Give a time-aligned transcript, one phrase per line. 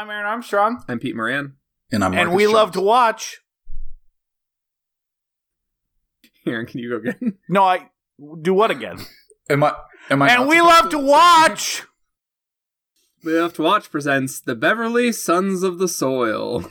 [0.00, 1.56] I'm Aaron Armstrong, I'm Pete Moran.
[1.92, 2.54] And I'm and we Jones.
[2.54, 3.40] love to watch.
[6.46, 7.34] Aaron, can you go again?
[7.50, 7.90] No, I
[8.40, 8.96] do what again?
[9.50, 9.74] Am I?
[10.08, 10.30] Am I?
[10.34, 11.82] and we love to watch.
[13.22, 16.62] We love to Watch presents The Beverly Sons of the Soil.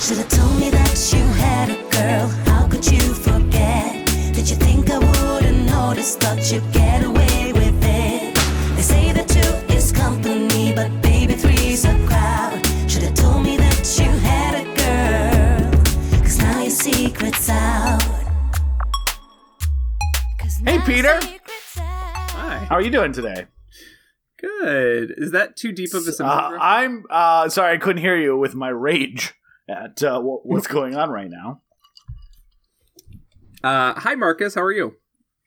[0.00, 2.28] Should've told me that you had a girl.
[2.46, 4.06] How could you forget?
[4.34, 6.16] Did you think I wouldn't notice?
[6.16, 7.47] Thought you'd get away
[20.66, 21.18] Hey, Peter.
[21.78, 22.66] Hi.
[22.68, 23.46] How are you doing today?
[24.38, 25.14] Good.
[25.16, 26.58] Is that too deep of a Simpsons Uh.
[26.60, 29.32] I'm uh, sorry I couldn't hear you with my rage
[29.68, 31.62] at uh, what, what's going on right now.
[33.64, 34.54] Uh, hi, Marcus.
[34.54, 34.96] How are you?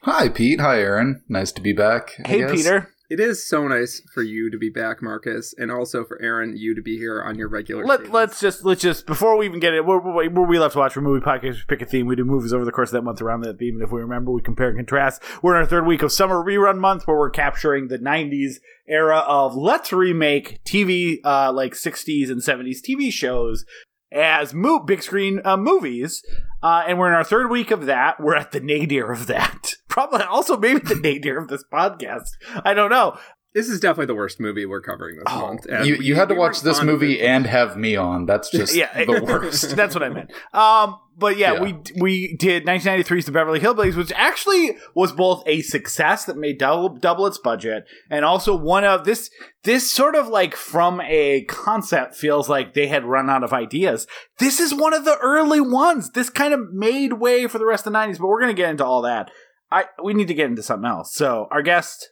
[0.01, 0.59] Hi, Pete.
[0.59, 1.21] Hi, Aaron.
[1.29, 2.13] Nice to be back.
[2.25, 2.51] I Hey, guess.
[2.51, 2.90] Peter.
[3.11, 6.73] It is so nice for you to be back, Marcus, and also for Aaron, you
[6.73, 7.83] to be here on your regular.
[7.85, 8.13] Let, cadence.
[8.13, 10.77] let's just let's just before we even get it, where, where, where we love to
[10.77, 12.07] watch a movie podcast, we pick a theme.
[12.07, 13.99] We do movies over the course of that month around that theme, and if we
[13.99, 15.21] remember, we compare and contrast.
[15.41, 19.17] We're in our third week of summer rerun month, where we're capturing the '90s era
[19.17, 23.65] of let's remake TV, uh, like '60s and '70s TV shows
[24.11, 26.23] as mo- big screen uh, movies.
[26.63, 28.19] Uh, and we're in our third week of that.
[28.19, 29.73] We're at the nadir of that.
[29.87, 32.29] Probably also maybe the nadir of this podcast.
[32.63, 33.17] I don't know.
[33.53, 35.65] This is definitely the worst movie we're covering this Oh, month.
[35.65, 38.25] and You, we- you had to we watch this movie and have me on.
[38.25, 39.75] That's just yeah, the worst.
[39.75, 40.31] That's what I meant.
[40.53, 41.61] Um, but yeah, Yeah.
[41.61, 46.57] we we did 1993's The Beverly Hillbillies, which actually was both a success that made
[46.59, 49.29] double double its budget, and also one of this
[49.63, 54.07] this sort of like from a concept feels like they had run out of ideas.
[54.39, 56.09] This is one of the early ones.
[56.11, 58.69] This kind of made way for the rest of the 90s, but we're gonna get
[58.69, 59.29] into all that.
[59.69, 61.13] I we need to get into something else.
[61.13, 62.09] So our guest,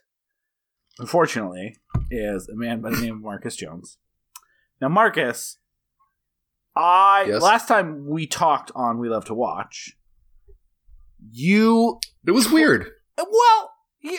[1.00, 1.76] unfortunately,
[2.10, 3.98] is a man by the name of Marcus Jones.
[4.80, 5.58] Now, Marcus,
[6.76, 7.42] I Yes?
[7.42, 9.96] last time we talked on We Love to Watch,
[11.32, 12.86] you It was weird.
[13.18, 13.72] well,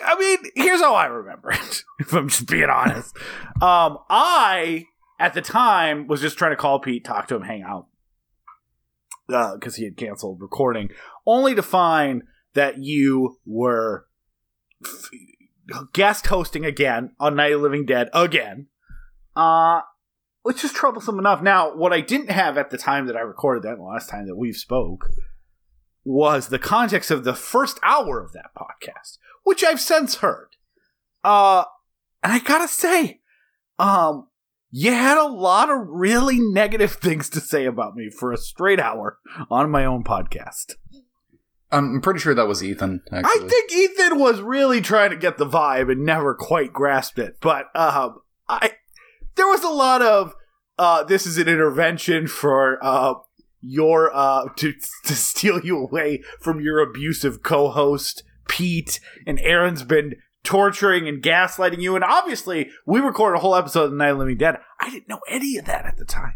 [0.05, 1.83] I mean, here's how I remember it.
[1.99, 3.15] If I'm just being honest,
[3.61, 4.85] um, I
[5.19, 7.87] at the time was just trying to call Pete, talk to him, hang out,
[9.27, 10.89] because he had canceled recording,
[11.27, 12.23] only to find
[12.55, 14.07] that you were
[15.93, 18.67] guest hosting again on Night of Living Dead again,
[19.35, 19.81] uh,
[20.43, 21.41] which is troublesome enough.
[21.41, 24.37] Now, what I didn't have at the time that I recorded that, last time that
[24.37, 25.09] we've spoke,
[26.03, 30.49] was the context of the first hour of that podcast, which I've since heard.
[31.23, 31.65] Uh,
[32.23, 33.21] and I gotta say,
[33.77, 34.27] um,
[34.71, 38.79] you had a lot of really negative things to say about me for a straight
[38.79, 40.75] hour on my own podcast.
[41.71, 43.01] I'm pretty sure that was Ethan.
[43.11, 43.45] Actually.
[43.45, 47.37] I think Ethan was really trying to get the vibe and never quite grasped it.
[47.41, 48.73] But um, I
[49.35, 50.33] there was a lot of
[50.77, 53.13] uh, this is an intervention for uh,
[53.61, 54.73] your uh, to
[55.05, 61.81] to steal you away from your abusive co-host Pete, and Aaron's been torturing and gaslighting
[61.81, 61.95] you.
[61.95, 64.57] And obviously, we recorded a whole episode of The Night of Living Dead.
[64.79, 66.33] I didn't know any of that at the time.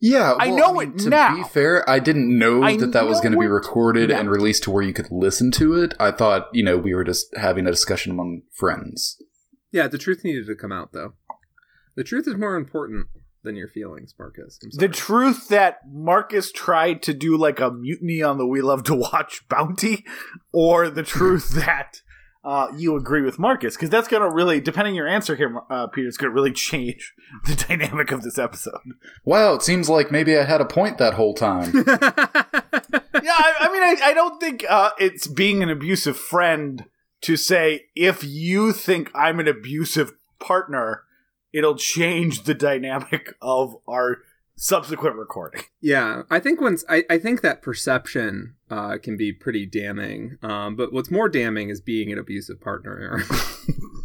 [0.00, 1.36] Yeah, I well, know mean, it to now.
[1.36, 4.20] be fair, I didn't know I that that was going to be recorded now.
[4.20, 5.94] and released to where you could listen to it.
[5.98, 9.20] I thought, you know, we were just having a discussion among friends.
[9.72, 11.14] Yeah, the truth needed to come out, though.
[11.96, 13.08] The truth is more important
[13.42, 14.58] than your feelings, Marcus.
[14.72, 18.94] The truth that Marcus tried to do like a mutiny on the We Love to
[18.94, 20.04] Watch bounty,
[20.52, 22.02] or the truth that
[22.44, 25.60] uh, you agree with Marcus, because that's going to really, depending on your answer here,
[25.70, 27.14] uh, Peter, it's going to really change
[27.46, 28.80] the dynamic of this episode.
[29.24, 31.72] Wow, it seems like maybe I had a point that whole time.
[31.86, 36.84] yeah, I, I mean, I, I don't think uh, it's being an abusive friend
[37.22, 41.02] to say if you think I'm an abusive partner,
[41.52, 44.18] it'll change the dynamic of our
[44.58, 45.62] subsequent recording.
[45.80, 50.36] Yeah, I think once I, I think that perception uh, can be pretty damning.
[50.42, 53.22] Um, but what's more damning is being an abusive partner,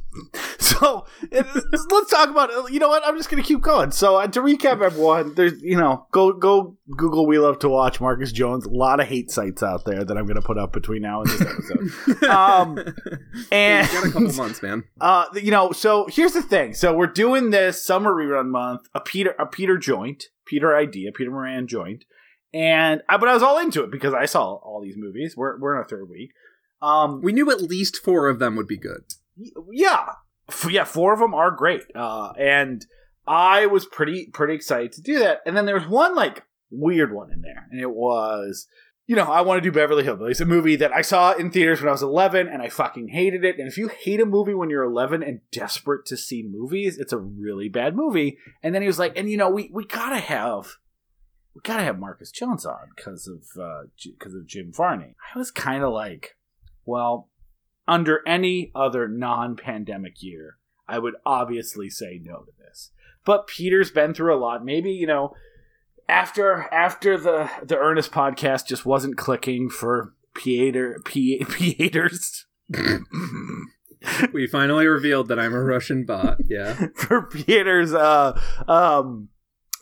[0.59, 1.45] So it,
[1.91, 2.71] let's talk about.
[2.71, 3.05] You know what?
[3.05, 3.91] I'm just going to keep going.
[3.91, 7.25] So uh, to recap, everyone, there's you know go go Google.
[7.25, 8.65] We love to watch Marcus Jones.
[8.65, 11.21] A lot of hate sites out there that I'm going to put up between now
[11.21, 12.23] and this episode.
[12.29, 12.77] Um,
[13.51, 14.83] and got a couple months, man.
[15.01, 16.73] uh, you know, so here's the thing.
[16.73, 21.31] So we're doing this summer rerun month, a Peter a Peter joint, Peter idea, Peter
[21.31, 22.05] Moran joint,
[22.53, 25.35] and I, but I was all into it because I saw all these movies.
[25.37, 26.31] We're we're in our third week.
[26.81, 29.03] Um, We knew at least four of them would be good.
[29.71, 30.05] yeah,
[30.49, 31.83] F- yeah, four of them are great.
[31.95, 32.85] Uh, and
[33.25, 35.39] I was pretty pretty excited to do that.
[35.45, 38.67] And then there was one like weird one in there, and it was
[39.05, 41.81] you know, I want to do Beverly Hillbillies, a movie that I saw in theaters
[41.81, 43.59] when I was 11 and I fucking hated it.
[43.59, 47.11] And if you hate a movie when you're 11 and desperate to see movies, it's
[47.11, 48.37] a really bad movie.
[48.61, 50.75] And then he was like, and you know, we, we gotta have,
[51.53, 55.15] we gotta have Marcus Jones on because of, uh, because of Jim Varney.
[55.35, 56.37] I was kind of like,
[56.85, 57.29] well,
[57.85, 60.57] under any other non pandemic year,
[60.87, 62.91] I would obviously say no to this.
[63.25, 64.63] But Peter's been through a lot.
[64.63, 65.33] Maybe, you know,
[66.07, 72.45] after after the the Ernest podcast just wasn't clicking for Pieter P- Pieters
[74.33, 76.37] we finally revealed that I'm a Russian bot.
[76.47, 76.87] Yeah.
[76.95, 79.29] for Pieter's uh um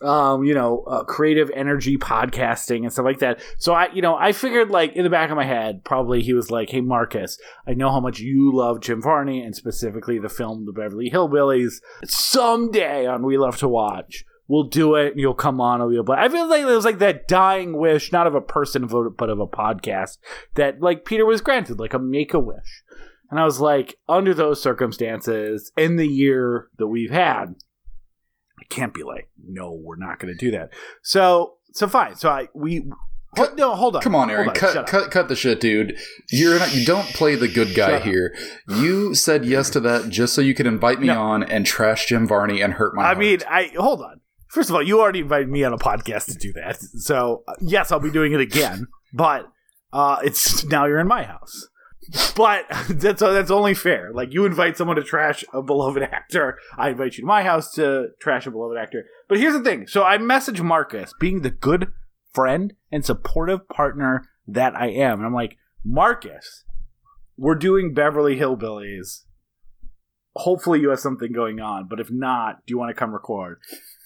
[0.01, 3.41] um you know uh, creative energy podcasting and stuff like that.
[3.57, 6.33] So I you know I figured like in the back of my head probably he
[6.33, 7.37] was like, "Hey Marcus,
[7.67, 11.81] I know how much you love Jim Varney and specifically the film The Beverly Hillbillies.
[12.05, 15.79] Someday on We Love to Watch." We'll do it, and you'll come on.
[16.05, 16.17] Play.
[16.17, 19.39] I feel like it was like that dying wish, not of a person, but of
[19.39, 20.17] a podcast
[20.55, 22.83] that like Peter was granted, like a make a wish.
[23.29, 27.55] And I was like, under those circumstances, in the year that we've had,
[28.59, 30.71] I can't be like, no, we're not going to do that.
[31.01, 32.15] So, so fine.
[32.15, 32.83] So I we.
[33.37, 34.01] Cut- no, hold on.
[34.01, 34.49] Come on, Aaron.
[34.49, 35.97] on, cut, cut, cut the shit, dude.
[36.29, 36.75] You're not.
[36.75, 38.03] You don't play the good guy Shut up.
[38.03, 38.35] here.
[38.67, 41.21] You said yes to that just so you could invite me No.
[41.21, 43.03] on and trash Jim Varney and hurt my.
[43.03, 43.17] I heart.
[43.19, 44.19] mean, I hold on.
[44.51, 46.81] First of all, you already invited me on a podcast to do that.
[46.81, 48.87] So uh, yes, I'll be doing it again.
[49.13, 49.47] But
[49.93, 51.67] uh, it's now you're in my house.
[52.35, 54.11] But that's that's only fair.
[54.13, 57.71] Like you invite someone to trash a beloved actor, I invite you to my house
[57.75, 59.05] to trash a beloved actor.
[59.29, 59.87] But here's the thing.
[59.87, 61.91] So I message Marcus, being the good
[62.33, 66.65] friend and supportive partner that I am, and I'm like, Marcus,
[67.37, 69.23] we're doing Beverly Hillbillies.
[70.35, 73.59] Hopefully you have something going on, but if not, do you want to come record?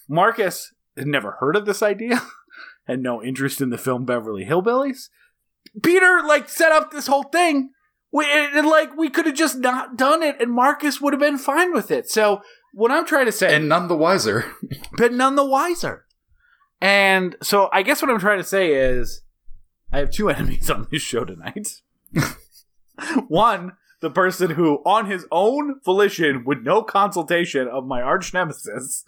[0.08, 2.22] Marcus had never heard of this idea,
[2.86, 5.08] had no interest in the film Beverly Hillbillies.
[5.82, 7.70] Peter like set up this whole thing.
[8.12, 11.20] We and, and, like we could have just not done it, and Marcus would have
[11.20, 12.08] been fine with it.
[12.08, 12.40] So
[12.72, 14.52] what I'm trying to say, and none the wiser.
[14.96, 16.04] but none the wiser.
[16.80, 19.22] And so I guess what I'm trying to say is
[19.92, 21.68] I have two enemies on this show tonight.
[23.28, 29.04] One, the person who, on his own volition, with no consultation of my arch nemesis,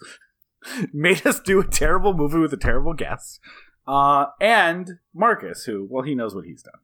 [0.93, 3.39] made us do a terrible movie with a terrible guest.
[3.87, 6.81] Uh, and Marcus, who, well, he knows what he's done.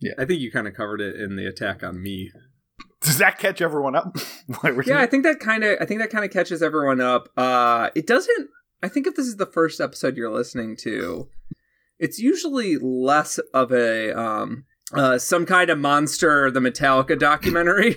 [0.00, 2.30] Yeah, I think you kind of covered it in the attack on me.
[3.00, 4.16] Does that catch everyone up?
[4.60, 7.00] Why we're Yeah, I think that kind of I think that kind of catches everyone
[7.00, 7.28] up.
[7.36, 8.48] Uh it doesn't
[8.82, 11.28] I think if this is the first episode you're listening to,
[11.98, 17.96] it's usually less of a um uh some kind of monster the Metallica documentary.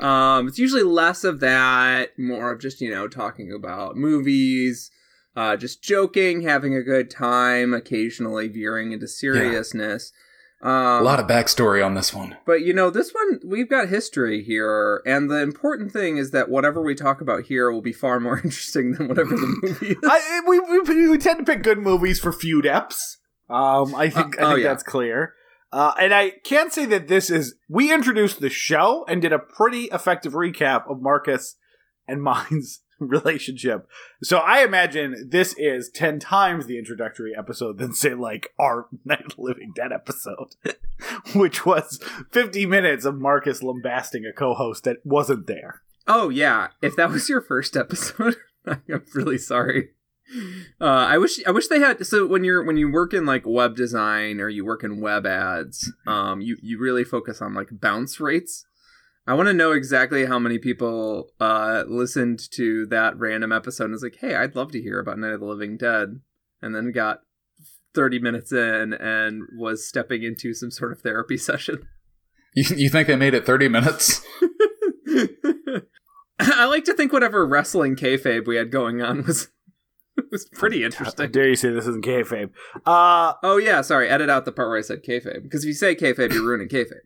[0.00, 4.90] Um it's usually less of that, more of just, you know, talking about movies,
[5.36, 10.12] uh just joking, having a good time, occasionally veering into seriousness.
[10.60, 12.36] Um, a lot of backstory on this one.
[12.44, 16.48] but you know, this one we've got history here, and the important thing is that
[16.48, 19.96] whatever we talk about here will be far more interesting than whatever the movie is.
[20.04, 23.18] I, we, we, we tend to pick good movies for feud eps.
[23.48, 24.68] Um, I think Uh, I oh, think yeah.
[24.70, 25.34] that's clear.
[25.70, 27.56] Uh, and I can't say that this is.
[27.68, 31.56] We introduced the show and did a pretty effective recap of Marcus
[32.06, 33.86] and mine's relationship.
[34.22, 39.34] So I imagine this is ten times the introductory episode than say like our Night
[39.38, 40.56] Living Dead episode,
[41.34, 42.00] which was
[42.32, 45.82] fifty minutes of Marcus lambasting a co-host that wasn't there.
[46.06, 48.36] oh yeah, if that was your first episode,
[48.66, 49.90] I'm really sorry.
[50.80, 52.04] Uh, I wish I wish they had.
[52.06, 55.26] So when you're when you work in like web design or you work in web
[55.26, 58.64] ads, um, you you really focus on like bounce rates.
[59.26, 63.92] I want to know exactly how many people uh listened to that random episode and
[63.92, 66.20] was like, "Hey, I'd love to hear about Night of the Living Dead,"
[66.60, 67.20] and then got
[67.94, 71.88] 30 minutes in and was stepping into some sort of therapy session.
[72.54, 74.24] You, you think they made it 30 minutes?
[76.40, 79.48] I like to think whatever wrestling kayfabe we had going on was
[80.30, 81.04] was pretty interesting.
[81.04, 81.32] How interesting.
[81.32, 82.50] dare you say this isn't kayfabe?
[82.86, 84.08] Uh, Oh yeah, sorry.
[84.08, 86.68] Edit out the part where I said kayfabe because if you say kayfabe, you're ruining
[86.68, 87.00] kayfabe.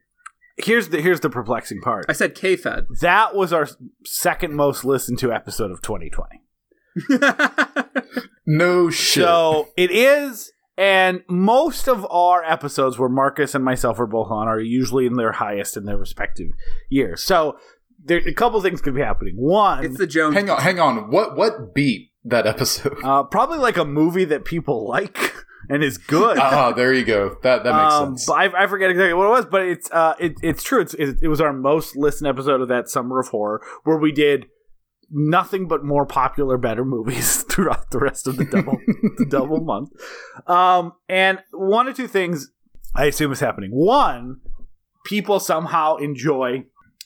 [0.58, 2.06] here's the here's the perplexing part.
[2.08, 2.86] I said kayfed.
[3.00, 3.68] That was our
[4.04, 6.40] second most listened to episode of 2020.
[8.46, 9.22] No shit.
[9.22, 14.48] So it is, and most of our episodes where Marcus and myself are both on
[14.48, 16.48] are usually in their highest in their respective
[16.90, 17.22] years.
[17.22, 17.56] So
[18.04, 19.34] there a couple things could be happening.
[19.36, 20.34] One, it's the Jones.
[20.34, 21.10] hang on, hang on.
[21.10, 22.96] What what beat that episode?
[23.04, 25.34] uh, probably like a movie that people like
[25.68, 26.38] and is good.
[26.38, 27.36] Ah, there you go.
[27.42, 28.26] That that makes Um, sense.
[28.26, 30.80] But I, I forget exactly what it was, but it's uh, it, it's true.
[30.80, 34.12] It's it, it was our most listened episode of that summer of horror where we
[34.12, 34.46] did
[35.10, 38.78] nothing but more popular, better movies throughout the rest of the double
[39.18, 39.90] the double month.
[40.46, 42.50] Um, and one or two things
[42.94, 43.70] I assume is happening.
[43.72, 44.40] One,
[45.04, 46.64] people somehow enjoy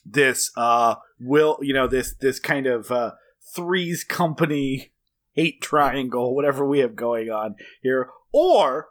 [0.09, 3.11] this uh will you know this this kind of uh
[3.53, 4.93] threes company
[5.37, 8.87] hate triangle whatever we have going on here or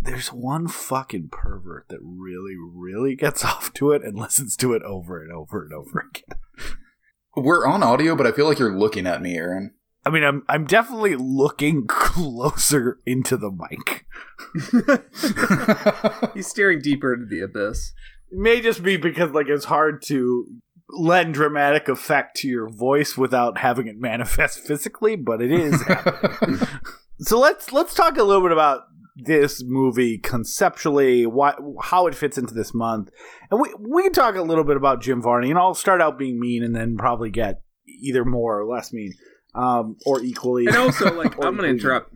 [0.00, 4.82] there's one fucking pervert that really really gets off to it and listens to it
[4.82, 6.38] over and over and over again
[7.36, 9.74] We're on audio, but I feel like you're looking at me, Aaron.
[10.06, 14.06] i mean i'm i'm definitely looking closer into the mic
[16.34, 17.92] He's staring deeper into the abyss.
[18.30, 20.46] It may just be because like it's hard to
[20.96, 25.80] lend dramatic effect to your voice without having it manifest physically, but it is.
[25.86, 26.60] happening.
[27.18, 28.82] so let's let's talk a little bit about
[29.16, 33.10] this movie conceptually, what how it fits into this month,
[33.50, 36.18] and we we can talk a little bit about Jim Varney, and I'll start out
[36.18, 39.14] being mean, and then probably get either more or less mean,
[39.54, 40.66] um, or equally.
[40.66, 42.12] And also, like, I'm going to interrupt.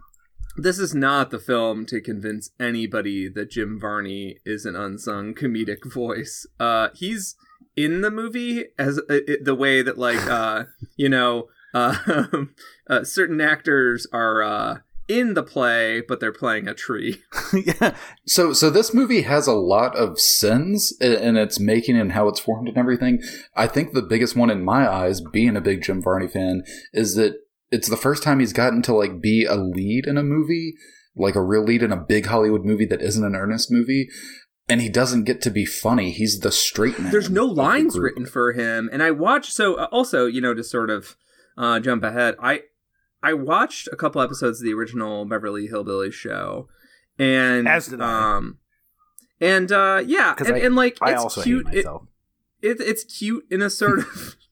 [0.56, 5.90] This is not the film to convince anybody that Jim Varney is an unsung comedic
[5.92, 6.48] voice.
[6.58, 7.36] Uh, he's
[7.78, 10.64] in the movie as uh, the way that, like, uh,
[10.96, 11.94] you know, uh,
[12.90, 17.22] uh, certain actors are uh, in the play, but they're playing a tree.
[17.52, 17.94] yeah,
[18.26, 22.40] So, so this movie has a lot of sins in its making and how it's
[22.40, 23.20] formed and everything.
[23.54, 27.14] I think the biggest one in my eyes, being a big Jim Varney fan, is
[27.14, 27.34] that
[27.70, 30.74] it's the first time he's gotten to like be a lead in a movie,
[31.16, 34.08] like a real lead in a big Hollywood movie that isn't an earnest movie.
[34.70, 36.10] And he doesn't get to be funny.
[36.10, 37.10] He's the straight man.
[37.10, 39.52] There's no of the lines written for him, and I watched.
[39.52, 41.16] So uh, also, you know, to sort of
[41.56, 42.64] uh, jump ahead, I
[43.22, 46.68] I watched a couple episodes of the original Beverly Hillbillies show,
[47.18, 48.36] and As did I.
[48.36, 48.58] um,
[49.40, 51.66] and uh, yeah, 'Cause and, I- and like I it's also cute.
[51.68, 52.02] hate It, myself.
[52.60, 54.36] it, it's cute in a sort of.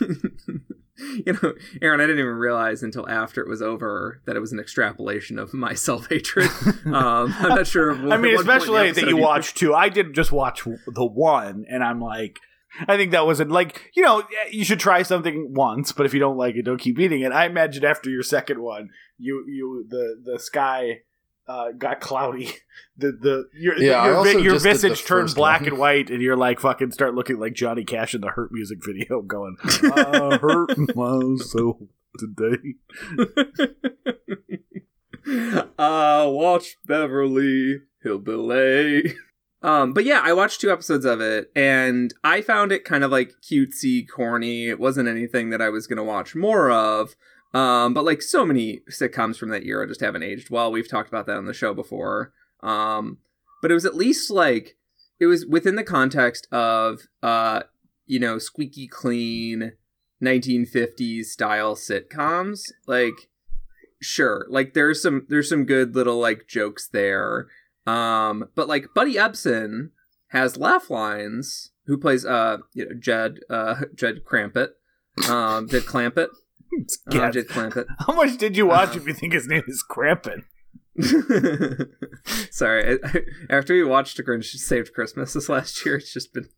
[1.26, 4.52] you know, Aaron, I didn't even realize until after it was over that it was
[4.52, 6.50] an extrapolation of my self hatred.
[6.92, 7.92] Um, I'm not sure.
[7.92, 9.74] I mean, what in the especially that you watched two.
[9.74, 12.38] I did just watch the one, and I'm like,
[12.86, 13.48] I think that was it.
[13.48, 16.80] Like, you know, you should try something once, but if you don't like it, don't
[16.80, 17.32] keep eating it.
[17.32, 21.00] I imagine after your second one, you you the the sky
[21.46, 22.50] uh, got cloudy.
[22.94, 25.70] The the your Yeah, your, your the visage turned black one.
[25.70, 28.80] and white, and you're like fucking start looking like Johnny Cash in the Hurt music
[28.84, 31.78] video, going, "I hurt myself
[32.18, 32.74] today."
[35.78, 39.14] I watched Beverly Hillbilly.
[39.62, 43.10] Um, but yeah, I watched two episodes of it, and I found it kind of
[43.10, 44.68] like cutesy, corny.
[44.68, 47.14] It wasn't anything that I was gonna watch more of.
[47.54, 50.72] Um, but like so many sitcoms from that era just haven't aged well.
[50.72, 52.32] We've talked about that on the show before.
[52.62, 53.18] Um,
[53.60, 54.76] but it was at least like
[55.20, 57.64] it was within the context of uh,
[58.06, 59.72] you know, squeaky clean
[60.22, 62.62] 1950s style sitcoms.
[62.86, 63.28] Like
[64.02, 67.46] sure like there's some there's some good little like jokes there
[67.86, 69.90] um but like buddy ebsen
[70.28, 74.74] has laugh lines who plays uh you know jed uh jed crampet
[75.28, 76.28] um jed clampett
[77.10, 80.44] jed clampett How much did you watch if you think his name is Crampin?
[82.50, 86.48] Sorry, I, after we watched The Grinch Saved Christmas this last year, it's just been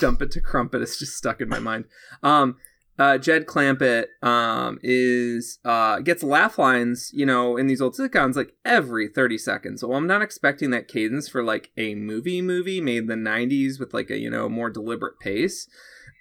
[0.00, 0.80] dump it to crumpet.
[0.80, 1.84] It's just stuck in my mind.
[2.22, 2.56] Um,
[2.98, 8.36] uh, Jed Clampett um, is uh, gets laugh lines, you know, in these old sitcoms
[8.36, 9.80] like every thirty seconds.
[9.80, 13.80] So I'm not expecting that cadence for like a movie movie made in the '90s
[13.80, 15.68] with like a you know more deliberate pace.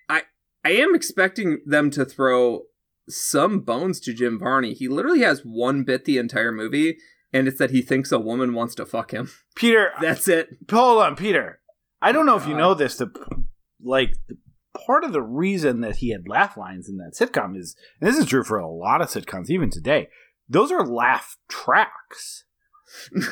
[0.09, 0.23] I
[0.65, 2.63] I am expecting them to throw
[3.09, 4.73] some bones to Jim Varney.
[4.73, 6.97] He literally has one bit the entire movie,
[7.33, 9.31] and it's that he thinks a woman wants to fuck him.
[9.55, 10.49] Peter, That's it.
[10.69, 11.59] hold on, Peter.
[12.01, 12.97] I don't know if you know this.
[12.97, 13.11] The
[13.83, 14.37] like the,
[14.85, 18.17] part of the reason that he had laugh lines in that sitcom is, and this
[18.17, 20.07] is true for a lot of sitcoms even today.
[20.49, 22.45] Those are laugh tracks.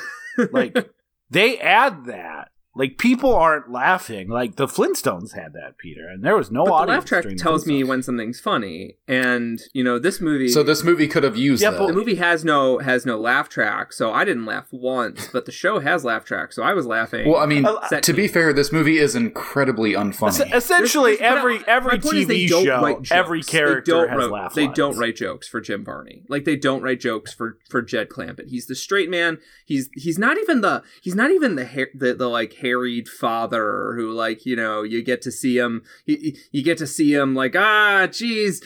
[0.53, 0.89] Like
[1.29, 2.49] they add that.
[2.79, 4.29] Like people aren't laughing.
[4.29, 7.67] Like the Flintstones had that, Peter, and there was no but the laugh track tells
[7.67, 10.47] me when something's funny, and you know this movie.
[10.47, 11.77] So this movie could have used Yeah, that.
[11.79, 15.27] but the movie has no has no laugh track, so I didn't laugh once.
[15.33, 17.29] But the show has laugh track, so I was laughing.
[17.29, 20.39] well, I mean, Uh, to be fair, this movie is incredibly unfunny.
[20.39, 23.11] Es- essentially, There's- there's- every every my point is they TV show, write jokes.
[23.11, 24.77] every They character don't has write- laugh They lines.
[24.77, 26.23] don't write jokes for Jim Varney.
[26.29, 28.47] Like they don't write jokes for for Jed Clampett.
[28.47, 29.37] He's the straight man.
[29.65, 33.93] He's he's not even the he's not even the hair the, the like harried father
[33.95, 37.35] who like you know you get to see him you, you get to see him
[37.35, 38.61] like ah geez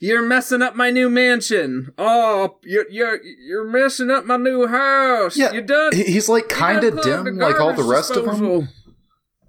[0.00, 1.92] you're messing up my new mansion.
[1.96, 5.36] Oh you're you're you're messing up my new house.
[5.36, 8.68] Yeah, you done He's like kind of dim, like all the rest of them.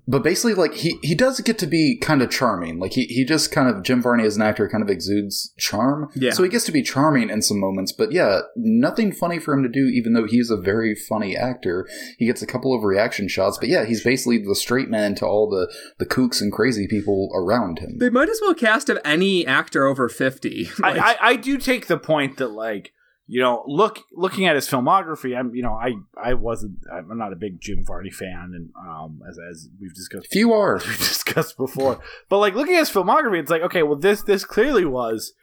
[0.07, 2.79] Disposal." but basically, like he he does get to be kind of charming.
[2.79, 6.09] Like he he just kind of Jim Varney as an actor kind of exudes charm.
[6.15, 6.31] Yeah.
[6.31, 9.63] So he gets to be charming in some moments, but yeah, nothing funny for him
[9.63, 9.87] to do.
[9.87, 11.87] Even though he's a very funny actor,
[12.17, 13.57] he gets a couple of reaction shots.
[13.57, 17.29] But yeah, he's basically the straight man to all the the kooks and crazy people
[17.35, 17.97] around him.
[17.97, 20.69] They might as well cast of any actor over fifty.
[20.87, 22.93] Like, I, I, I do take the point that like
[23.27, 27.33] you know look looking at his filmography i'm you know i i wasn't i'm not
[27.33, 30.75] a big jim varney fan and um as, as we've discussed Few are.
[30.87, 34.45] we've discussed before but like looking at his filmography it's like okay well this this
[34.45, 35.33] clearly was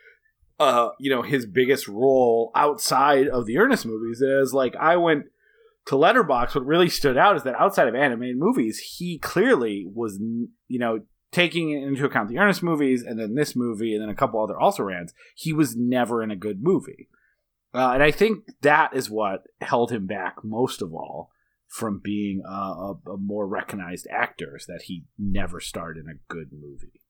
[0.58, 5.26] uh you know his biggest role outside of the ernest movies is like i went
[5.86, 10.18] to Letterboxd what really stood out is that outside of animated movies he clearly was
[10.18, 11.00] you know
[11.30, 14.58] taking into account the ernest movies and then this movie and then a couple other
[14.58, 17.08] also rans he was never in a good movie
[17.75, 21.31] uh, and I think that is what held him back most of all
[21.69, 26.33] from being a, a, a more recognized actor, is that he never starred in a
[26.33, 27.00] good movie.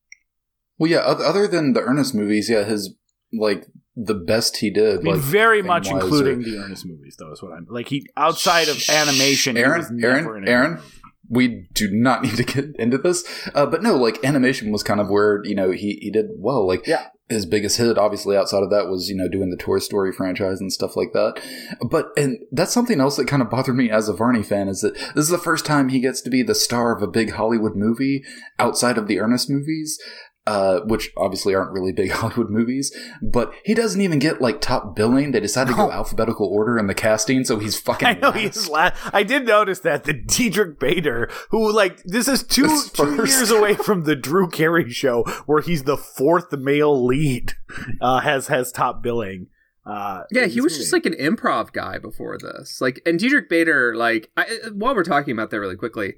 [0.79, 0.99] Well, yeah.
[0.99, 2.95] Other than the Ernest movies, yeah, his
[3.33, 7.33] like the best he did, I mean, like very much including the Ernest movies, though,
[7.33, 7.89] is what I'm like.
[7.89, 10.81] He outside of animation, he Aaron, Aaron, Aaron.
[11.29, 13.23] We do not need to get into this,
[13.55, 16.67] uh, but no, like animation was kind of where you know he he did well.
[16.67, 17.09] Like Yeah.
[17.29, 20.61] His biggest hit, obviously outside of that, was you know doing the Toy Story franchise
[20.61, 21.41] and stuff like that.
[21.89, 24.83] But and that's something else that kind of bothered me as a Varney fan is
[24.83, 27.33] that this is the first time he gets to be the star of a big
[27.33, 28.25] Hollywood movie
[28.59, 29.99] outside of the Ernest movies.
[30.47, 34.95] Uh, which obviously aren't really big Hollywood movies, but he doesn't even get like top
[34.95, 35.31] billing.
[35.33, 35.93] They decided to go No.
[35.93, 38.07] alphabetical order in the casting, so he's fucking.
[38.09, 38.39] I know last.
[38.41, 42.91] he's la- I did notice that the Diedrich Bader, who like this is two His
[42.91, 43.33] two first.
[43.39, 47.55] years away from the Drew Carey show, where he's the fourth male lead,
[48.03, 49.47] uh, has has top billing.
[49.87, 50.83] Uh, yeah, he was movie.
[50.83, 52.83] just like an improv guy before this.
[52.83, 56.17] Like, and Diedrich Bader, like, I, while we're talking about that really quickly,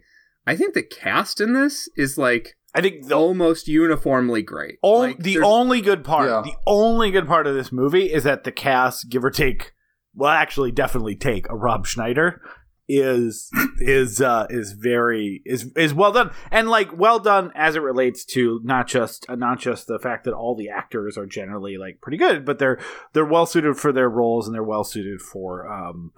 [0.49, 4.79] I think the cast in this is like I think the almost uniformly great.
[4.83, 6.43] Like, the only good part, Yeah.
[6.45, 9.73] the only good part of this movie is that the cast, give or take,
[10.15, 12.43] well, actually, definitely take a Rob Schneider
[12.89, 17.83] is is uh is very is is well done and like well done as it
[17.83, 21.77] relates to not just uh, not just the fact that all the actors are generally
[21.77, 22.79] like pretty good but they're
[23.13, 26.13] they're well suited for their roles and they're well suited for um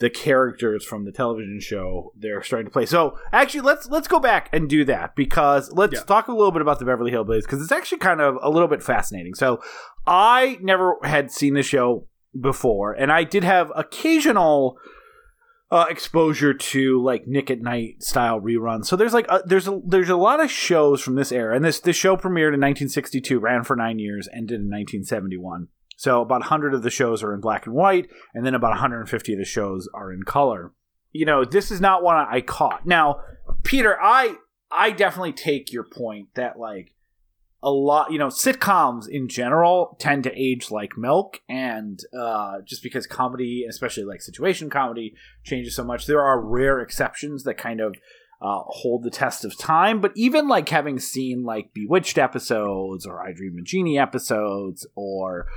[0.00, 2.86] the characters from the television show they're starting to play.
[2.86, 6.00] So actually, let's let's go back and do that because let's Yeah.
[6.02, 8.68] talk a little bit about the Beverly Hillbillies because it's actually kind of a little
[8.68, 9.34] bit fascinating.
[9.34, 9.60] So
[10.06, 12.06] I never had seen the show
[12.38, 14.78] before, and I did have occasional
[15.70, 18.86] uh, exposure to like Nick at Night style reruns.
[18.86, 21.64] So there's like a, there's a there's a lot of shows from this era, and
[21.64, 25.68] this this show premiered in 1962, ran for nine years, ended in 1971.
[25.98, 29.32] So about 100 of the shows are in black and white, and then about 150
[29.32, 30.72] of the shows are in color.
[31.10, 32.86] You know, this is not one I caught.
[32.86, 33.20] Now,
[33.64, 34.36] Peter, I
[34.70, 36.94] I definitely take your point that like
[37.64, 42.84] a lot, you know, sitcoms in general tend to age like milk, and uh, just
[42.84, 47.80] because comedy, especially like situation comedy, changes so much, there are rare exceptions that kind
[47.80, 47.96] of
[48.40, 50.00] uh, hold the test of time.
[50.00, 55.48] But even like having seen like Bewitched episodes or I Dream of Jeannie episodes or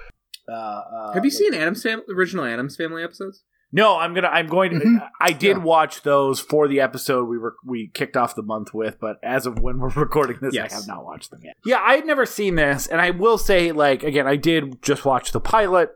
[0.49, 3.43] uh, uh, Have you like- seen Addams Family, original Addams Family episodes?
[3.73, 4.27] no, I'm gonna.
[4.27, 4.85] I'm going to.
[4.85, 5.09] Mhm.
[5.21, 5.63] I did Yeah.
[5.63, 9.45] watch those for the episode we were we kicked off the month with, but as
[9.45, 10.73] of when we're recording this, Yes.
[10.73, 11.55] I have not watched them yet.
[11.65, 15.05] Yeah, I had never seen this, and I will say, like again, I did just
[15.05, 15.89] watch the pilot,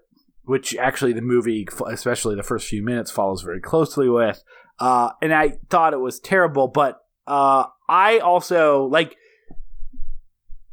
[0.43, 4.41] which actually the movie, especially the first few minutes, follows very closely with,
[4.79, 9.17] uh, and I thought it was terrible, but uh, I also like.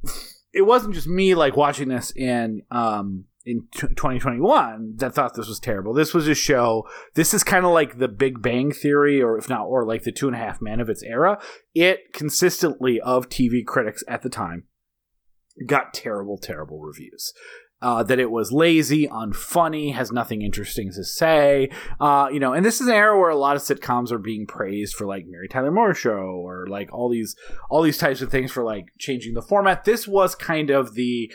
[0.55, 5.49] It wasn't just me like watching this in um in t- 2021 that thought this
[5.49, 5.93] was terrible.
[5.93, 6.87] This was a show.
[7.15, 10.13] This is kind of like the Big Bang Theory, or if not, or like the
[10.13, 11.41] Two and a Half Men of its era.
[11.75, 14.65] It consistently of TV critics at the time
[15.67, 17.33] got terrible, terrible reviews.
[17.81, 21.69] Uh, that it was lazy, unfunny, has nothing interesting to say.
[21.99, 24.47] Uh, you know, and this is an era where a lot of sitcoms are being
[24.47, 27.35] praised for like Mary Tyler Moore Show or like all these
[27.71, 29.85] all these types of things for like changing the format.
[29.85, 31.33] This was kind of the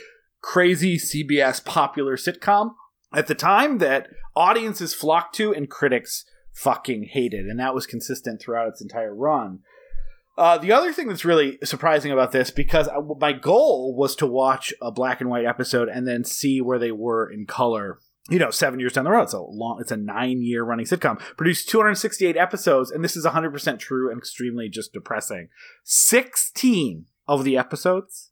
[0.47, 2.71] crazy CBS popular sitcom
[3.13, 8.41] at the time that audiences flocked to and critics fucking hated, and that was consistent
[8.41, 9.59] throughout its entire run.
[10.37, 14.25] Uh, the other thing that's really surprising about this, because I- my goal was to
[14.25, 17.99] watch a black and white episode and then see where they were in color.
[18.29, 21.19] You know, seven years down the road, it's a long, it's a nine-year running sitcom.
[21.35, 25.49] Produced 268 episodes, and this is 100% true and extremely just depressing.
[25.83, 28.31] 16 of the episodes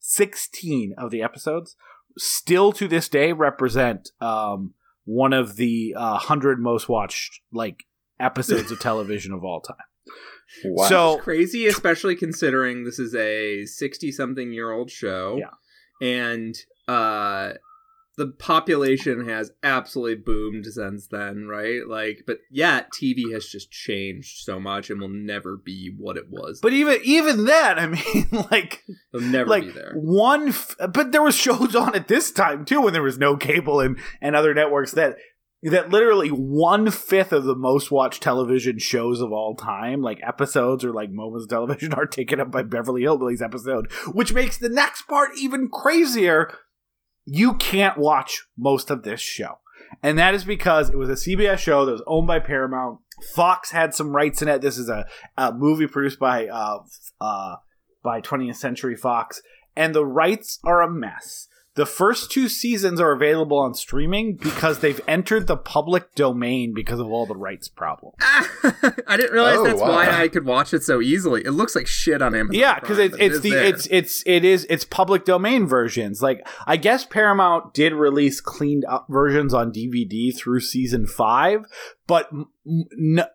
[0.00, 1.76] 16 of the episodes
[2.18, 7.84] still to this day represent um, one of the uh, 100 most watched like
[8.18, 9.76] episodes of television of all time
[10.64, 10.88] Wow.
[10.88, 15.38] So crazy, especially considering this is a sixty-something-year-old show.
[15.38, 16.06] Yeah.
[16.06, 16.56] and
[16.88, 17.52] uh,
[18.20, 21.80] the population has absolutely boomed since then, right?
[21.88, 26.28] Like, but yet TV has just changed so much and will never be what it
[26.28, 26.60] was.
[26.60, 28.82] but even even then, I mean, like
[29.14, 29.94] it'll never like be there.
[29.94, 30.48] one.
[30.48, 33.80] F- but there was shows on at this time too when there was no cable
[33.80, 35.16] and and other networks that
[35.62, 40.84] that literally one fifth of the most watched television shows of all time, like episodes
[40.84, 44.68] or like moments of television, are taken up by Beverly Hillbillies episode, which makes the
[44.68, 46.52] next part even crazier.
[47.32, 49.60] You can't watch most of this show.
[50.02, 52.98] And that is because it was a CBS show that was owned by Paramount.
[53.36, 54.62] Fox had some rights in it.
[54.62, 55.06] This is a,
[55.38, 56.80] a movie produced by uh,
[57.20, 57.56] uh,
[58.02, 59.42] by 20th Century Fox,
[59.76, 61.46] and the rights are a mess.
[61.80, 67.00] The first two seasons are available on streaming because they've entered the public domain because
[67.00, 68.16] of all the rights problems.
[68.20, 69.88] I didn't realize Oh, that's wow.
[69.88, 71.42] why I could watch it so easily.
[71.42, 72.60] It looks like shit on Amazon.
[72.60, 73.64] Yeah, because Prime, it's it it's the there.
[73.64, 76.20] it's it's it is it's public domain versions.
[76.20, 81.64] Like I guess Paramount did release cleaned up versions on DVD through season five,
[82.10, 82.28] but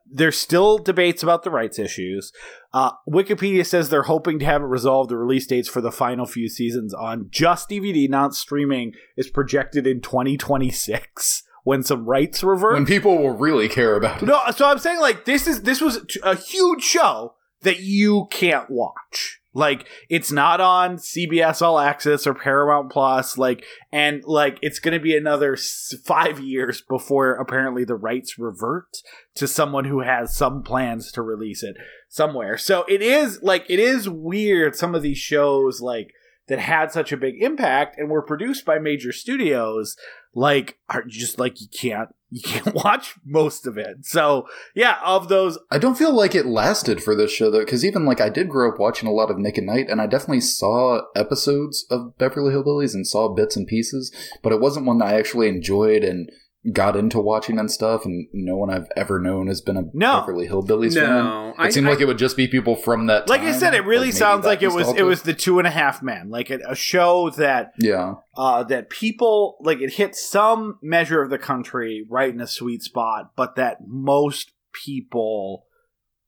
[0.06, 2.34] there's still debates about the rights issues.
[2.74, 5.10] Uh, Wikipedia says they're hoping to have it resolved.
[5.10, 9.88] The release dates for the final few seasons on just DVD, not streaming, is projected
[9.88, 12.74] in 2026 when some rights revert.
[12.74, 14.26] when people will really care about it.
[14.26, 18.70] No, so I'm saying like this is this was a huge show that you can't
[18.70, 19.40] watch.
[19.56, 23.38] Like it's not on CBS All Access or Paramount Plus.
[23.38, 25.58] Like and like it's going to be another
[26.04, 28.98] five years before apparently the rights revert
[29.36, 31.78] to someone who has some plans to release it
[32.10, 32.58] somewhere.
[32.58, 34.76] So it is like it is weird.
[34.76, 36.12] Some of these shows like
[36.48, 39.96] that had such a big impact and were produced by major studios
[40.36, 44.06] like are just like you can't you can't watch most of it.
[44.06, 47.86] So yeah, of those I don't feel like it lasted for this show though, because
[47.86, 50.08] even like I did grow up watching a lot of Nick and Night, and I
[50.08, 54.98] definitely saw episodes of Beverly Hillbillies and saw bits and pieces, but it wasn't one
[54.98, 56.30] that I actually enjoyed and
[56.74, 58.06] got into watching and stuff.
[58.06, 60.22] And no one I've ever known has been a No.
[60.22, 61.68] Beverly Hillbillies No, fan.
[61.68, 63.30] It seemed I- like it would just be people from that.
[63.30, 65.68] like I said, it really maybe sounds like it was it was the two and
[65.68, 70.16] a half men, like a, a show that Yeah, uh, that people like it hit
[70.16, 74.52] some measure of the country right in a sweet spot, but that most
[74.86, 75.66] people,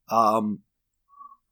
[0.10, 0.60] um,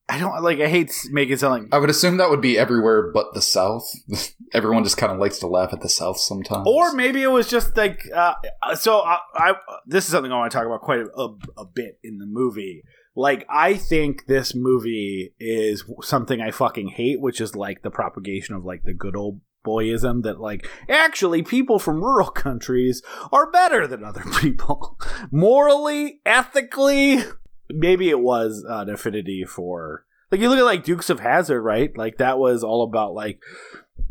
[0.08, 0.60] I don't like.
[0.60, 3.92] I hate making like I would assume that would be everywhere but the South.
[4.54, 6.68] Everyone just kind of likes to laugh at the South sometimes.
[6.68, 8.36] Or maybe it was just like uh,
[8.76, 9.00] so.
[9.00, 9.54] I, I
[9.88, 12.84] this is something I want to talk about quite a, a bit in the movie.
[13.16, 18.54] Like I think this movie is something I fucking hate, which is like the propagation
[18.56, 23.88] of like the good old boyism that like actually people from rural countries are better
[23.88, 25.00] than other people
[25.32, 27.24] morally, ethically.
[27.70, 31.96] Maybe it was an affinity for like you look at like Dukes of Hazzard, right?
[31.98, 33.42] Like that was all about like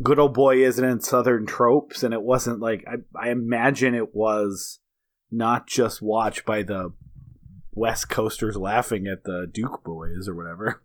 [0.01, 4.15] good old boy isn't in southern tropes and it wasn't like I, I imagine it
[4.15, 4.79] was
[5.31, 6.93] not just watched by the
[7.71, 10.81] west coasters laughing at the duke boys or whatever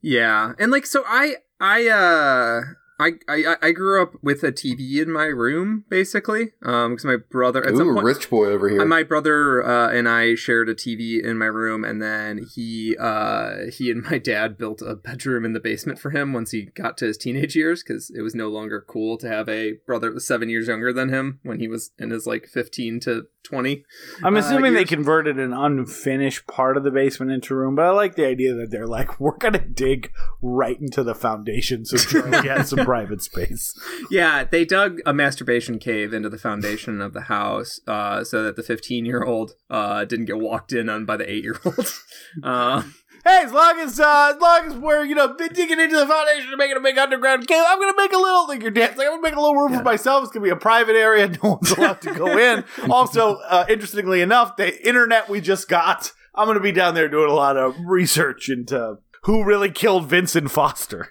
[0.00, 2.60] Yeah, and like so, I I uh
[2.98, 7.16] I I I grew up with a TV in my room basically, um, because my
[7.16, 8.04] brother at some point.
[8.04, 8.80] rich boy over here.
[8.82, 12.96] uh, My brother uh, and I shared a TV in my room, and then he
[12.98, 16.66] uh, he and my dad built a bedroom in the basement for him once he
[16.66, 20.08] got to his teenage years because it was no longer cool to have a brother
[20.08, 23.26] that was seven years younger than him when he was in his like fifteen to
[23.42, 23.84] twenty.
[24.22, 27.84] i'm Uh, assuming they converted an unfinished part of the basement into a room but
[27.84, 31.96] i like the idea that they're like we're gonna dig right into the foundation so
[31.98, 33.72] charlie has some private space.
[34.10, 38.56] Yeah, they dug a masturbation cave into the foundation of the house uh, so that
[38.56, 41.92] the 15 year old uh, didn't get walked in on by the 8 year old.
[42.42, 42.82] uh,
[43.24, 46.50] hey as long as uh, as long as we're you know digging into the foundation
[46.50, 49.06] and making a big underground cave i'm gonna make a little like your dad's like
[49.06, 50.24] i'm gonna make a little room for myself.
[50.24, 51.28] It's gonna be a private area.
[51.42, 52.64] No one's allowed to go in.
[52.90, 57.30] Also uh, interestingly enough the internet we just got i'm gonna be down there doing
[57.30, 61.08] a lot of research into who really killed vincent foster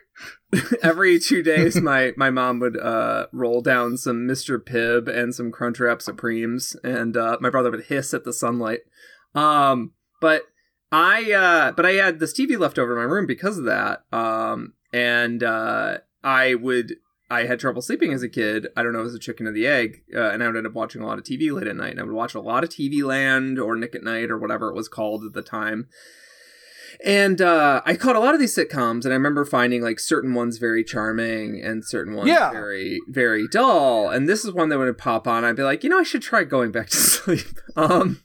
[0.83, 4.59] every two days, my, my mom would uh, roll down some Mr.
[4.59, 8.81] Pibb and some Crunchwrap Supremes, and uh, my brother would hiss at the sunlight.
[9.35, 10.43] Um, but
[10.91, 14.03] I uh, but I had this TV left over in my room because of that.
[14.11, 16.97] Um, and uh, I would
[17.31, 18.67] I had trouble sleeping as a kid.
[18.77, 20.67] I don't know, it was a chicken or the egg, uh, and I would end
[20.67, 21.91] up watching a lot of TV late at night.
[21.91, 24.69] And I would watch a lot of TV Land or Nick at Night or whatever
[24.69, 25.87] it was called at the time.
[27.05, 30.33] And uh, I caught a lot of these sitcoms, and I remember finding like certain
[30.33, 32.49] ones very charming and certain ones Yeah.
[32.51, 34.09] very, very dull.
[34.09, 35.43] And this is one that would pop on.
[35.43, 37.59] I'd be like, you know, I should try going back to sleep.
[37.75, 38.21] Um,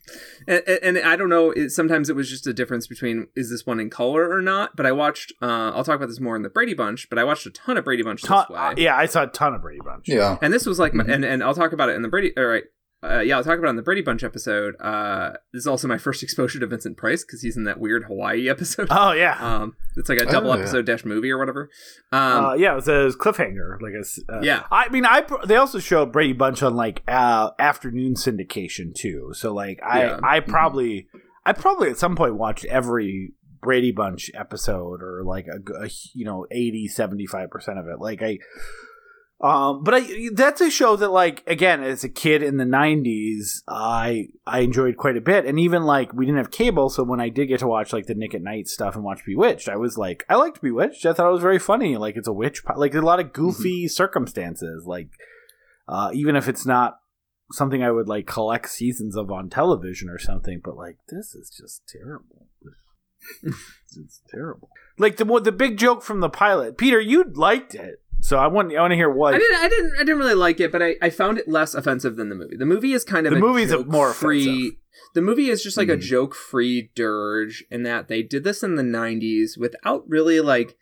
[0.47, 1.51] and, and and I don't know.
[1.51, 4.77] It, sometimes it was just a difference between is this one in color or not.
[4.77, 5.33] But I watched.
[5.43, 7.09] Uh, I'll talk about this more in the Brady Bunch.
[7.11, 8.61] But I watched a ton of Brady Bunch Ton- this way.
[8.63, 10.09] uh, yeah, I saw a ton of Brady Bunch.
[10.09, 10.39] Yeah.
[10.41, 11.13] And this was like, my, Mhm.
[11.15, 12.33] and and I'll talk about it in the Brady.
[12.37, 12.63] All right.
[13.01, 14.75] Uh, yeah, I'll talk about it in the Brady Bunch episode.
[14.81, 18.05] Uh, this is also my first exposure to Vincent Price because he's in that weird
[18.05, 18.89] Hawaii episode.
[18.91, 20.63] Oh yeah, Um, it's like a double Oh, yeah.
[20.63, 21.71] episode dash movie or whatever.
[22.11, 22.73] Um, uh, yeah.
[22.73, 23.81] It was a cliffhanger.
[23.81, 24.65] Like a s- uh, Yeah.
[24.73, 29.31] I mean, I they also showed Brady Bunch on like uh, afternoon syndication too.
[29.33, 30.21] So like, I Yeah.
[30.25, 31.07] I probably
[31.47, 33.33] I probably at some point watched every
[33.63, 38.01] Brady Bunch episode or like a, g- a you know 80 75 percent of it.
[38.01, 38.39] Like I.
[39.41, 43.63] Um, but I that's a show that like again as a kid in the '90s
[43.69, 47.21] I I enjoyed quite a bit, and even like we didn't have cable, so when
[47.21, 49.77] I did get to watch like the Nick at Night stuff and watch Bewitched, I
[49.77, 51.07] was like I liked Bewitched.
[51.07, 51.97] I thought it was very funny.
[51.97, 54.87] Like it's a witch, po- like a lot of goofy circumstances.
[54.87, 55.11] Like
[55.87, 56.99] uh, even if it's not
[57.53, 61.49] something I would like collect seasons of on television or something, but like this is
[61.49, 62.49] just terrible.
[63.43, 64.71] it's terrible.
[64.99, 68.75] Like the the big joke from the pilot, Peter, you liked it, so I want
[68.77, 70.83] I want to hear what I didn't, I didn't, I didn't really like it, but
[70.83, 72.57] I, I found it less offensive than the movie.
[72.57, 74.43] The movie is kind of The a movie's a more free.
[74.49, 74.79] offensive.
[75.15, 76.01] The movie is just like a Mhm.
[76.03, 80.77] joke-free dirge in that they did this in the '90s without really like,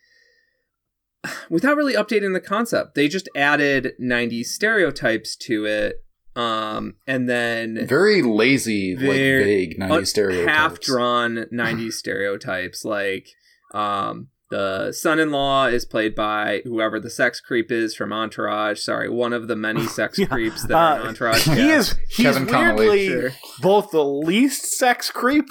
[1.51, 2.95] without really updating the concept.
[2.95, 9.79] They just added '90s stereotypes to it, um, and then Very lazy, like Very- vague
[9.79, 10.51] 90s stereotypes.
[10.51, 13.29] half drawn 90s stereotypes like
[13.75, 18.81] um the son-in-law is played by whoever the sex creep is from Entourage.
[18.81, 20.27] Sorry, one of the many sex Yeah.
[20.27, 21.45] creeps that are in Uh, Entourage.
[21.45, 21.93] he cast.
[21.93, 23.31] is he's Kevin weirdly Sure.
[23.61, 25.49] both the least sex creep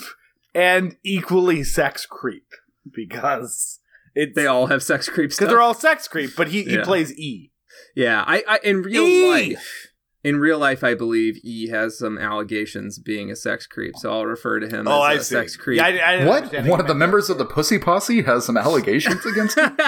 [0.53, 2.47] and equally sex creep
[2.93, 3.79] because
[4.15, 5.35] it's They all have sex creeps.
[5.35, 6.83] because they're all sex creep, but he, he Yeah.
[6.83, 7.51] plays E.
[7.95, 9.27] Yeah, I, I in real E!
[9.55, 9.87] life,
[10.25, 14.25] in real life, I believe E has some allegations being a sex creep, so I'll
[14.25, 15.35] refer to him Oh, as a see.
[15.35, 15.77] sex creep.
[15.77, 16.51] Yeah, I, I What?
[16.65, 19.77] One of the members of the Pussy Posse has some allegations against him?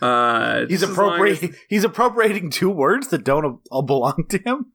[0.00, 1.56] uh, He's just as long appropriating.
[1.68, 4.66] He's appropriating two words that don't all belong to him,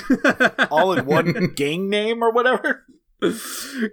[0.70, 2.84] all in one gang name or whatever.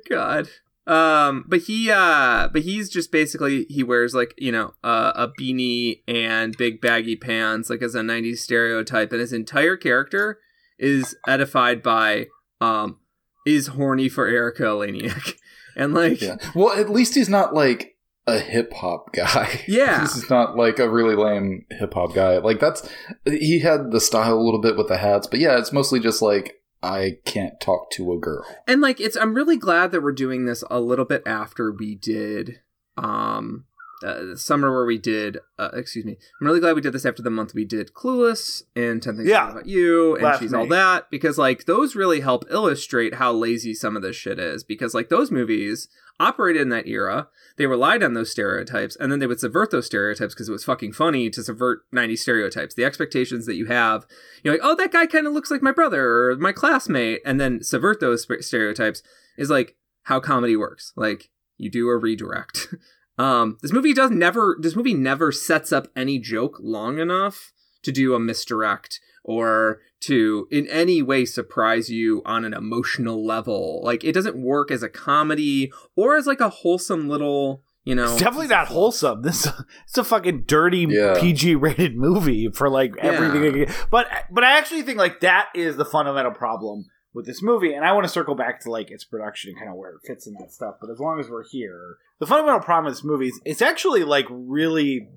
[0.07, 0.47] God.
[0.85, 5.27] Um, but he, uh, but he's just basically he wears like you know uh, a
[5.29, 10.39] beanie and big baggy pants, like as a '90s stereotype, and his entire character
[10.77, 12.27] is edified by
[12.59, 12.97] um
[13.45, 15.35] is horny for Erika Eleniak,
[15.77, 16.35] and like Yeah.
[16.53, 17.95] Well, at least he's not like
[18.27, 19.61] a hip hop guy.
[19.67, 20.01] Yeah.
[20.01, 22.37] this is not like a really lame hip hop guy.
[22.39, 22.87] Like that's
[23.25, 26.21] he had the style a little bit with the hats, but yeah, it's mostly just
[26.21, 28.45] like I can't talk to a girl.
[28.67, 31.95] and like it's i'm really glad that we're doing this a little bit after we
[31.95, 32.59] did
[32.97, 33.65] um
[34.03, 37.21] uh, summer where we did uh, excuse me i'm really glad we did this after
[37.21, 39.51] the month we did clueless and 10 things Yeah.
[39.51, 43.73] About you and Last she's all that because like those really help illustrate how lazy
[43.73, 45.87] some of this shit is because like those movies
[46.19, 49.85] operated in that era they relied on those stereotypes and then they would subvert those
[49.85, 54.05] stereotypes because it was fucking funny to subvert 90 stereotypes the expectations that you have.
[54.43, 57.39] You're like oh that guy kind of looks like my brother or my classmate and
[57.41, 59.01] then subvert those stereotypes
[59.37, 60.93] is like how comedy works.
[60.95, 62.67] Like you do a redirect
[63.17, 67.51] um this movie does never this movie never sets up any joke long enough
[67.83, 73.81] to do a misdirect or to in any way surprise you on an emotional level
[73.83, 78.05] like it doesn't work as a comedy or as like a wholesome little you know
[78.05, 79.21] It's definitely not wholesome.
[79.23, 79.45] This
[79.85, 81.15] it's a fucking dirty Yeah.
[81.19, 83.61] PG rated movie for like everything.
[83.63, 83.73] Yeah.
[83.91, 87.85] But but I actually think like that is the fundamental problem with this movie, and
[87.85, 90.27] I want to circle back to like its production and kind of where it fits
[90.27, 90.75] in that stuff.
[90.81, 94.03] But as long as we're here, the fundamental problem with this movie is it's actually
[94.03, 95.09] like really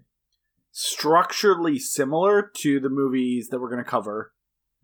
[0.73, 4.33] structurally similar to the movies that we're going to cover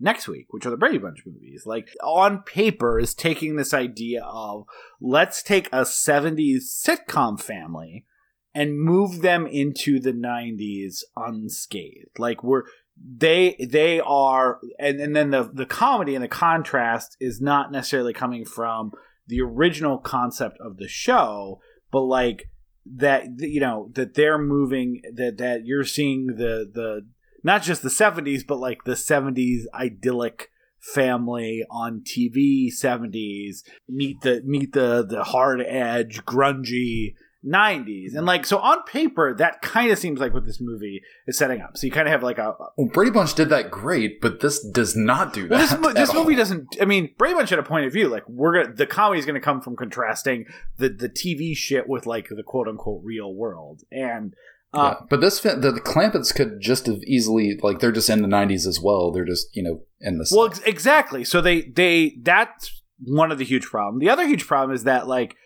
[0.00, 1.64] next week, which are the Brady Bunch movies.
[1.66, 4.64] Like on paper, is taking this idea of
[5.00, 8.06] let's take a 70s sitcom family
[8.54, 12.18] and move them into the 90s unscathed.
[12.18, 12.64] Like we're
[12.96, 18.12] they they are and, and then the the comedy and the contrast is not necessarily
[18.12, 18.92] coming from
[19.26, 22.50] the original concept of the show, but like
[22.86, 27.06] that you know that they're moving that that you're seeing the the
[27.44, 30.50] not just the 70s but like the 70s idyllic
[30.80, 38.14] family on TV 70s meet the meet the the hard edge grungy 90s.
[38.14, 41.60] And like, so on paper, that kind of seems like what this movie is setting
[41.60, 41.76] up.
[41.76, 42.54] So you kind of have like a.
[42.76, 45.80] Well, Brady Bunch did that great, but this does not do that.
[45.80, 46.76] Well, this, this movie doesn't.
[46.80, 48.08] I mean, Brady Bunch had a point of view.
[48.08, 52.06] Like, we're gonna the comedy is gonna come from contrasting the the TV shit with
[52.06, 53.82] like the quote unquote real world.
[53.90, 54.34] And
[54.72, 55.06] uh, Yeah.
[55.10, 58.66] But this the, the Clampetts could just have easily like they're just in the '90s
[58.66, 59.10] as well.
[59.10, 61.24] They're just you know in the Well, ex- exactly.
[61.24, 64.00] So they they that's one of the huge problems.
[64.00, 65.36] The other huge problem is that like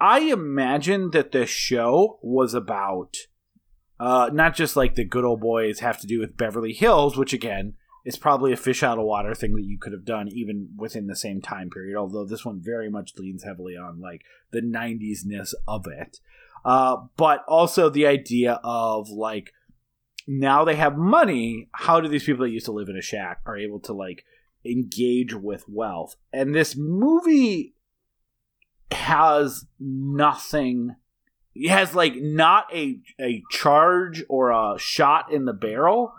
[0.00, 3.16] I, imagine that the show was about
[3.98, 7.32] uh not just like the good old boys have to do with Beverly Hills, which
[7.32, 10.68] again is probably a fish out of water thing that you could have done even
[10.76, 11.98] within the same time period.
[11.98, 16.20] Although this one very much leans heavily on like the '90s ness of it,
[16.64, 19.52] uh, but also the idea of like
[20.26, 23.40] now they have money how do these people that used to live in a shack
[23.46, 24.24] are able to like
[24.64, 27.75] engage with wealth and this movie
[28.90, 30.94] has nothing
[31.54, 36.12] it has like not a a charge or a shot in the barrel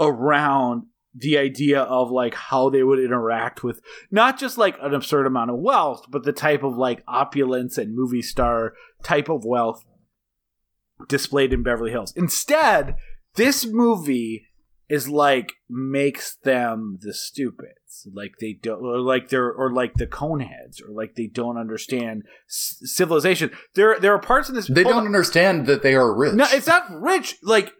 [0.00, 5.26] around the idea of like how they would interact with not just like an absurd
[5.26, 9.84] amount of wealth but the type of like opulence and movie star type of wealth
[11.08, 12.12] displayed in Beverly Hills.
[12.16, 12.96] Instead,
[13.34, 14.46] this movie
[14.88, 17.14] is like makes them the
[18.12, 22.24] like they don't, or like they're, or like the coneheads, or like they don't understand
[22.46, 23.50] c- civilization.
[23.74, 24.68] There, there are parts in this.
[24.68, 25.06] They don't on.
[25.06, 26.34] understand that they are rich.
[26.34, 27.36] No, it's not rich.
[27.42, 27.72] Like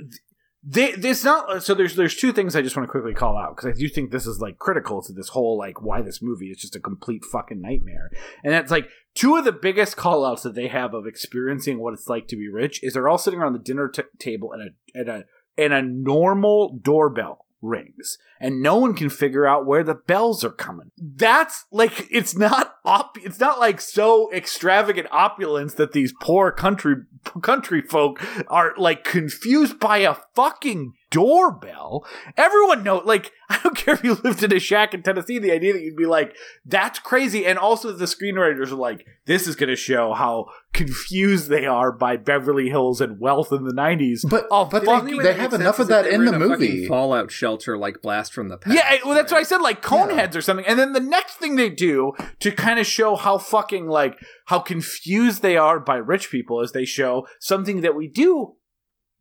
[0.67, 1.63] they, it's not.
[1.63, 3.87] So there's there's two things I just want to quickly call out because I do
[3.89, 6.81] think this is like critical to this whole like why this movie is just a
[6.81, 8.11] complete fucking nightmare.
[8.43, 11.93] And that's like two of the biggest call outs that they have of experiencing what
[11.93, 14.63] it's like to be rich is they're all sitting around the dinner t- table and
[14.63, 15.25] a and a
[15.59, 20.51] and a normal doorbell rings and no one can figure out where the bells are
[20.51, 20.91] coming.
[20.99, 26.97] That's like it's not op- it's not like so extravagant opulence that these poor country
[27.43, 32.05] country folk are like confused by a fucking doorbell.
[32.37, 35.53] Everyone know like I don't care if you lived in a shack in Tennessee, the
[35.53, 37.47] idea that you'd be like, that's crazy.
[37.47, 42.17] And also the screenwriters are like, this is gonna show how confused they are by
[42.17, 44.25] Beverly Hills and wealth in the nineties.
[44.29, 46.87] But Oh, but fuck they, they have enough of that in the movie.
[46.87, 48.75] Fallout shelter like Blast from the Past.
[48.77, 49.89] Yeah, well, that's what I said like Yeah.
[49.89, 50.67] coneheads or something.
[50.67, 54.59] And then the next thing they do to kind of show how fucking like how
[54.59, 58.55] confused they are by rich people is they show something that we do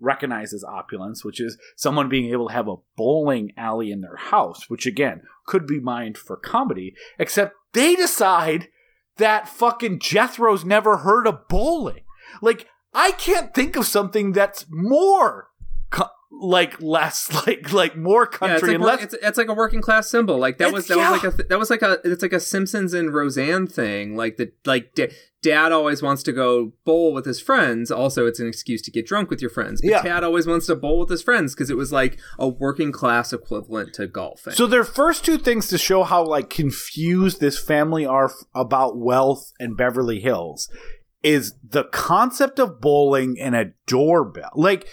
[0.04, 4.18] recognize as opulence, which is someone being able to have a bowling alley in their
[4.18, 8.68] house, which again could be mined for comedy, except they decide
[9.18, 12.04] that fucking Jethro's never heard of bowling.
[12.42, 15.50] Like, I can't think of something that's more
[16.42, 19.48] like less like like more Yeah, country it's like, and work- less it's, it's like
[19.50, 20.38] a working class symbol.
[20.38, 22.34] Like that It's- was that was like a th- that was like a it's like
[22.34, 24.16] a Simpsons and Roseanne thing.
[24.18, 27.92] Like the like da- dad always wants to go bowl with his friends.
[27.92, 29.82] Also, it's an excuse to get drunk with your friends.
[29.82, 30.02] But Yeah.
[30.02, 33.32] dad always wants to bowl with his friends because it was like a working class
[33.32, 34.54] equivalent to golfing.
[34.54, 38.98] So their first two things to show how like confused this family are f- about
[38.98, 40.68] wealth and Beverly Hills
[41.22, 44.52] is the concept of bowling and a doorbell.
[44.56, 44.88] Like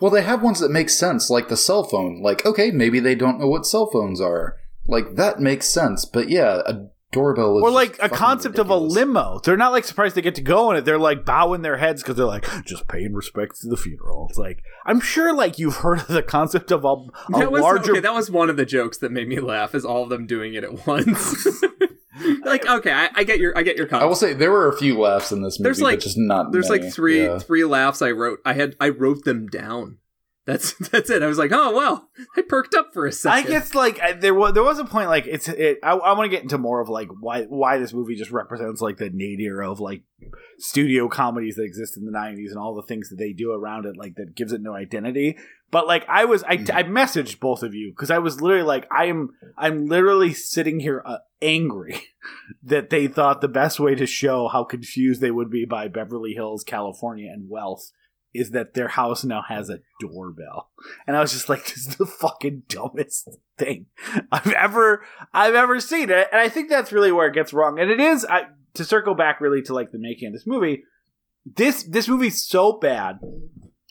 [0.00, 2.20] Well, they have ones that make sense, like the cell phone.
[2.22, 4.56] Like, okay, maybe they don't know what cell phones are.
[4.86, 6.04] Like that makes sense.
[6.04, 9.40] But yeah, a doorbell is or just like a fucking concept of a limo.
[9.44, 10.84] They're not like surprised they get to go in it.
[10.84, 14.26] They're like bowing their heads because they're like just paying respects to the funeral.
[14.28, 17.62] It's like I'm sure like you've heard of the concept of a, a that was
[17.62, 19.74] larger okay, that was one of the jokes that made me laugh.
[19.74, 21.62] Is all of them doing it at once.
[22.44, 24.76] like okay, I, I get your I get your I will say there were a
[24.76, 26.52] few laughs in this movie, There's, like- but just not.
[26.52, 26.84] There's many.
[26.84, 27.38] like three Yeah.
[27.38, 28.40] three laughs I wrote.
[28.44, 29.98] I had I wrote them down.
[30.44, 31.22] That's that's it.
[31.22, 33.46] I was like, oh well, I perked up for a second.
[33.46, 35.78] I guess like I- there was there was a point like it's it.
[35.82, 38.80] I, I want to get into more of like why why this movie just represents
[38.80, 40.02] like the nadir of like
[40.58, 43.86] studio comedies that exist in the '90s and all the things that they do around
[43.86, 45.38] it, like that gives it no identity.
[45.70, 48.86] But like I was, I, I messaged both of you because I was literally like,
[48.92, 51.98] I am I'm literally sitting here uh, angry
[52.62, 56.34] that they thought the best way to show how confused they would be by Beverly
[56.34, 57.90] Hills, California, and wealth
[58.34, 60.70] is that their house now has a doorbell.
[61.06, 63.86] And I was just like, this is the fucking dumbest thing
[64.30, 66.10] I've ever I've ever seen.
[66.10, 67.78] And I think that's really where it gets wrong.
[67.78, 70.84] And it is I, to circle back really to like the making of this movie.
[71.44, 73.18] This this movie's so bad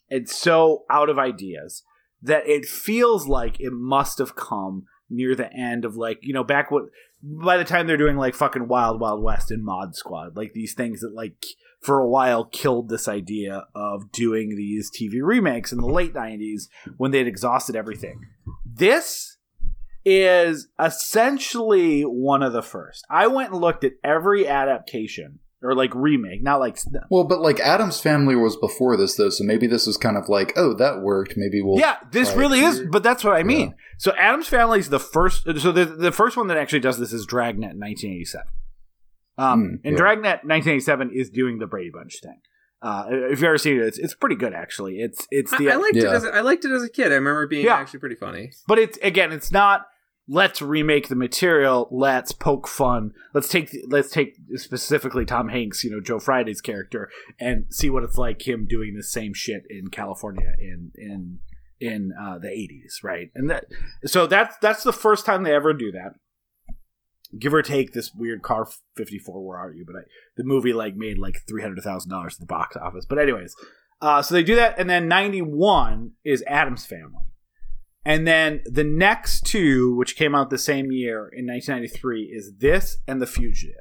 [0.10, 1.84] and so out of ideas
[2.21, 6.43] that it feels like it must have come near the end of like you know
[6.43, 6.84] back what
[7.21, 10.73] by the time they're doing like fucking Wild Wild West and Mod Squad like these
[10.73, 11.43] things that like
[11.82, 16.67] for a while killed this idea of doing these TV remakes in the late 90s
[16.98, 18.22] when they'd exhausted everything.
[18.65, 19.38] This
[20.06, 23.06] is essentially one of the first.
[23.10, 26.77] I went and looked at every adaptation or like remake, not like
[27.10, 30.27] Well, but like Addams family was before this though, so maybe this was kind of
[30.27, 31.34] like, oh, that worked.
[31.38, 33.75] Maybe we'll yeah, this really is, but that's what I mean.
[33.98, 35.44] So Addams Family is the first.
[35.60, 38.48] So the the first one that actually does this is Dragnet in 1987.
[39.38, 39.98] Um, Mm, and yeah.
[39.98, 42.40] Dragnet 1987 is doing the Brady Bunch thing.
[42.82, 45.00] Uh, if you've ever seen it, it's, it's pretty good actually.
[45.00, 46.13] It's it's the I, I liked it Yeah.
[46.13, 47.12] as a, I liked it as a kid.
[47.12, 47.75] I remember it being Yeah.
[47.75, 48.52] actually pretty funny.
[48.67, 49.86] but it's again, it's not.
[50.27, 51.90] Let's remake the material.
[51.92, 53.12] Let's poke fun.
[53.34, 57.10] Let's take let's take specifically Tom Hanks, you know Joe Friday's character,
[57.40, 61.40] and see what it's like him doing the same shit in California in in
[61.79, 63.29] in uh, the eighties, right?
[63.36, 63.65] And that
[64.06, 66.13] so that's that's the first time they ever do that.
[67.40, 69.46] Give or take this weird car fifty four.
[69.46, 69.86] Where are you?
[69.86, 70.00] But I,
[70.38, 73.06] the movie like made like three hundred thousand dollars at the box office.
[73.06, 73.56] But anyways,
[74.02, 77.25] uh, so they do that, and then ninety one is Addams Family.
[78.04, 82.98] And then the next two, which came out the same year in 1993, is this
[83.08, 83.75] and The Fugitive.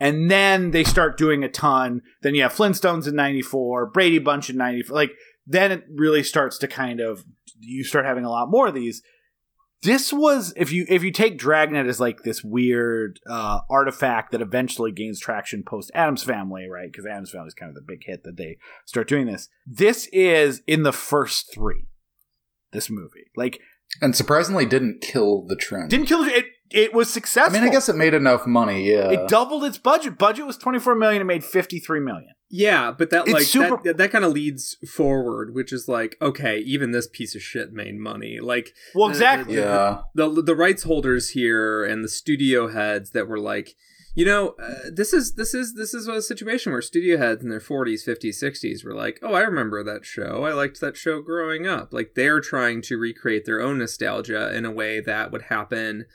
[0.00, 2.02] And then they start doing a ton.
[2.22, 4.94] Then you have Flintstones in 94, Brady Bunch in 94.
[4.94, 5.12] Like,
[5.46, 7.24] then it really starts to kind of,
[7.58, 9.02] you start having a lot more of these.
[9.82, 14.40] This was, if you if you take Dragnet as like this weird uh, artifact that
[14.40, 16.90] eventually gains traction post Addams Family, right?
[16.90, 19.48] Because Addams Family is kind of the big hit that they start doing this.
[19.66, 21.86] This is in the first three
[22.72, 23.30] this movie.
[23.36, 23.60] Like
[24.02, 25.90] and surprisingly didn't kill the trend.
[25.90, 26.44] didn't kill it.
[26.70, 27.56] It was successful.
[27.56, 28.90] I mean, I guess it made enough money.
[28.90, 30.18] Yeah, it doubled its budget.
[30.18, 31.22] Budget was twenty four million.
[31.22, 32.32] It made fifty three million.
[32.50, 36.16] Yeah, but that It's like super- that, that kind of leads forward, which is like,
[36.22, 38.38] okay, even this piece of shit made money.
[38.40, 39.56] Like Well, the- exactly.
[39.56, 39.98] the- yeah.
[40.14, 43.74] the the rights holders here and the studio heads that were like,
[44.14, 47.50] you know, uh, this is this is this is a situation where studio heads in
[47.50, 50.44] their 40s, 50s, 60s were like, "Oh, I remember that show.
[50.44, 54.64] I liked that show growing up." Like they're trying to recreate their own nostalgia in
[54.64, 56.06] a way that would happen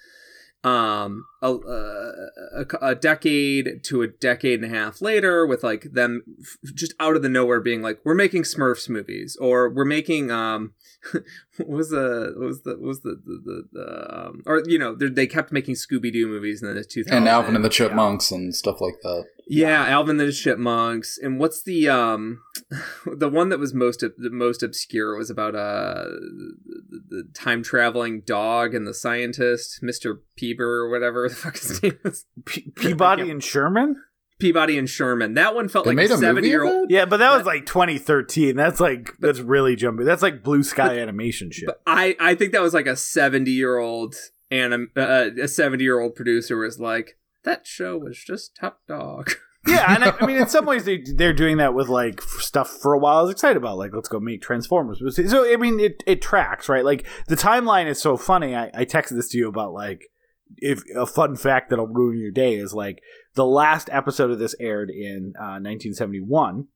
[0.64, 6.24] um a, a, a decade to a decade and a half later with like them
[6.39, 10.32] f- just out of the nowhere being like we're making smurfs movies or we're making
[10.32, 10.74] um
[11.58, 14.80] what was the what was the what was the the, the, the um or you
[14.80, 18.32] know they they kept making scooby-doo movies in the 2000s And Alvin and the Chipmunks
[18.32, 19.26] and stuff like that.
[19.47, 21.18] yeah, Alvin and the Chipmunks.
[21.22, 22.39] And what's the um
[23.06, 28.22] the one that was most the most obscure was about uh the, the time traveling
[28.22, 30.20] dog and the scientist, Mr.
[30.39, 32.26] Peeber or whatever the fuck his name was.
[32.45, 33.97] Pe- Peabody and Sherman.
[34.40, 35.36] Peabody and Sherman.
[35.36, 36.90] That one felt They like a seven year old.
[36.90, 38.56] Yeah, but that was like 2013.
[38.56, 40.04] That's like that's really jumpy.
[40.04, 41.68] That's like blue sky animation shit.
[41.68, 44.16] But I I think that was like a 70 year old
[44.52, 49.32] anim uh, a 70 year old producer was like that show was just top dog.
[49.68, 52.70] yeah, and I, I mean, in some ways, they they're doing that with like stuff
[52.70, 53.20] for a while.
[53.20, 55.02] I was excited about like let's go make Transformers.
[55.30, 56.84] So I mean, it it tracks right.
[56.84, 58.56] Like the timeline is so funny.
[58.56, 60.10] I, I texted this to you about like
[60.58, 63.02] if a fun fact that'll ruin your day is like
[63.36, 66.68] the last episode of this aired in uh, 1971.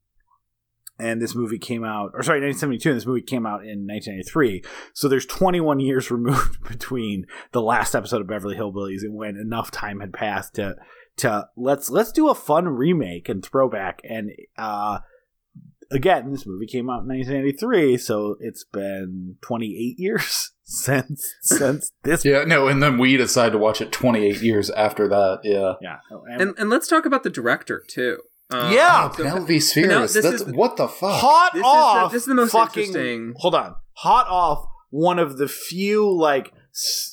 [1.00, 2.90] And this movie came out, or sorry, 1972.
[2.90, 4.64] And this movie came out in 1993.
[4.94, 9.70] So there's 21 years removed between the last episode of Beverly Hillbillies and when enough
[9.70, 10.76] time had passed to
[11.18, 15.00] to let's let's do a fun remake and throwback and uh
[15.92, 20.52] again this movie came out in 1983 so it's been 28 years
[20.86, 25.08] since since this Yeah, no, and then we decide to watch it 28 years after
[25.08, 25.40] that.
[25.44, 25.74] Yeah.
[25.82, 25.98] yeah
[26.40, 28.20] And and let's talk about the director too.
[28.50, 29.10] Um, Yeah.
[29.10, 30.14] Oh, so- Penelope now Spheeris.
[30.14, 31.22] this That's is- what the fuck.
[31.22, 34.68] hot This is the- off this is the most fucking interesting- hold on hot off
[34.90, 36.54] one of the few like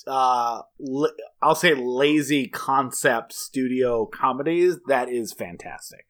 [0.07, 1.09] uh la-
[1.41, 6.05] i'll say lazy concept studio comedies that is fantastic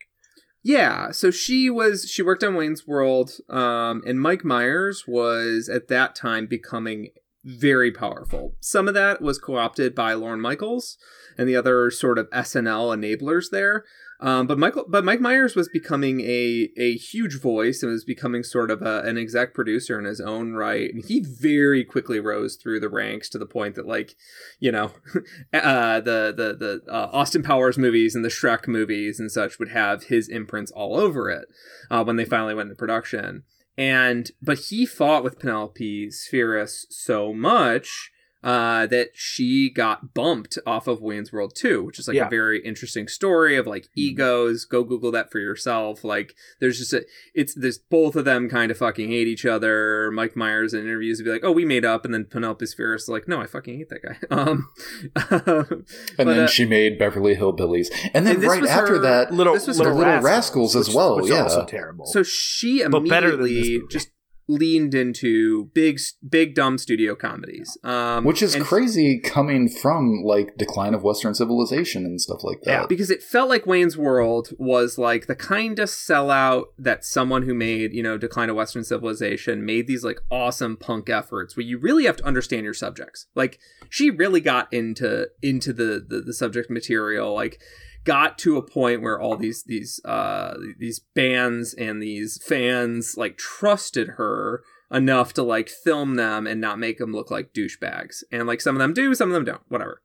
[0.62, 5.88] Yeah, so she was she worked on Wayne's World, um, and Mike Myers was at
[5.88, 7.10] that time becoming
[7.44, 8.56] very powerful.
[8.60, 10.96] Some of that was co-opted by Lorne Michaels
[11.36, 13.84] and the other sort of SNL enablers there.
[14.20, 18.42] Um, but Michael, but Mike Myers was becoming a a huge voice and was becoming
[18.42, 20.92] sort of a, an exec producer in his own right.
[20.94, 24.14] And he very quickly rose through the ranks to the point that, like,
[24.60, 24.92] you know,
[25.52, 29.70] uh, the the the uh, Austin Powers movies and the Shrek movies and such would
[29.70, 31.48] have his imprints all over it
[31.90, 33.42] uh, when they finally went into production.
[33.76, 38.12] And but he fought with Penelope Spheeris so much
[38.44, 42.26] uh, that she got bumped off of Wayne's World 2, which is like Yeah.
[42.26, 44.64] a very interesting story of like egos.
[44.66, 46.04] Go Google that for yourself.
[46.04, 50.10] Like there's just a it's there's both of them kind of fucking hate each other.
[50.12, 53.02] Mike Myers in interviews would be like, "Oh, we made up," and then Penelope Spheeris
[53.04, 54.68] is like, "No, I fucking hate that guy." Um,
[55.30, 55.84] and
[56.16, 57.86] but, then uh, she made Beverly Hillbillies.
[58.12, 60.88] And then And right after her- that, little This was the her Little Rascals as
[60.88, 61.42] which- well, which yeah.
[61.44, 63.86] also terrible so she But better than this immediately movie.
[63.90, 64.10] just
[64.46, 70.92] leaned into big big dumb studio comedies um Which is crazy coming from like decline
[70.94, 72.70] of Western civilization and stuff like that.
[72.70, 77.42] Yeah, because it felt like Wayne's World was like the kind of sellout that someone
[77.42, 81.64] who made, you know, Decline of Western Civilization made these like awesome punk efforts where
[81.64, 83.26] you really have to understand your subjects.
[83.34, 87.60] Like she really got into into the the, the subject material, like
[88.04, 93.36] got to a point where all these these uh these bands and these fans like
[93.36, 98.22] trusted her enough to like film them and not make them look like douchebags.
[98.30, 100.02] And like some of them do, some of them don't, whatever.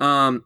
[0.00, 0.44] Um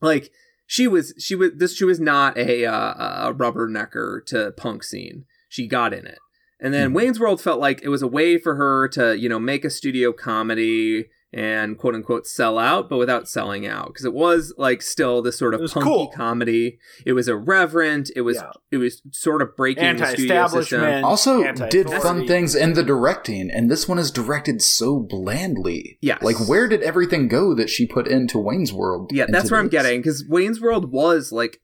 [0.00, 0.30] like
[0.66, 5.24] she was she was this she was not a uh, a rubbernecker to punk scene.
[5.48, 6.18] She got in it.
[6.58, 6.94] And then Mhm.
[6.94, 9.70] Wayne's World felt like it was a way for her to, you know, make a
[9.70, 11.06] studio comedy
[11.36, 13.88] and quote unquote sell out, but without selling out.
[13.88, 16.08] Because it was like still this sort of punky cool.
[16.08, 16.78] comedy.
[17.04, 18.10] It was irreverent.
[18.16, 18.50] It was Yeah.
[18.70, 20.80] it was sort of breaking the studio system.
[20.82, 21.04] Anti-establishment.
[21.04, 25.98] also did fun things in the directing, and this one is directed so blandly.
[26.00, 26.22] Yes.
[26.22, 29.10] Like, where did everything go that she put into Wayne's World?
[29.12, 31.58] Yeah, that's into where I'm getting because Wayne's World was like s-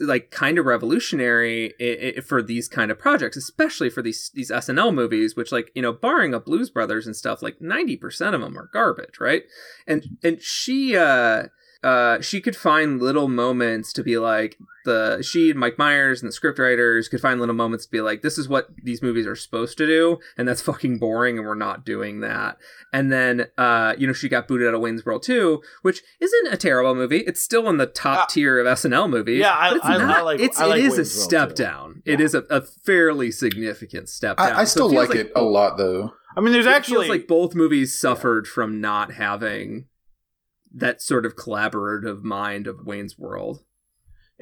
[0.00, 4.50] like kind of revolutionary i- i- for these kind of projects, especially for these these
[4.50, 8.34] SNL movies, which like you know, barring a Blues Brothers and stuff, like ninety percent
[8.34, 9.44] of them are garbage, right?
[9.86, 11.44] And and she uh
[11.84, 16.32] uh she could find little moments to be like the she and Mike Myers and
[16.32, 19.36] the scriptwriters could find little moments to be like this is what these movies are
[19.36, 22.56] supposed to do, and that's fucking boring, and we're not doing that.
[22.92, 26.52] And then uh you know she got booted out of Wayne's World too, which isn't
[26.52, 27.18] a terrible movie.
[27.18, 29.40] It's still in the top Uh, tier of SNL movies.
[29.40, 31.28] yeah, I- but it's I- I like- it's I like it is a Wayne's World,
[31.28, 31.54] step too.
[31.62, 32.02] down.
[32.04, 32.24] It Yeah.
[32.26, 34.52] is a, a fairly significant step down.
[34.52, 36.12] I, I So still feels like, it a lot, though.
[36.36, 39.86] I mean, there's it actually feels like both movies suffered from not having
[40.80, 43.62] that sort of collaborative mind of Wayne's World.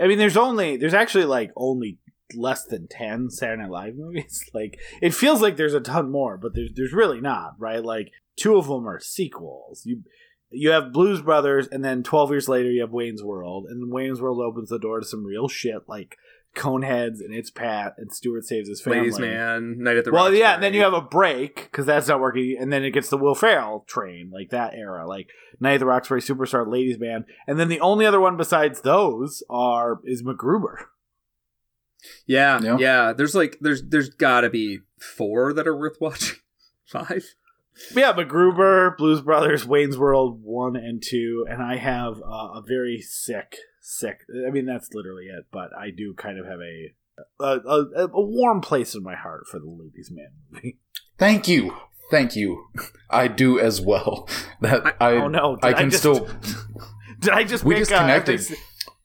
[0.01, 1.99] I mean, there's only there's actually like only
[2.35, 4.45] less than ten Saturday Night Live movies.
[4.53, 7.85] Like it feels like there's a ton more, but there's there's really not, right?
[7.85, 9.83] Like two of them are sequels.
[9.85, 10.03] You
[10.51, 14.21] you have Blues Brothers, and then twelve years later you have Wayne's World, and Wayne's
[14.21, 16.17] World opens the door to some real shit like
[16.57, 19.01] Coneheads and It's Pat and Stuart saves his family.
[19.01, 22.09] Ladies Man, Night at the well, yeah, and then you have a break because that's
[22.09, 25.29] not working, and then it gets the Will Ferrell train, like that era, like
[25.61, 29.43] Night at the Roxbury, Superstar, Ladies Man, and then the only other one besides those
[29.49, 30.77] are is MacGruber.
[32.27, 32.77] yeah, Yeah.
[32.79, 36.39] yeah, There's like there's there's got to be four that are worth watching.
[36.87, 37.25] Five.
[37.95, 43.03] Yeah, MacGruber, Blues Brothers, Wayne's World one and two, and I have uh, a very
[43.03, 44.21] sick, sick.
[44.47, 46.95] I mean, that's literally it, but I do kind of have a
[47.41, 50.79] a, a, a warm place in my heart for the Ladies Man movie.
[51.19, 51.75] Thank you.
[52.11, 52.67] Thank you.
[53.11, 54.29] I do as well.
[54.61, 56.29] That I, oh no, I did can just, still.
[57.21, 58.41] Did I just We make just a- connected.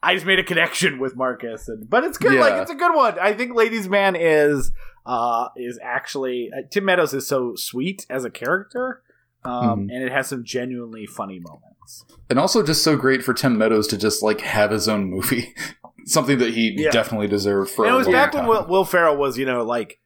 [0.03, 2.34] I just made a connection with Marcus, and but it's good.
[2.39, 3.17] Like it's a good one.
[3.19, 4.71] I think Ladies Man is
[5.05, 9.01] uh is actually uh, Tim Meadows is so sweet as a character,
[9.43, 9.95] um, Mhm.
[9.95, 11.70] and it has some genuinely funny moments.
[12.29, 15.53] And also just so great for Tim Meadows to just like have his own movie.
[16.05, 16.89] Something that he Yeah.
[16.91, 18.47] definitely deserved for And it was long back when.
[18.47, 19.99] Will, Will Ferrell was, you know, like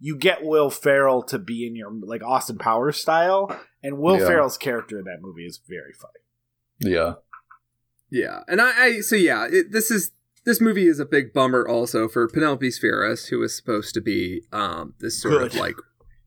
[0.00, 4.26] you get Will Ferrell to be in your like Austin Powers style, and Will Yeah.
[4.26, 6.20] Ferrell's character in that movie is very funny.
[6.80, 7.14] Yeah.
[8.10, 10.10] Yeah, and I, I so yeah, it, this is
[10.44, 14.42] this movie is a big bummer also for Penelope Spheeris, who was supposed to be
[14.52, 15.76] um this sort of like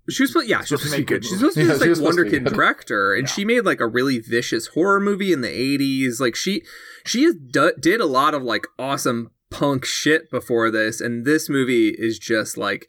[0.09, 1.25] she was supposed yeah she was supposed to be good good.
[1.25, 1.79] She's supposed to be movies.
[1.79, 2.53] this she was like supposed to be wonderkid good.
[2.53, 3.33] director, and Yeah.
[3.33, 6.19] she made like a really vicious horror movie in the '80s.
[6.19, 6.63] Like she
[7.05, 11.49] she has do, did a lot of like awesome punk shit before this, and this
[11.49, 12.87] movie is just like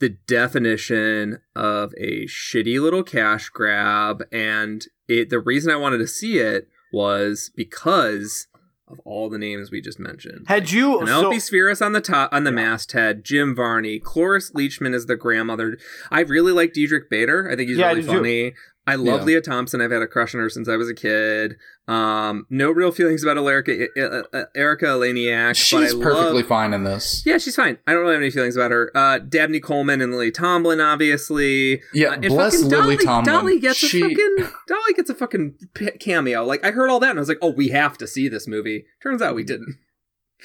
[0.00, 6.06] the definition of a shitty little cash grab and it the reason I wanted to
[6.08, 8.48] see it was because
[8.86, 10.44] of all the names we just mentioned.
[10.46, 12.56] Had you Penelope so, Spheeris on the top on the Yeah.
[12.56, 15.78] masthead, Jim Varney, Cloris Leachman is the grandmother.
[16.10, 17.48] I really like Diedrich Bader.
[17.50, 18.50] I think he's Yeah, really funny.
[18.50, 18.56] too.
[18.86, 19.36] I love Yeah.
[19.36, 19.80] Lea Thompson.
[19.80, 21.56] I've had a crush on her since I was a kid.
[21.88, 25.56] Um, no real feelings about Erika, uh, uh, Erika Eleniak.
[25.56, 27.22] She's perfectly love, fine in this.
[27.24, 27.78] yeah, she's fine.
[27.86, 28.90] I don't really have any feelings about her.
[28.94, 31.80] Uh, Dabney Coleman and Lily Tomlin, obviously.
[31.94, 33.34] Yeah, Uh, and bless Lily Dolly, Tomlin.
[33.34, 34.36] Dolly gets she, a fucking
[34.68, 35.54] Dolly gets a fucking
[36.00, 36.44] cameo.
[36.44, 38.46] Like I heard all that and I was like, oh, we have to see this
[38.46, 38.84] movie.
[39.02, 39.76] Turns out we didn't.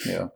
[0.05, 0.27] Yeah.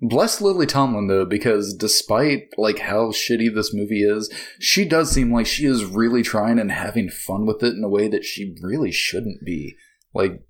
[0.00, 5.32] Bless Lily Tomlin though, because despite like how shitty this movie is, she does seem
[5.32, 8.54] like she is really trying and having fun with it in a way that she
[8.62, 9.76] really shouldn't be.
[10.14, 10.44] Like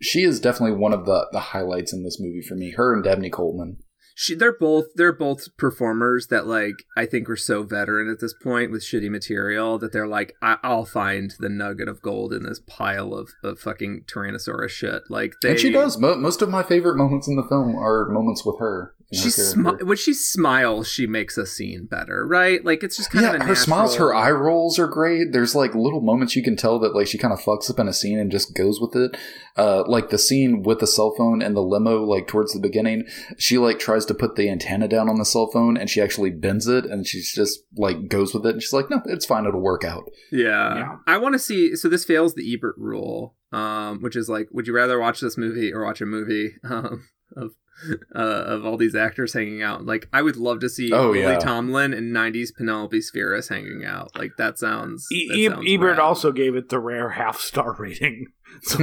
[0.00, 2.70] she is definitely one of the the highlights in this movie for me.
[2.70, 3.78] Her and Dabney Coleman.
[4.16, 8.32] She, they're both they're both performers that like I think are so veteran at this
[8.32, 12.44] point with shitty material that they're like I- I'll find the nugget of gold in
[12.44, 15.02] this pile of, of fucking Tyrannosaurus shit.
[15.10, 15.98] Like they and she does.
[15.98, 18.94] Mo- most of my favorite moments in the film are moments with her.
[19.14, 22.64] She smi- when she smiles, she makes a scene better, right?
[22.64, 25.32] Like it's just kind yeah, of a her smiles, her eye rolls are great.
[25.32, 27.88] There's like little moments you can tell that like she kind of fucks up in
[27.88, 29.16] a scene and just goes with it.
[29.56, 33.04] Uh, like the scene with the cell phone and the limo, like towards the beginning,
[33.38, 36.30] she like tries to put the antenna down on the cell phone and she actually
[36.30, 39.46] bends it and she's just like goes with it and she's like, no, it's fine,
[39.46, 40.10] it'll work out.
[40.32, 40.76] Yeah.
[40.76, 40.96] Yeah.
[41.06, 41.76] I want to see.
[41.76, 45.38] So this fails the Ebert rule, um, which is like, would you rather watch this
[45.38, 47.52] movie or watch a movie um, of
[48.14, 49.84] uh, of all these actors hanging out?
[49.84, 51.38] Like, I would love to see Oh, Lily yeah.
[51.38, 54.10] Tomlin and '90s Penelope Spheeris hanging out.
[54.18, 55.06] Like that sounds.
[55.12, 55.98] E- that E- sounds Ebert rad.
[55.98, 58.26] also gave it the rare half star rating,
[58.62, 58.78] so,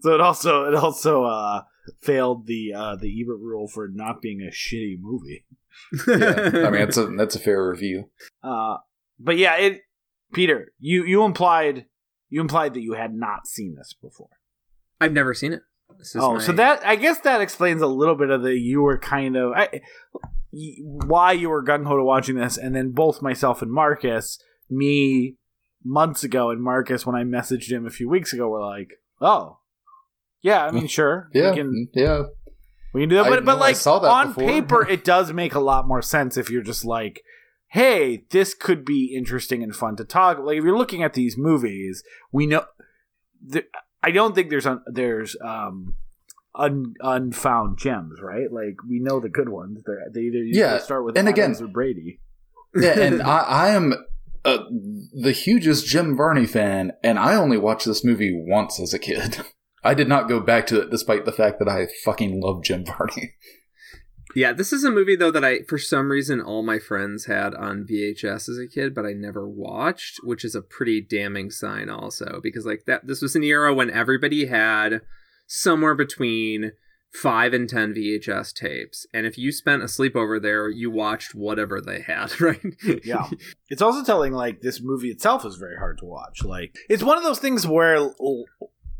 [0.00, 1.62] so it also it also uh,
[2.00, 5.44] failed the uh, the Ebert rule for not being a shitty movie.
[6.06, 8.10] yeah, I mean, that's a that's a fair review.
[8.42, 8.76] Uh,
[9.18, 9.80] but yeah, it
[10.32, 11.86] Peter, you you implied
[12.28, 14.28] you implied that you had not seen this before.
[15.00, 15.62] I've never seen it.
[16.16, 18.98] Oh, my- so that I guess that explains a little bit of the you were
[18.98, 19.80] kind of I,
[20.82, 24.38] why you were gung ho to watching this, and then both myself and Marcus,
[24.68, 25.36] me
[25.84, 28.88] months ago, and Marcus when I messaged him a few weeks ago, were like,
[29.20, 29.58] "Oh,
[30.42, 32.22] yeah, I mean, sure, Yeah, we can yeah.
[32.94, 34.48] we can do that." But but like on before.
[34.48, 37.22] paper, it does make a lot more sense if you're just like.
[37.72, 40.40] Hey, this could be interesting and fun to talk.
[40.40, 42.64] Like if you're looking at these movies, we know.
[43.46, 43.62] The,
[44.02, 45.94] I don't think there's un, there's um
[46.54, 48.50] un, unfound gems, right?
[48.50, 49.82] Like we know the good ones.
[49.86, 52.20] They're, they either Yeah, start with and again- Addams or Brady.
[52.74, 53.94] yeah, and I, I am
[54.44, 54.58] uh,
[55.12, 59.38] the hugest Jim Varney fan, and I only watched this movie once as a kid.
[59.84, 62.84] I did not go back to it, despite the fact that I fucking love Jim
[62.84, 63.34] Varney.
[64.34, 67.54] Yeah, this is a movie though that I, for some reason, all my friends had
[67.54, 71.88] on VHS as a kid, but I never watched, which is a pretty damning sign,
[71.88, 75.00] also, because like that, this was an era when everybody had
[75.46, 76.72] somewhere between
[77.12, 81.80] five and ten VHS tapes, and if you spent a sleepover there, you watched whatever
[81.80, 82.60] they had, right?
[83.04, 83.28] Yeah.
[83.68, 86.44] It's also telling like this movie itself is very hard to watch.
[86.44, 88.10] Like it's one of those things where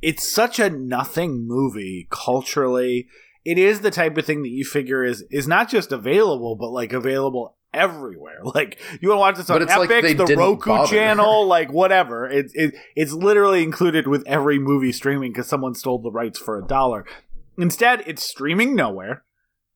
[0.02, 3.06] it's such a nothing movie culturally.
[3.44, 6.70] It is the type of thing that you figure is is not just available, but
[6.70, 8.38] like available everywhere.
[8.54, 10.90] Like you want to watch this on it's like the Roku bother.
[10.90, 12.28] channel, like whatever.
[12.28, 16.58] It's it, it's literally included with every movie streaming because someone stole the rights for
[16.58, 17.04] a dollar.
[17.56, 19.22] Instead, it's streaming nowhere.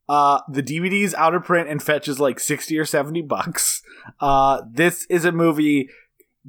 [0.09, 3.83] Uh, the DVD's out of print and fetches like sixty or seventy bucks.
[4.21, 5.89] Uh, this is a movie.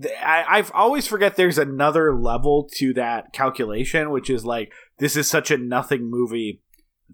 [0.03, 5.29] I, I always forget there's another level to that calculation, which is like this is
[5.29, 6.61] such a nothing movie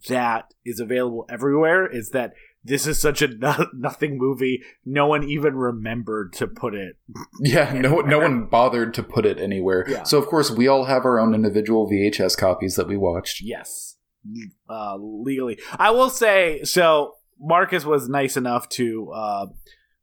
[0.07, 1.85] that is available everywhere.
[1.85, 2.33] Is that
[2.63, 4.61] this is such a no- nothing movie?
[4.85, 6.97] No one even remembered to put it.
[7.43, 9.85] Yeah, no, no one bothered to put it anywhere.
[9.89, 10.03] Yeah.
[10.03, 13.41] So of course we all have our own individual VHS copies that we watched.
[13.41, 13.97] Yes,
[14.69, 15.59] uh, legally.
[15.77, 17.15] I will say so.
[17.39, 19.47] Marcus was nice enough to uh,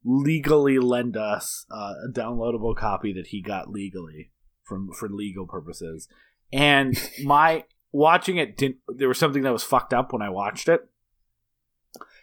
[0.05, 4.33] legally lend us uh, a downloadable copy that he got legally
[4.65, 6.09] from for legal purposes,
[6.53, 8.79] and my watching it didn't.
[8.89, 10.89] There was something that was fucked up when I watched it.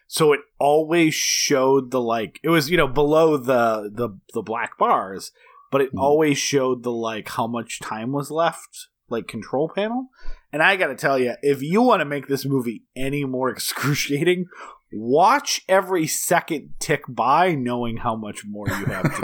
[0.07, 4.77] So it always showed the like it was you know below the the the black
[4.77, 5.31] bars,
[5.71, 5.99] but it Mhm.
[5.99, 10.09] always showed the like how much time was left like control panel.
[10.51, 13.49] And I got to tell you, if you want to make this movie any more
[13.51, 14.45] excruciating,
[14.93, 19.21] watch every second tick by, knowing how much more you have to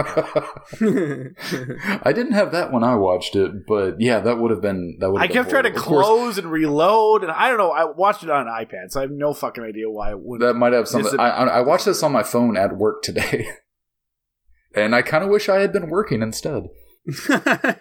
[0.80, 1.99] go.
[2.03, 5.12] I didn't have that when I watched it, but yeah, that would have been that
[5.12, 5.20] would.
[5.22, 5.99] I have kept been trying to horrible.
[5.99, 7.72] Of course, close and reload, and I don't know.
[7.72, 10.47] I watched it on an iPad, so I have no fucking idea why it wouldn't.
[10.47, 11.07] That might have something.
[11.07, 13.47] Is it- I, I I watched this on my phone at work today,
[14.76, 16.64] and I kind of wish I had been working instead.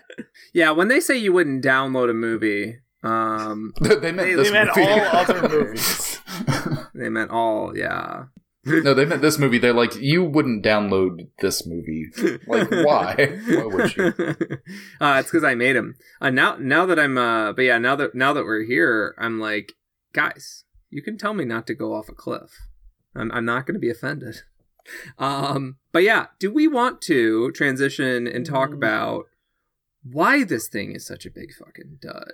[0.55, 4.89] yeah, when they say you wouldn't download a movie, um, they meant They- meant movie.
[4.91, 6.21] all other movies.
[6.95, 8.25] they meant all, yeah.
[8.65, 9.59] no, they meant this movie.
[9.59, 12.09] They're like, you wouldn't download this movie.
[12.47, 13.15] Like, why?
[13.49, 14.13] Why would you?
[15.01, 15.95] uh, it's because I made him.
[16.21, 19.41] Uh, now, now that I'm, uh, but yeah, now that now that we're here, I'm
[19.41, 19.73] like,
[20.13, 22.51] guys, you can tell me not to go off a cliff.
[23.17, 24.43] I'm, I'm not going to be offended.
[25.19, 28.75] Um, but yeah, do we want to transition and talk Mm.
[28.75, 29.25] about
[30.03, 32.33] why this thing is such a big fucking dud?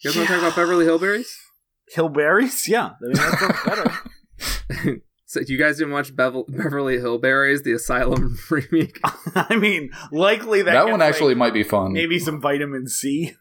[0.00, 1.26] You guys want to talk about Beverly Hillbillies?
[1.96, 2.68] Hillberries?
[2.68, 5.02] Yeah, I mean, that sounds better.
[5.30, 8.98] So you guys didn't watch Bevel- Beverly Hillberries, the Asylum remake?
[9.34, 11.92] I mean, likely that, That gets, one like, actually might be fun.
[11.92, 13.34] maybe some vitamin C,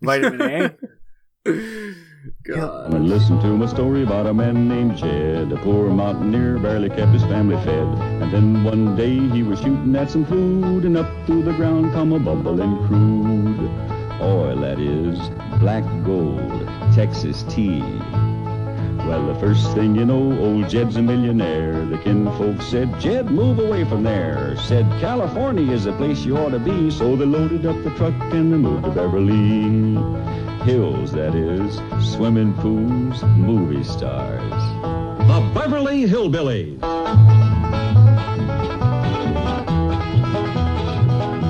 [0.00, 1.94] vitamin A.
[2.44, 2.94] God.
[2.94, 5.52] And listen to my story about a man named Jed.
[5.52, 7.86] A poor mountaineer barely kept his family fed.
[8.22, 11.92] And then one day he was shooting at some food, and up through the ground
[11.92, 13.97] come a bubbling crude.
[14.20, 15.18] Oil, that is,
[15.60, 17.80] black gold, Texas tea.
[19.08, 21.84] Well, the first thing you know, old Jed's a millionaire.
[21.86, 24.54] The kinfolk said, Jed, move away from there.
[24.58, 26.90] Said, California is the place you ought to be.
[26.90, 29.96] So they loaded up the truck and they moved to Beverly
[30.64, 31.76] Hills, that is.
[32.14, 34.52] Swimming pools, movie stars.
[34.52, 36.82] The Beverly Hillbillies.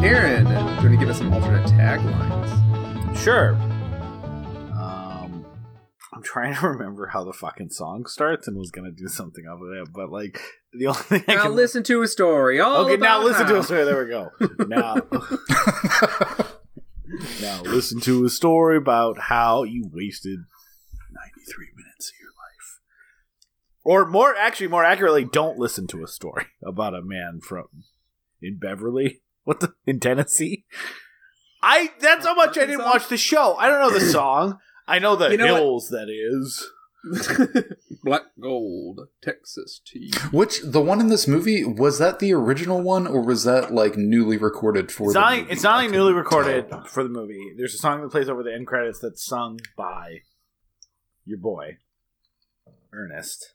[0.04, 2.37] Aaron, do you want to give us an alternate taglines?
[3.22, 3.54] Sure.
[4.80, 5.44] Um,
[6.12, 9.58] I'm trying to remember how the fucking song starts and was gonna do something of
[9.62, 10.40] it, but like
[10.72, 12.60] the only thing I Now can listen to a story.
[12.60, 13.84] All Okay, now about listen to a story.
[13.84, 14.30] There we go.
[14.68, 14.94] Now,
[17.40, 20.38] now listen to a story about how you wasted
[21.10, 22.80] 93 minutes of your life.
[23.82, 27.66] Or more, actually, more accurately, don't listen to a story about a man from
[28.40, 29.22] in Beverly.
[29.44, 30.66] What the in Tennessee?
[31.70, 32.90] I that's how much I didn't Arkansas?
[32.92, 33.54] watch the show.
[33.56, 34.58] I don't know the song.
[34.86, 35.60] I know the You know what?
[35.62, 35.88] hills.
[35.90, 36.66] That is.
[38.04, 40.12] Black gold, Texas tea.
[40.32, 43.96] Which the one in this movie was that the original one, or was that like
[43.96, 45.04] newly recorded for?
[45.04, 45.36] It's the not.
[45.38, 45.52] movie?
[45.52, 46.84] It's not I newly recorded tell.
[46.84, 47.52] for the movie.
[47.56, 50.18] There's a song that plays over the end credits that's sung by
[51.24, 51.76] your boy
[52.92, 53.54] Ernest.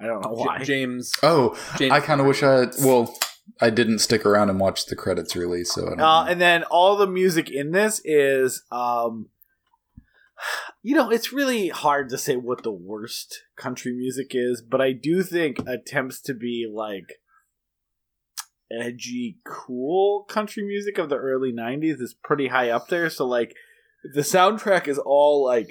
[0.00, 0.58] I don't know why.
[0.58, 1.12] J- James.
[1.22, 2.66] Oh, James I kind of wish I.
[2.82, 3.14] Well,
[3.60, 6.30] I didn't stick around and watch the credits release, so I don't Uh, know.
[6.30, 9.28] and then all the music in this is, um,
[10.82, 14.92] you know, it's really hard to say what the worst country music is, but I
[14.92, 17.20] do think attempts to be like
[18.70, 23.08] edgy, cool country music of the early '90s is pretty high up there.
[23.10, 23.54] So, like,
[24.14, 25.70] the soundtrack is all like.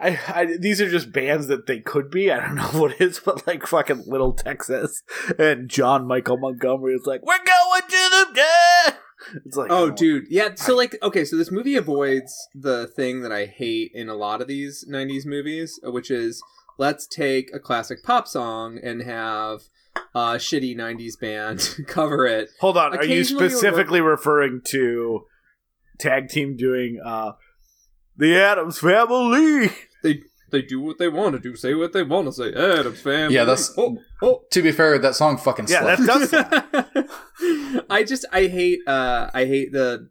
[0.00, 2.30] I, I, these are just bands that they could be.
[2.30, 5.02] I don't know what it is, but like fucking Little Texas
[5.38, 8.96] and John Michael Montgomery is like, "We're going to the dead."
[9.44, 10.24] It's like, Oh, dude.
[10.30, 10.54] Yeah.
[10.54, 14.40] So, like, okay, so this movie avoids the thing that I hate in a lot
[14.40, 16.42] of these 90s movies, uh, which is
[16.78, 19.60] let's take a classic pop song and have
[20.14, 22.48] a shitty 90s band cover it.
[22.60, 25.26] Hold on, are you specifically referring to
[25.98, 27.32] tag team doing uh
[28.16, 29.70] the Addams Family?
[30.50, 32.52] They they do what they want to do, say what they want to say.
[32.52, 33.34] Addams family.
[33.34, 34.42] Yeah, that's- Oh, oh.
[34.50, 36.30] to be fair, that song fucking Yeah, slaps.
[36.32, 37.84] that does.
[37.90, 40.08] I just I hate uh I hate the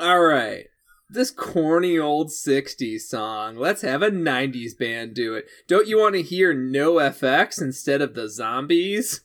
[0.00, 0.64] all right
[1.08, 6.16] this corny old 60s song let's have a 90s band do it don't you want
[6.16, 9.20] to hear NOFX instead of the zombies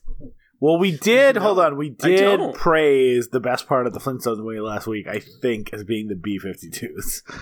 [0.60, 1.34] Well, we did.
[1.34, 5.08] No, hold on, we did praise the best part of the Flintstones movie last week.
[5.08, 7.22] I think as being the B-52s.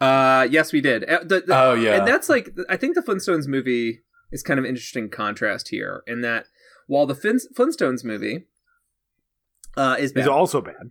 [0.00, 3.02] uh yes we did Uh, the- the- Oh yeah, and that's like I think the
[3.02, 6.46] Flintstones movie is kind of an interesting contrast here in that
[6.86, 8.46] while the Fin- Flintstones movie
[9.76, 10.90] uh is bad Is also bad.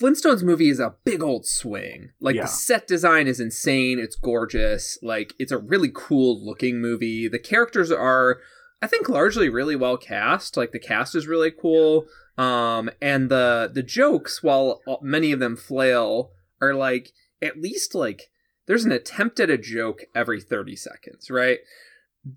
[0.00, 2.10] Flintstones movie is a big old swing.
[2.20, 2.42] Like Yeah.
[2.42, 3.98] the set design is insane.
[3.98, 4.98] It's gorgeous.
[5.02, 7.28] Like it's a really cool looking movie.
[7.28, 8.40] The characters are,
[8.80, 10.56] I think, largely really well cast.
[10.56, 12.06] Like the cast is really cool.
[12.38, 16.30] Um, and the the jokes, while many of them flail,
[16.62, 17.12] are like
[17.42, 18.30] at least like
[18.66, 21.30] there's an attempt at a joke every thirty seconds.
[21.30, 21.58] Right.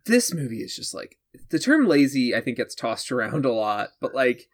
[0.06, 1.18] This movie is just like
[1.50, 2.36] the term lazy.
[2.36, 4.48] I think gets tossed around a lot, but like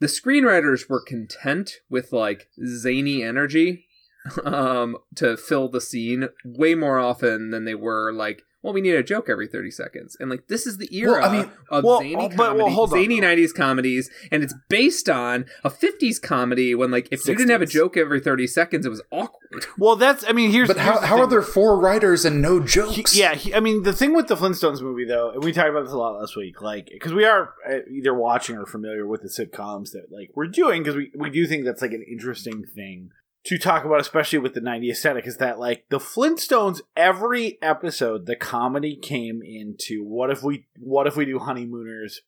[0.00, 3.86] the screenwriters were content with like zany energy
[4.44, 8.94] um to fill the scene way more often than they were like well we need
[8.94, 11.84] a joke every 30 seconds and like this is the era Well, I mean- of
[11.84, 13.26] well, zany but- well, hold zany though.
[13.26, 17.62] 90s comedies and it's based on a 50s comedy when like if you didn't have
[17.62, 20.24] a joke every 30 seconds it was awkward Well, that's.
[20.28, 20.68] I mean, here's.
[20.68, 23.16] but how, the how are there four writers and no He- jokes?
[23.16, 25.82] yeah, he, I mean, the thing with the Flintstones movie, though, and we talked about
[25.84, 29.22] this a lot last week, like, because we are uh, either watching or familiar with
[29.22, 32.64] the sitcoms that, like, we're doing, because we, we do think that's, like, an interesting
[32.64, 33.10] thing
[33.44, 38.26] to talk about, especially with the 90s aesthetic, is that, like, the Flintstones, every episode,
[38.26, 42.20] the comedy came into what if we, what if we do Honeymooners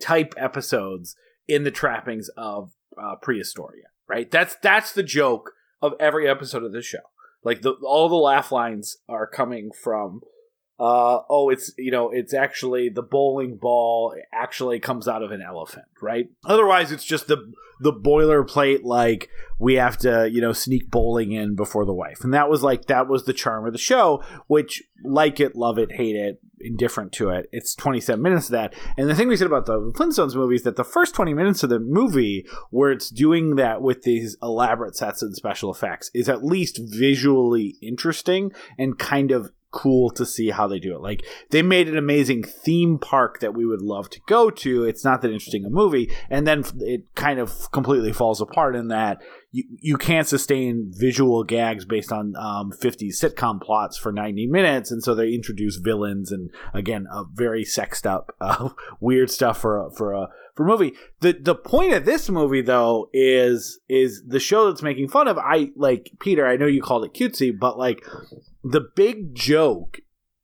[0.00, 1.16] type episodes
[1.48, 4.30] in the trappings of uh, prehistoria, right?
[4.30, 6.98] That's, that's the joke of every episode of the show.
[7.44, 10.20] Like the all the laugh lines are coming from
[10.82, 15.40] uh oh it's you know it's actually the bowling ball actually comes out of an
[15.40, 16.28] elephant, right?
[16.44, 19.28] Otherwise it's just the the boilerplate like
[19.60, 22.24] we have to, you know, sneak bowling in before the wife.
[22.24, 25.78] And that was like that was the charm of the show, which like it, love
[25.78, 27.48] it, hate it, indifferent to it.
[27.52, 28.74] It's 27 minutes of that.
[28.96, 31.62] And the thing we said about the Flintstones movie is that the first 20 minutes
[31.62, 36.28] of the movie where it's doing that with these elaborate sets and special effects is
[36.28, 41.00] at least visually interesting and kind of cool to see how they do it.
[41.00, 44.84] Like they made an amazing theme park that we would love to go to.
[44.84, 48.88] It's not that interesting a movie, and then it kind of completely falls apart in
[48.88, 49.20] that
[49.50, 54.90] you you can't sustain visual gags based on um, 50s sitcom plots for 90 minutes,
[54.90, 58.70] and so they introduce villains and again a very sexed up uh,
[59.00, 60.94] weird stuff for a, for a for a movie.
[61.20, 65.38] The the point of this movie though is is the show that's making fun of
[65.38, 68.04] I like Peter, I know you called it cutesy, but like
[68.64, 70.00] the big joke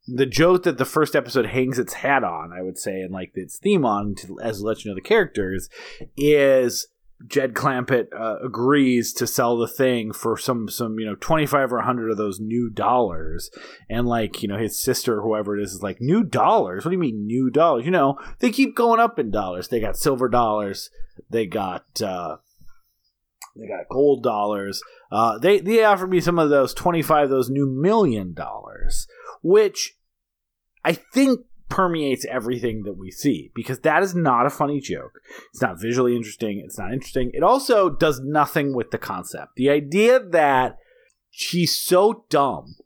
[0.08, 3.32] the joke that the first episode hangs its hat on, I would say, and like
[3.34, 5.68] its theme on, to, as let you know the characters,
[6.16, 6.88] is
[7.26, 11.72] Jed Clampett uh, agrees to sell the thing for some some you know twenty five
[11.72, 13.50] or hundred of those new dollars,
[13.90, 16.84] and like you know his sister or whoever it is is like new dollars.
[16.84, 17.84] What do you mean new dollars?
[17.84, 19.68] You know they keep going up in dollars.
[19.68, 20.90] They got silver dollars.
[21.28, 22.00] They got.
[22.00, 22.38] uh
[23.59, 24.82] they got gold dollars.
[25.11, 29.06] Uh, they they offered me some of those twenty five, those new million dollars,
[29.42, 29.96] which
[30.84, 35.20] I think permeates everything that we see because that is not a funny joke.
[35.52, 36.62] It's not visually interesting.
[36.64, 37.30] It's not interesting.
[37.34, 39.56] It also does nothing with the concept.
[39.56, 40.78] The idea that
[41.30, 42.76] he's so dumb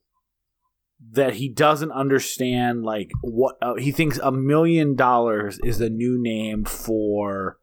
[1.11, 6.20] that he doesn't understand like what uh, he thinks a million dollars is a new
[6.20, 7.59] name for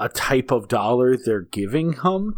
[0.00, 2.34] a type of dollar they're giving him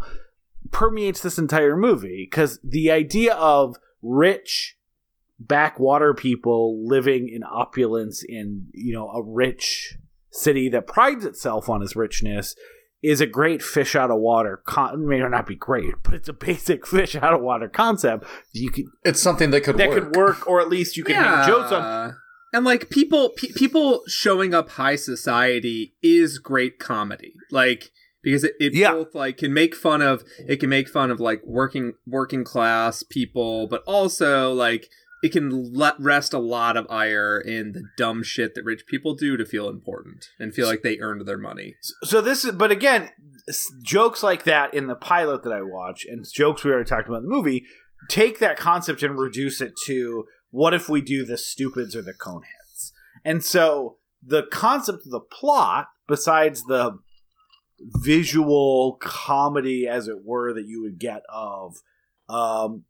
[0.71, 4.77] permeates this entire movie because the idea of rich
[5.39, 9.97] backwater people living in opulence in you know a rich
[10.29, 12.55] city that prides itself on its richness
[13.01, 16.33] is a great fish out of water con- may not be great but it's a
[16.33, 20.03] basic fish out of water concept you can It's something that could that work.
[20.03, 22.15] could work or at least you can hang jokes on
[22.53, 27.33] And like people, pe- people showing up high society is great comedy.
[27.49, 27.91] Like
[28.23, 28.91] because it, it Yeah.
[28.91, 33.03] both like can make fun of it can make fun of like working working class
[33.03, 34.89] people, but also like
[35.23, 39.13] it can let rest a lot of ire in the dumb shit that rich people
[39.15, 41.75] do to feel important and feel like they earned their money.
[42.03, 43.09] so this is but again
[43.83, 47.17] jokes like that in the pilot that i watch and jokes we already talked about
[47.17, 47.65] in the movie
[48.09, 52.13] take that concept and reduce it to what if we do the stupids or the
[52.13, 52.91] coneheads
[53.25, 56.99] and so the concept of the plot besides the
[57.79, 61.77] visual comedy as it were that you would get of
[62.29, 62.83] um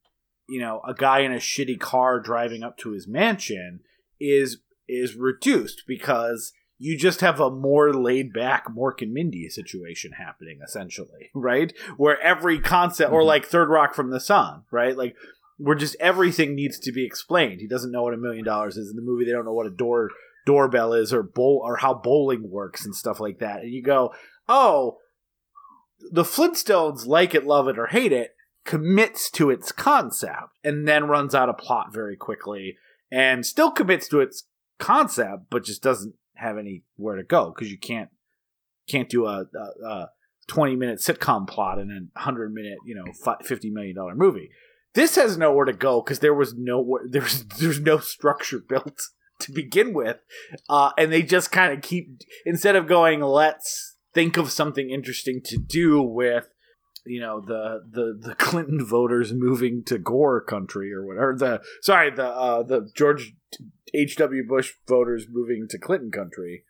[0.49, 3.80] you know a guy in a shitty car driving up to his mansion
[4.20, 4.57] is
[4.88, 10.59] is reduced because you just have a more laid back Mork and Mindy situation happening
[10.64, 11.72] essentially, right?
[11.95, 13.26] Where every concept, or Mhm.
[13.28, 14.97] like Third Rock from the Sun, right?
[14.97, 15.16] Like
[15.57, 17.61] where just everything needs to be explained.
[17.61, 19.25] He doesn't know what a million dollars is in the movie.
[19.25, 20.09] They don't know what a door
[20.45, 23.61] doorbell is or bowl or how bowling works and stuff like that.
[23.61, 24.13] And you go,
[24.49, 24.97] oh,
[26.11, 28.35] the Flintstones like it, love it, or hate it
[28.65, 32.77] commits to its concept and then runs out of plot very quickly
[33.11, 34.43] and still commits to its
[34.79, 38.09] concept but just doesn't have anywhere to go because you can't
[38.87, 40.09] can't do a, a, a
[40.47, 43.05] 20 minute sitcom plot in a 100 minute you know
[43.43, 44.49] 50 million dollar movie
[44.93, 49.01] this has nowhere to go because there was nowhere there's there's no structure built
[49.39, 50.17] to begin with
[50.69, 55.41] uh, and they just kind of keep instead of going let's think of something interesting
[55.43, 56.49] to do with
[57.05, 62.11] you know the the the Clinton voters moving to Gore country or whatever the sorry
[62.11, 63.33] the uh the George
[63.93, 64.47] H.W.
[64.47, 66.63] Bush voters moving to Clinton country.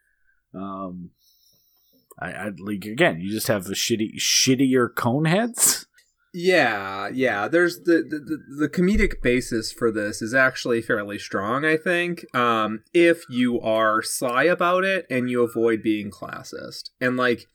[0.53, 1.11] Um,
[2.19, 3.21] I, I'd like again.
[3.21, 5.85] You just have the shitty, shittier coneheads.
[6.33, 7.47] Yeah, yeah.
[7.49, 12.25] There's the, the the- comedic basis for this is actually fairly strong, I think.
[12.33, 17.47] Um, if you are sly about it and you avoid being classist, and like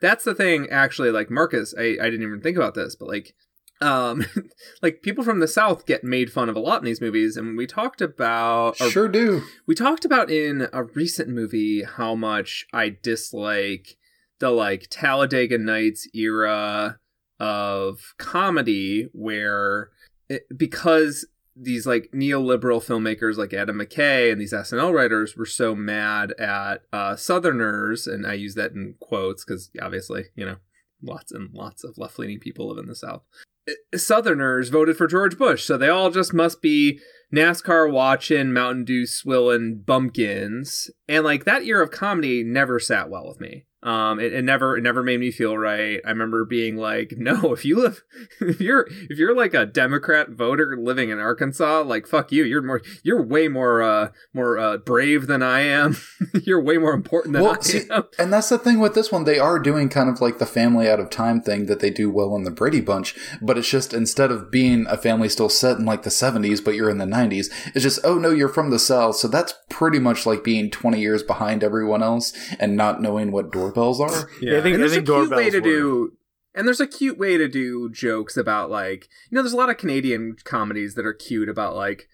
[0.00, 0.68] that's the thing.
[0.70, 3.34] Actually, like Marcus, I I didn't even think about this, but like.
[3.82, 4.26] Um,
[4.82, 7.56] like people from the South get made fun of a lot in these movies, and
[7.56, 9.40] we talked about or Sure do.
[9.66, 13.96] we talked about in a recent movie how much I dislike
[14.38, 16.98] the like Talladega Nights era
[17.40, 19.90] of comedy where
[20.28, 21.26] it, because
[21.56, 26.82] these like neoliberal filmmakers like Adam McKay and these SNL writers were so mad at
[26.92, 30.56] uh, Southerners, and I use that in quotes because obviously, you know,
[31.02, 33.22] lots and lots of left leaning people live in the South.
[33.68, 37.00] Uh, Southerners voted for George Bush, so they all just must be
[37.34, 40.90] NASCAR watching, Mountain Dew swilling bumpkins.
[41.08, 43.66] And like that year of comedy never sat well with me.
[43.82, 46.00] Um, it, it never it never made me feel right.
[46.04, 48.02] I remember being like, no, if you live,
[48.40, 52.44] if you're if you're like a Democrat voter living in Arkansas, like fuck you.
[52.44, 55.96] You're more you're way more uh more uh, brave than I am.
[56.44, 58.04] you're way more important than I see, am.
[58.18, 59.24] and that's the thing with this one.
[59.24, 62.10] They are doing kind of like the family out of time thing that they do
[62.10, 65.78] well in the Brady Bunch, but it's just instead of being a family still set
[65.78, 68.70] in like the 70s, but you're in the 90s, it's just, oh no, you're from
[68.70, 69.16] the South.
[69.16, 73.50] So that's pretty much like being 20 years behind everyone else and not knowing what
[73.72, 74.28] doorbells are.
[74.40, 76.12] Yeah, I think- and I there's think a cute way to were- do.
[76.54, 79.70] And there's a cute way to do jokes about like you know there's a lot
[79.70, 82.08] of Canadian comedies that are cute about like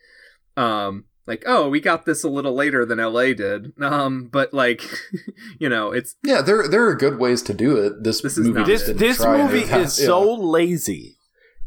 [0.59, 4.83] um like oh we got this a little later than LA did um but like
[5.59, 8.05] you know it's Yeah, there there are good ways to do it.
[8.05, 9.81] This, This is movie not this didn't this try any movie of that.
[9.81, 10.07] is Yeah.
[10.07, 11.17] so lazy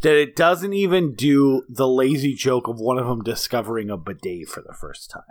[0.01, 4.47] that it doesn't even do the lazy joke of one of them discovering a bidet
[4.47, 5.23] for the first time.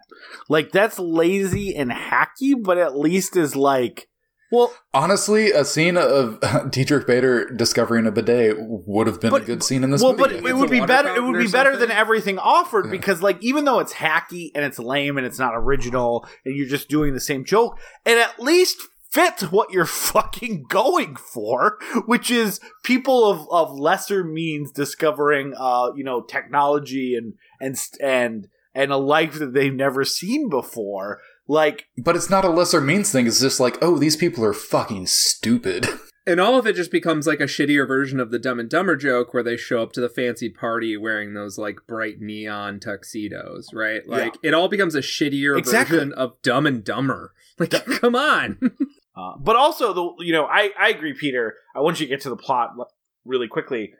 [0.48, 4.08] Like that's lazy and hacky, but at least is like,
[4.50, 6.38] well, Honestly, a scene of
[6.70, 10.12] Diedrich Bader discovering a bidet would have been But- a good scene in this well,
[10.12, 10.34] movie.
[10.40, 11.14] but I it would be better.
[11.14, 12.90] It would be better than everything offered Yeah.
[12.92, 16.68] because, like, even though it's hacky and it's lame and it's not original and you're
[16.68, 18.80] just doing the same joke, it at least
[19.10, 25.90] fits what you're fucking going for, which is people of, of lesser means discovering, uh,
[25.96, 31.20] you know, technology and and and and a life that they've never seen before.
[31.48, 33.26] Like, But it's not a lesser means thing.
[33.26, 35.86] It's just like, oh, these people are fucking stupid.
[36.26, 38.96] and all of it just becomes like a shittier version of the Dumb and Dumber
[38.96, 43.70] joke where they show up to the fancy party wearing those like bright neon tuxedos,
[43.72, 44.06] right?
[44.06, 45.96] Like it all becomes a shittier Exactly.
[45.96, 47.32] version of Dumb and Dumber.
[47.58, 48.58] Like, come on.
[49.16, 51.56] Uh, but also, the you know, I I agree, Peter.
[51.74, 52.76] I want you to get to the plot
[53.24, 53.94] really quickly.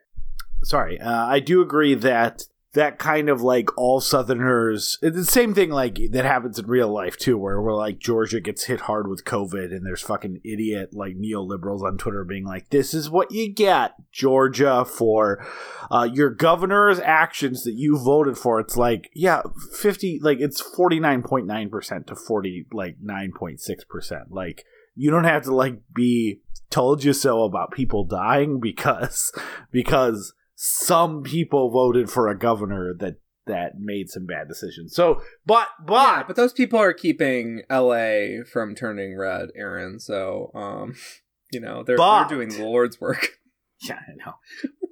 [0.63, 2.45] Sorry, uh, I do agree that
[2.75, 6.93] that kind of like all Southerners, it's the same thing like that happens in real
[6.93, 10.91] life too, where where like Georgia gets hit hard with COVID, and there's fucking idiot
[10.93, 15.45] like neoliberals on Twitter being like, "This is what you get, Georgia, for
[15.91, 19.43] uh, your governor's actions that you voted for." It's like, yeah,
[19.81, 24.31] fifty, like it's forty nine point nine percent to forty like nine point six percent,
[24.31, 24.65] like
[24.95, 29.33] you don't have to like be told you so about people dying because
[29.71, 34.93] because some people voted for a governor that that made some bad decisions.
[34.93, 40.01] So, but but yeah, but those people are keeping LA from turning red, Aaron.
[40.01, 40.95] So, um,
[41.53, 43.29] you know, they're, But- they're doing the Lord's work.
[43.81, 44.33] Yeah, I know.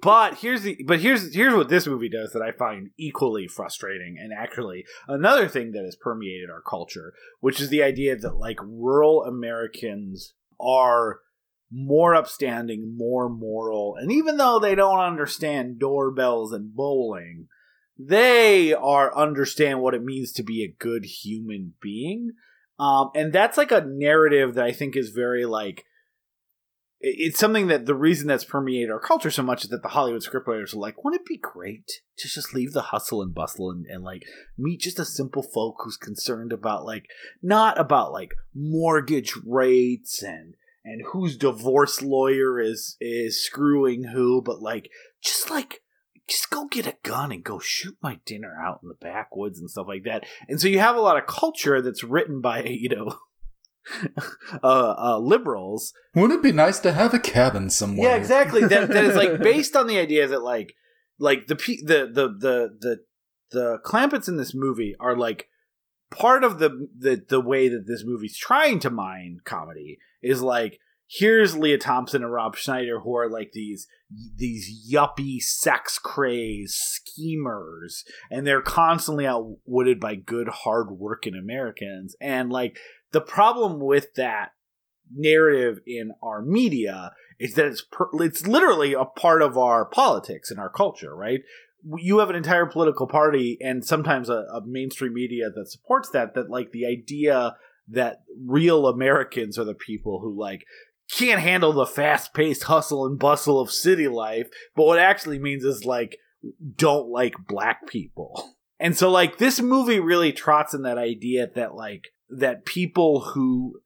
[0.01, 4.15] but here's the but here's here's what this movie does that I find equally frustrating
[4.17, 7.11] and actually another thing that has permeated our culture,
[7.41, 11.19] which is the idea that like rural Americans are
[11.71, 17.47] more upstanding, more moral, and even though they don't understand doorbells and bowling,
[17.97, 22.31] they are understand what it means to be a good human being.
[22.79, 25.83] Um, and that's like a narrative that I think is very like
[26.99, 30.23] it's something that the reason that's permeated our culture so much is that the Hollywood
[30.23, 33.85] scriptwriters are like, wouldn't it be great to just leave the hustle and bustle and,
[33.85, 34.23] and like
[34.57, 37.05] meet just a simple folk who's concerned about like
[37.41, 40.55] not about like mortgage rates and
[40.87, 44.89] and whose divorce lawyer is is screwing who, but like
[45.21, 45.81] just like
[46.29, 49.69] just go get a gun and go shoot my dinner out in the backwoods and
[49.69, 50.25] stuff like that.
[50.47, 53.17] And so you have a lot of culture that's written by you know
[54.63, 58.09] uh, uh, liberals Wouldn't it be nice to have a cabin somewhere?
[58.09, 58.61] yeah, exactly.
[58.61, 60.73] That that is like based on the idea that like
[61.19, 62.97] like the the the the the
[63.51, 65.47] the Clampetts in this movie are like
[66.09, 70.79] part of the the the way that this movie's trying to mine comedy is like
[71.09, 73.87] here's Lea Thompson and Rob Schneider who are like these
[74.35, 82.49] these yuppie sex crazed schemers and they're constantly outwitted by good hard working Americans and
[82.49, 82.77] like
[83.11, 84.51] the problem with that
[85.13, 90.49] narrative in our media is that it's per- it's literally a part of our politics
[90.51, 91.41] and our culture, right?
[91.97, 96.33] You have an entire political party and sometimes a, a mainstream media that supports that.
[96.33, 97.55] That like the idea
[97.89, 100.65] that real Americans are the people who like
[101.09, 105.63] can't handle the fast paced hustle and bustle of city life, but what actually means
[105.63, 106.17] is like
[106.75, 108.55] don't like black people.
[108.79, 113.81] And so like this movie really trots in that idea that like that people who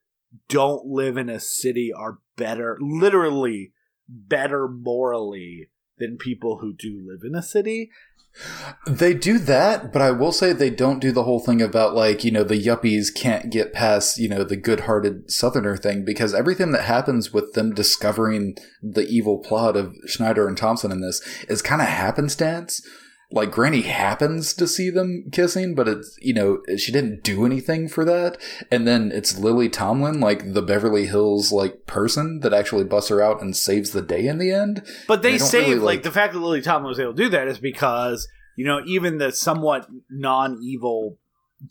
[0.50, 3.72] don't live in a city are better, literally
[4.10, 5.70] better morally
[6.02, 7.90] than people who do live in a city.
[8.88, 12.24] They do that, but I will say they don't do the whole thing about like,
[12.24, 16.72] you know, the yuppies can't get past, you know, the good-hearted southerner thing because everything
[16.72, 21.62] that happens with them discovering the evil plot of Schneider and Thompson in this is
[21.62, 22.82] kind of happenstance.
[23.34, 27.88] Like Granny happens to see them kissing, but it's you know she didn't do anything
[27.88, 28.38] for that.
[28.70, 33.22] And then it's Lily Tomlin, like the Beverly Hills like person that actually busts her
[33.22, 34.84] out and saves the day in the end.
[35.08, 37.24] But they They don't really, like, like- the fact that Lily Tomlin was able to
[37.24, 41.18] do that is because you know even the somewhat non-evil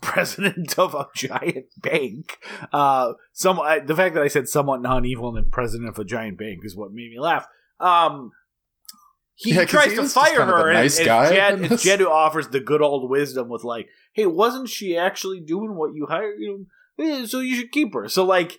[0.03, 2.39] president of a giant bank,
[2.73, 6.05] uh, some I, the fact that I said somewhat non-evil and then president of a
[6.05, 7.47] giant bank is what made me laugh.
[7.79, 8.33] Um,
[9.43, 11.83] he Yeah, tries he to fire kind of a her, and nice it's, guy it's
[11.83, 11.99] Jed.
[12.01, 16.07] Jed offers the good old wisdom with like, "Hey, wasn't she actually doing what you
[16.07, 16.37] hired?
[16.39, 16.67] You
[16.99, 18.59] know, eh, so you should keep her." So like,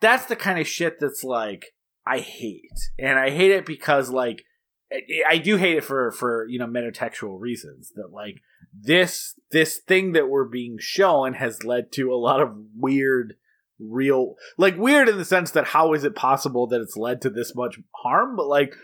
[0.00, 1.66] that's the kind of shit that's like
[2.06, 4.44] I hate, and I hate it because like
[4.92, 8.36] I- I do hate it for for you know metatextual reasons that like
[8.72, 13.34] this this thing that we're being shown has led to a lot of weird
[13.80, 17.30] real like weird in the sense that how is it possible that it's led to
[17.30, 18.74] this much harm but like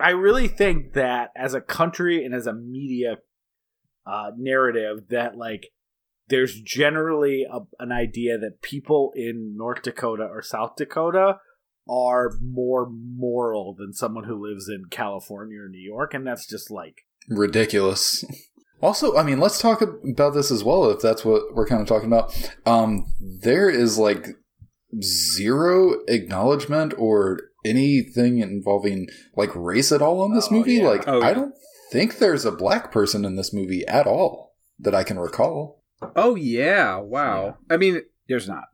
[0.00, 3.16] i really think that as a country and as a media
[4.06, 5.68] uh narrative that like
[6.28, 11.36] there's generally a, an idea that people in north dakota or south dakota
[11.88, 16.70] are more moral than someone who lives in california or new york and that's just
[16.70, 18.24] like ridiculous.
[18.80, 21.88] Also, I mean, let's talk about this as well, if that's what we're kind of
[21.88, 22.32] talking about.
[22.64, 24.28] Um, there is like
[25.02, 30.74] zero acknowledgement or anything involving like race at all in this Oh, movie.
[30.74, 30.88] yeah.
[30.88, 31.34] Like, Oh, I yeah.
[31.34, 31.54] don't
[31.90, 35.82] think there's a black person in this movie at all that I can recall.
[36.14, 37.56] Oh yeah, wow.
[37.68, 38.64] I mean, There's not.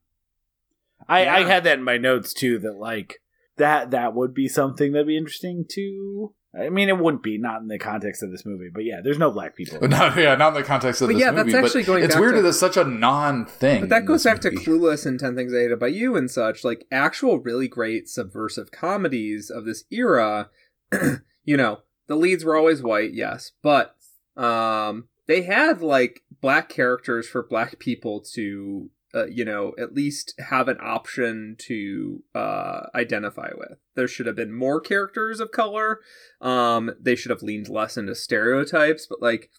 [1.09, 2.59] I, I had that in my notes too.
[2.59, 3.21] That like
[3.57, 6.35] that that would be something that'd be interesting to.
[6.59, 9.19] I mean, it wouldn't be not in the context of this movie, but yeah, there's
[9.19, 9.79] no black people.
[9.81, 11.53] But not, yeah, not in the context of But this yeah, movie.
[11.53, 13.81] that's actually but going it's back weird to- that it's such a non-thing.
[13.81, 14.51] but that goes this back to.
[14.51, 16.63] Clueless and Ten Things I Hate About You and such.
[16.65, 20.51] Like actual really great subversive comedies of this era.
[21.45, 23.97] you know, the leads were always white, yes, but
[24.37, 28.91] um, they had like black characters for black people to.
[29.15, 33.79] Uh, you know, at least have an option to uh, identify with.
[33.95, 36.01] There should have been more characters of color.
[36.41, 39.51] Um, they should have leaned less into stereotypes, but like,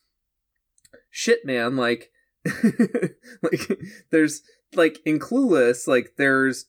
[1.09, 2.11] shit, man, like,
[3.41, 3.79] like
[4.11, 4.41] there's
[4.75, 6.65] like in Clueless, like there's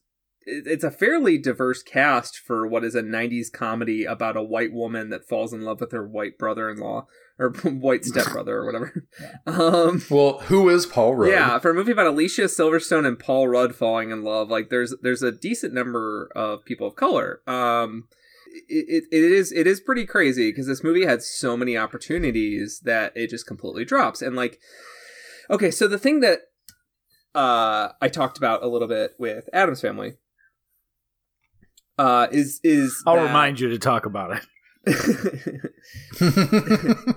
[0.46, 5.10] it's a fairly diverse cast for what is a 90s comedy about a white woman
[5.10, 7.04] that falls in love with her white brother-in-law
[7.38, 9.04] or white stepbrother or whatever.
[9.46, 11.30] Um Well, who is Paul Rudd?
[11.30, 14.94] yeah, for a movie about Alicia Silverstone and Paul Rudd falling in love, like there's
[15.02, 17.40] there's a decent number of people of color.
[17.46, 18.08] Um,
[18.68, 22.80] it, it, it is it is pretty crazy because this movie had so many opportunities
[22.84, 24.22] that it just completely drops.
[24.22, 24.58] And like,
[25.50, 26.40] okay, so the thing that
[27.34, 30.14] uh, I talked about a little bit with Addams Family
[31.98, 34.46] uh, is is I'll that- remind you to talk about it.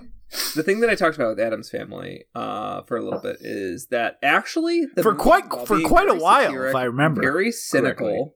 [0.56, 3.88] the thing that I talked about with Addams family uh, for a little bit is
[3.88, 8.36] that actually the For quite- for quite a while, satiric, if I remember very cynical,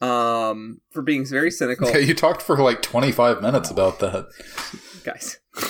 [0.00, 4.26] um, for being very cynical, yeah, you talked for like 25 minutes about that.
[5.04, 5.38] guys,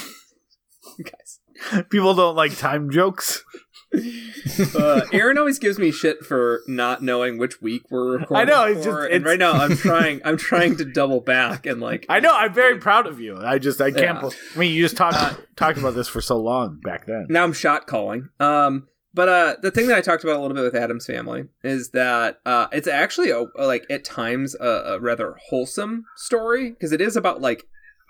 [1.04, 1.84] guys.
[1.90, 3.44] People don't like time jokes.
[4.74, 8.36] Uh, Aaron always gives me shit for not knowing which week we're recording.
[8.36, 10.20] I know, it's for, just- and right now I'm trying.
[10.24, 12.04] I'm trying to double back and like.
[12.08, 12.34] I know.
[12.34, 13.38] I'm very proud of you.
[13.38, 14.20] I just I can't.
[14.22, 14.30] Yeah.
[14.54, 17.26] I mean, you just talked talked about this for so long back then.
[17.30, 18.28] now I'm shot calling.
[18.40, 21.44] Um, but uh, the thing that I talked about a little bit with Addams family
[21.62, 26.92] is that uh, it's actually a, like at times a, a rather wholesome story because
[26.92, 27.64] it is about like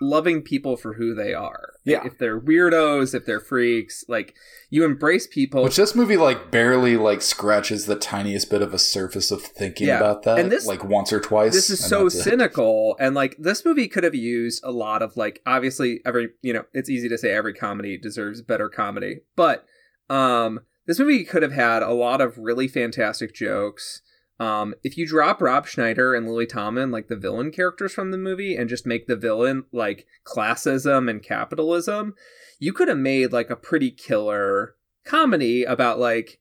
[0.09, 1.69] loving people for who they are.
[1.85, 2.05] Yeah.
[2.05, 4.35] if they're weirdos, if they're freaks, like
[4.69, 5.63] you embrace people.
[5.63, 9.87] Which this movie like barely like scratches the tiniest bit of a surface of thinking
[9.87, 9.97] Yeah.
[9.97, 10.39] about that.
[10.39, 11.53] And this- like once or twice.
[11.53, 12.23] this is so that's it.
[12.23, 16.53] cynical and like this movie could have used a lot of like obviously every you
[16.53, 19.65] know it's easy to say every comedy deserves better comedy but
[20.09, 24.01] um this movie could have had a lot of really fantastic jokes
[24.39, 28.17] um if you drop rob schneider and lily tomlin like the villain characters from the
[28.17, 32.15] movie and just make the villain like classism and capitalism
[32.59, 34.75] you could have made like a pretty killer
[35.05, 36.39] comedy about like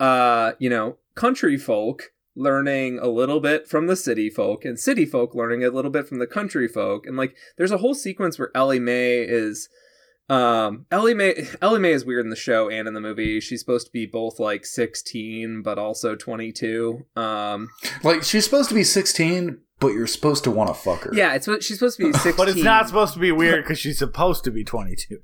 [0.00, 5.06] uh you know country folk learning a little bit from the city folk and city
[5.06, 7.06] folk learning a little bit from the country folk.
[7.06, 9.68] And like there's a whole sequence where Ellie Mae is
[10.30, 13.60] um Ellie Mae Ellie Mae is weird in the show and in the movie she's
[13.60, 17.68] supposed to be both like 16 but also 22 um
[18.02, 21.10] Like she's supposed to be 16, but you're supposed to want to fuck her.
[21.14, 23.78] yeah it's she's supposed to be 16 But it's not supposed to be weird because
[23.78, 25.18] she's supposed to be 22.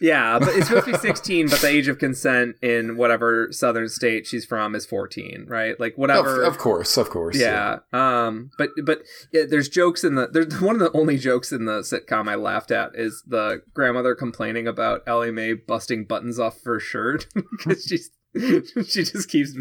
[0.00, 3.88] Yeah, but it's supposed to be 16, but the age of consent in whatever southern
[3.88, 5.78] state she's from is 14, right?
[5.78, 6.42] Like whatever.
[6.42, 7.36] of course, of course.
[7.38, 7.80] yeah.
[7.92, 8.50] Um.
[8.58, 9.02] But but
[9.32, 10.28] yeah, there's jokes in the.
[10.28, 14.14] There's one of the only jokes in the sitcom I laughed at is the grandmother
[14.14, 19.54] complaining about Ellie Mae busting buttons off her shirt because she's she just keeps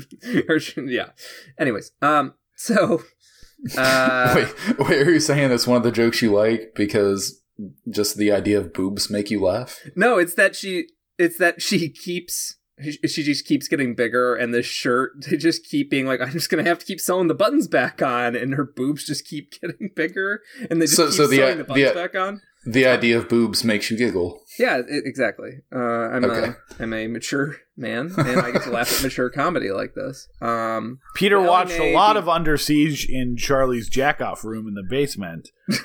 [0.47, 0.81] her.
[0.83, 1.09] Yeah.
[1.59, 1.91] Anyways.
[2.01, 2.33] Um.
[2.55, 3.01] So.
[3.77, 7.40] Uh, wait, wait, are you saying that's one of the jokes you like because
[7.89, 9.79] just the idea of boobs make you laugh?
[9.95, 10.87] No, it's that she
[11.17, 12.57] it's that she keeps
[13.05, 16.49] she just keeps getting bigger and the shirt they just keep being like I'm just
[16.49, 19.91] gonna have to keep sewing the buttons back on and her boobs just keep getting
[19.95, 22.41] bigger and they just So- keep so the- sewing the buttons the- back on.
[22.65, 24.39] The idea of boobs makes you giggle.
[24.59, 25.61] Yeah, i exactly.
[25.73, 26.49] Uh, I'm Okay.
[26.49, 30.27] a I'm a mature man and I get to laugh at mature comedy like this.
[30.41, 34.75] Um, Peter Ellie watched Mae a lot of Under Siege in Charlie's jackoff room in
[34.75, 35.49] the basement,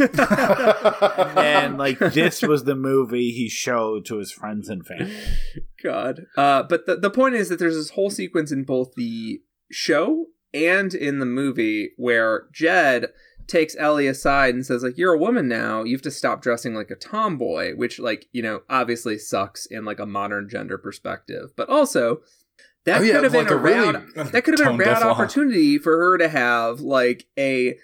[1.39, 5.17] and like this was the movie he showed to his friends and family.
[5.83, 6.27] God.
[6.37, 9.41] Uh, but the, the point is that there's this whole sequence in both the
[9.71, 13.07] show and in the movie where Jed
[13.47, 15.85] takes Ellie aside and says, like, you're a woman now.
[15.85, 19.85] You have to stop dressing like a tomboy, which, like, you know, obviously sucks in
[19.85, 21.53] like a modern gender perspective.
[21.57, 22.21] But also,
[22.85, 24.89] that Oh, yeah, could have like been a, a really rad, that could have been
[24.89, 27.77] a rad opportunity for her to have like a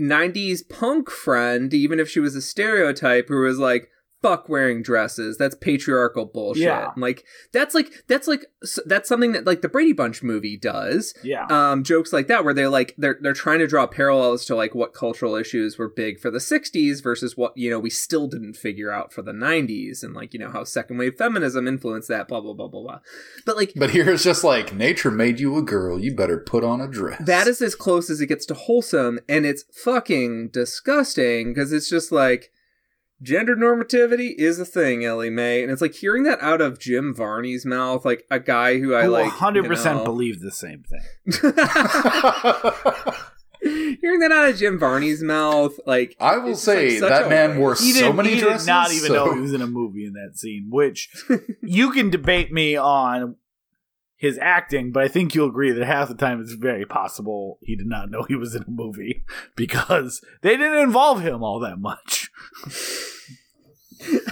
[0.00, 3.88] 90s punk friend, even if she was a stereotype who was like,
[4.22, 5.36] fuck wearing dresses.
[5.36, 6.64] That's patriarchal bullshit.
[6.64, 6.90] Yeah.
[6.96, 8.46] Like, that's like, that's like,
[8.86, 11.14] that's something that like the Brady Bunch movie does.
[11.22, 14.56] Yeah, Um, jokes like that where they're like, they're, they're trying to draw parallels to
[14.56, 18.26] like what cultural issues were big for the 60s versus what, you know, we still
[18.26, 22.08] didn't figure out for the 90s and like, you know, how second wave feminism influenced
[22.08, 22.98] that, blah, blah, blah, blah, blah.
[23.44, 25.98] But like, But here it's just like nature made you a girl.
[26.00, 27.22] You better put on a dress.
[27.26, 31.88] that is as close as it gets to wholesome and it's fucking disgusting because it's
[31.90, 32.50] just like
[33.22, 37.14] gender normativity is a thing ellie mae and it's like hearing that out of jim
[37.14, 40.52] varney's mouth like a guy who i I like hundred percent you know- believe the
[40.52, 41.00] same thing.
[44.00, 47.28] hearing that out of jim varney's mouth like I will it's just, like, say that
[47.28, 47.58] man waste.
[47.58, 48.66] wore He so didn't, many he dresses.
[48.66, 50.68] did not even so- know he was in a movie in that scene.
[50.70, 51.08] Which
[51.62, 53.36] you can debate me on
[54.16, 57.76] his acting, but I think you'll agree that half the time it's very possible he
[57.76, 59.24] did not know he was in a movie
[59.56, 62.30] because they didn't involve him all that much.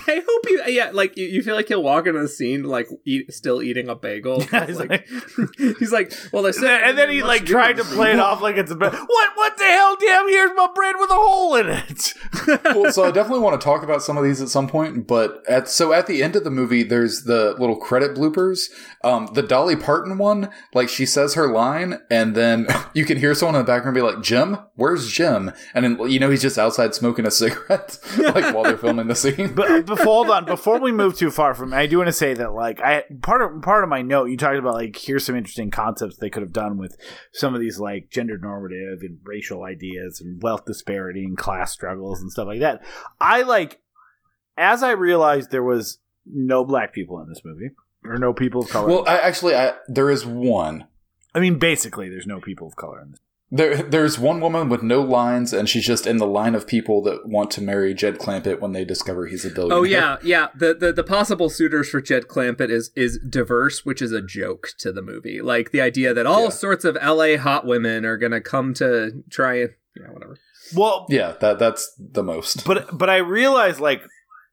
[0.09, 2.89] i hope you yeah like you, you feel like he'll walk into the scene like
[3.05, 5.09] eat, still eating a bagel Yeah, he's like, like-
[5.79, 8.41] he's like well they And then, and then he like tried to play it off
[8.43, 8.93] like it's a bit.
[8.93, 9.31] What?
[9.37, 9.97] What the hell?
[10.01, 10.29] Damn!
[10.29, 12.15] Here's my bread with a hole in it.
[12.77, 15.07] well, so I definitely want to talk about some of these at some point.
[15.07, 18.69] But at so at the end of the movie, there's the little credit bloopers.
[19.03, 23.35] Um, the Dolly Parton one, like she says her line, and then you can hear
[23.35, 26.59] someone in the background be like, "Jim, where's Jim?" And then you know he's just
[26.59, 29.55] outside smoking a cigarette, like while they're filming the scene.
[29.55, 32.13] But before, hold on, before we move too far from, it, I do want to
[32.13, 35.25] say that like I part of part of my note, you talked about like here's
[35.25, 36.97] some interesting concepts they could have done with
[37.33, 42.21] some of these like gender normative and racial ideas and wealth disparity and class struggles
[42.21, 42.83] and stuff like that.
[43.21, 43.81] I like
[44.57, 47.71] as I realized there was no black people in this movie
[48.05, 48.89] or no people of color.
[48.89, 50.87] Well, I, actually, I, there is one.
[51.35, 53.21] I mean, basically, there's no people of color in this.
[53.51, 57.03] There, there's one woman with no lines, and she's just in the line of people
[57.03, 59.79] that want to marry Jed Clampett when they discover he's a billionaire.
[59.79, 60.49] Oh yeah, yeah.
[60.57, 64.69] The, the the possible suitors for Jed Clampett is is diverse, which is a joke
[64.79, 65.41] to the movie.
[65.41, 66.49] Like the idea that all Yeah.
[66.51, 70.37] sorts of LA hot women are gonna come to try and yeah, whatever.
[70.75, 72.65] Well, yeah, that that's the most.
[72.65, 74.03] but but I realized like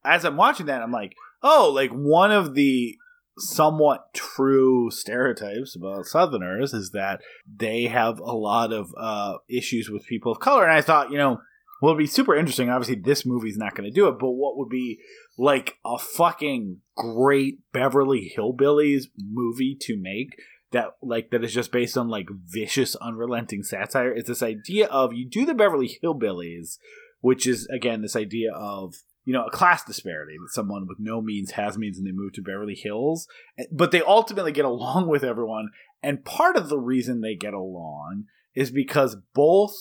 [0.04, 2.98] as I'm watching that, I'm like, oh, like one of the
[3.42, 7.22] somewhat true stereotypes about Southerners is that
[7.54, 11.18] they have a lot of uh, issues with people of color, and I thought, you
[11.18, 11.42] know,
[11.82, 12.70] well, it'd be super interesting.
[12.70, 15.00] Obviously, this movie's not going to do it, but what would be
[15.38, 20.40] like a fucking great Beverly Hillbillies movie to make?
[20.72, 24.14] That like that is just based on like vicious, unrelenting satire.
[24.14, 26.78] It's this idea of you do the Beverly Hillbillies,
[27.20, 28.94] which is again this idea of
[29.32, 32.34] you know a class disparity that someone with no means has means and they move
[32.34, 33.30] to Beverly Hills,
[33.72, 35.70] but they ultimately get along with everyone.
[36.04, 39.72] And part of the reason they get along is because both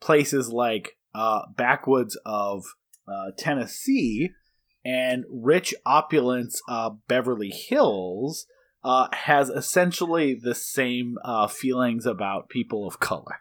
[0.00, 2.64] places like uh, backwoods of
[3.06, 4.30] uh, Tennessee
[4.84, 8.44] and rich opulence uh, Beverly Hills
[8.82, 13.38] uh, has essentially the same uh, feelings about people of color.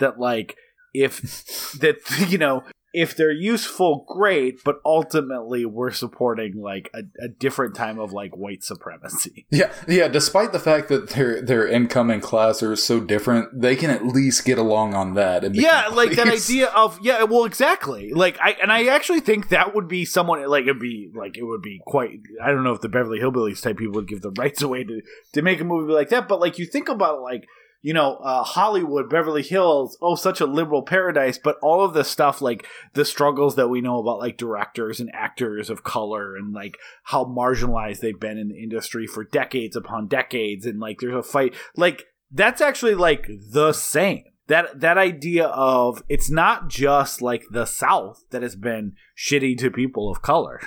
[0.00, 0.56] That like
[0.92, 1.20] if
[1.78, 1.98] that
[2.28, 7.98] you know if they're useful, great, but ultimately we're supporting like a, a different time
[7.98, 9.46] of like white supremacy.
[9.60, 10.08] Yeah, yeah.
[10.08, 14.06] Despite the fact that their their income and class are so different, they can at
[14.06, 15.54] least get along on that.
[15.54, 18.12] Yeah, like that idea of yeah, well, exactly.
[18.12, 21.42] Like I and I actually think that would be someone like it'd be like it
[21.42, 22.20] would be quite.
[22.42, 25.02] I don't know if the Beverly Hillbillies type people would give the rights away to
[25.34, 27.46] to make a movie like that, but like you think about it, like
[27.82, 32.04] you know uh, Hollywood, Beverly Hills, oh, such a liberal paradise, but all of the
[32.04, 36.52] stuff like the struggles that we know about like directors and actors of color and
[36.52, 41.14] like how marginalized they've been in the industry for decades upon decades, and like there's
[41.14, 44.24] a fight like that's actually like the same.
[44.48, 49.70] That that idea of it's not just like the south that has been shitty to
[49.70, 50.60] people of color.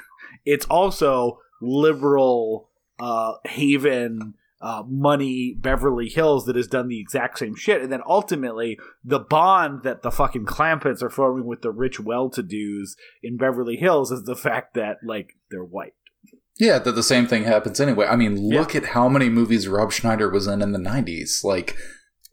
[0.45, 2.69] It's also liberal
[2.99, 4.33] uh haven
[4.63, 9.19] uh, money Beverly Hills that has done the exact same shit, and then ultimately the
[9.19, 14.23] bond that the fucking Clampetts are forming with the rich, well-to-dos in Beverly Hills is
[14.23, 15.93] the fact that like they're white.
[16.57, 18.07] Yeah, that the same thing happens anyway.
[18.07, 21.43] I mean, look at how many movies Rob Schneider was in in the '90s.
[21.43, 21.75] Like,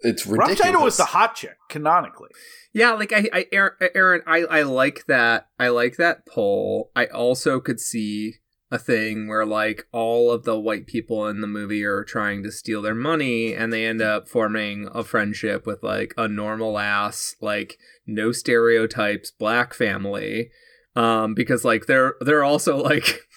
[0.00, 0.58] it's Rob ridiculous.
[0.60, 2.28] Schneider was the hot chick canonically.
[2.72, 5.48] Yeah, like I, I Aaron, Aaron, I, I like that.
[5.58, 6.92] I like that poll.
[6.94, 8.34] I also could see
[8.70, 12.52] a thing where like all of the white people in the movie are trying to
[12.52, 17.34] steal their money, and they end up forming a friendship with like a normal ass,
[17.40, 20.50] like no stereotypes, black family,
[20.96, 23.20] um, because like they're they're also like.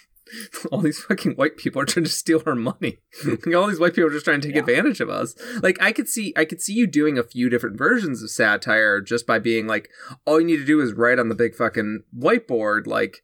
[0.72, 2.98] All these fucking white people are trying to steal our money.
[3.56, 4.62] All these white people are just trying to take Yeah.
[4.62, 5.36] advantage of us.
[5.62, 9.00] Like I could see, I could see you doing a few different versions of satire
[9.00, 9.90] just by being like,
[10.26, 13.18] all you need to do is write on the big fucking whiteboard like,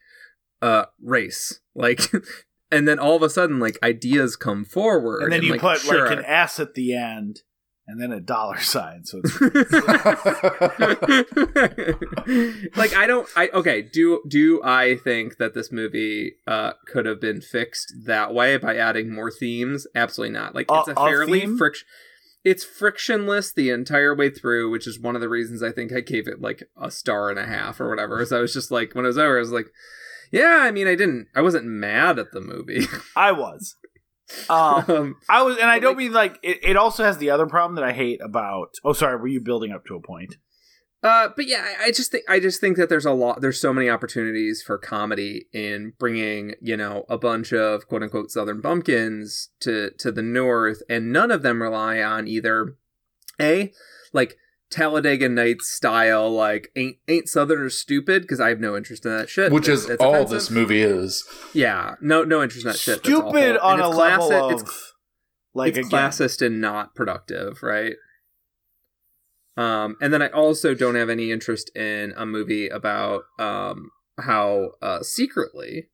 [0.61, 2.01] uh, race, like,
[2.71, 5.79] and then all of a sudden like ideas come forward, And then you like, put
[5.79, 6.09] sure.
[6.09, 7.41] like an S at the end
[7.87, 9.03] and then a dollar sign.
[9.03, 9.41] So it's
[12.77, 17.19] like I don't I okay, do do I think that this movie uh could have
[17.19, 19.87] been fixed that way by adding more themes?
[19.95, 20.53] Absolutely not.
[20.53, 21.87] Like it's A- a a fairly friction
[22.43, 25.99] it's frictionless the entire way through, which is one of the reasons I think I
[25.99, 28.25] gave it like a star and a half or whatever.
[28.25, 29.67] So I was just like when it was over, I was like,
[30.31, 32.85] Yeah, I mean I didn't I wasn't mad at the movie.
[33.15, 33.75] I was.
[34.47, 36.77] Um, um, I was, and I don't like- mean like it, it.
[36.77, 38.75] also has the other problem that I hate about.
[38.83, 39.17] Oh, sorry.
[39.17, 40.35] Were you building up to a point?
[41.01, 43.59] Uh, but yeah, I- I just think I just think that there's a lot, there's
[43.59, 48.61] so many opportunities for comedy in bringing you know a bunch of quote unquote Southern
[48.61, 52.75] bumpkins to to the North, and none of them rely on either
[53.41, 53.71] a
[54.13, 54.37] like
[54.69, 59.29] Talladega Nights style like ain't ain't Southerners stupid because I have no interest in that
[59.29, 60.35] shit, Which That's- is that's all offensive.
[60.35, 61.23] this movie is.
[61.53, 62.99] Yeah, no no interest in that shit.
[62.99, 64.93] Stupid on And a it's level classi- of it's
[65.55, 67.95] like it's again, classist and not productive, right?
[69.57, 73.89] Um, and then I also don't have any interest in a movie about um
[74.19, 75.89] how uh secretly,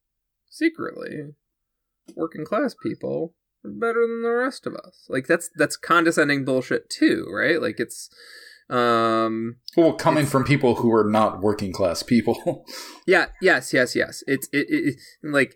[0.50, 1.34] secretly,
[2.16, 3.34] working class people
[3.64, 5.06] are better than the rest of us.
[5.10, 7.62] Like that's that's condescending bullshit too, right?
[7.62, 8.10] Like it's
[8.70, 12.66] um Well, coming from people who are not working class people.
[13.08, 14.24] Yeah, yes, yes, yes.
[14.26, 15.56] It's it, it, it like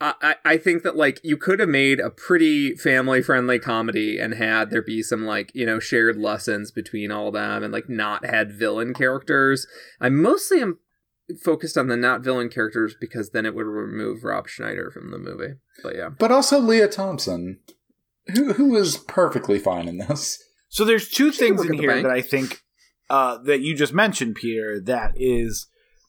[0.00, 4.18] I I- I think that like you could have made a pretty family friendly comedy
[4.18, 7.72] and had there be some like you know shared lessons between all of them and
[7.72, 9.66] like not had villain characters.
[10.02, 10.78] I mostly am
[11.42, 15.18] focused on the not villain characters because then it would remove Rob Schneider from the
[15.18, 15.54] movie.
[15.82, 17.60] But yeah, but also Lea Thompson,
[18.34, 20.42] who who is perfectly fine in this.
[20.72, 22.62] So there's two She things in here that I think
[23.10, 24.80] uh, that you just mentioned, Peter.
[24.80, 25.66] That is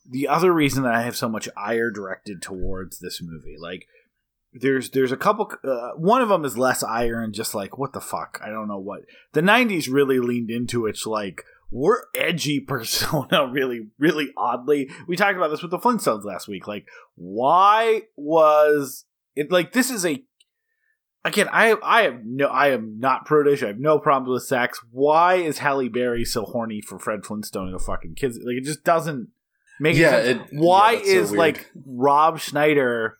[0.09, 3.57] the other reason that I have so much ire directed towards this movie.
[3.59, 3.87] Like,
[4.53, 5.51] there's there's a couple.
[5.65, 8.39] Uh, one of them is less ire and just like what the fuck.
[8.41, 9.01] I don't know what
[9.33, 10.85] the '90s really leaned into.
[10.85, 14.89] It's like we're edgy persona really really oddly.
[15.09, 16.67] We talked about this with the Flintstones last week.
[16.67, 19.03] Like, why was
[19.35, 20.23] it like this is a
[21.25, 23.63] again, I I have no I am not prudish.
[23.63, 24.79] I have no problems with sex.
[24.91, 28.37] Why is Halle Berry so horny for Fred Flintstone and a fucking kids?
[28.43, 29.29] Like it just doesn't
[29.79, 30.41] make Yeah, sense.
[30.51, 33.17] it- Why yeah, that's so is like Rob Schneider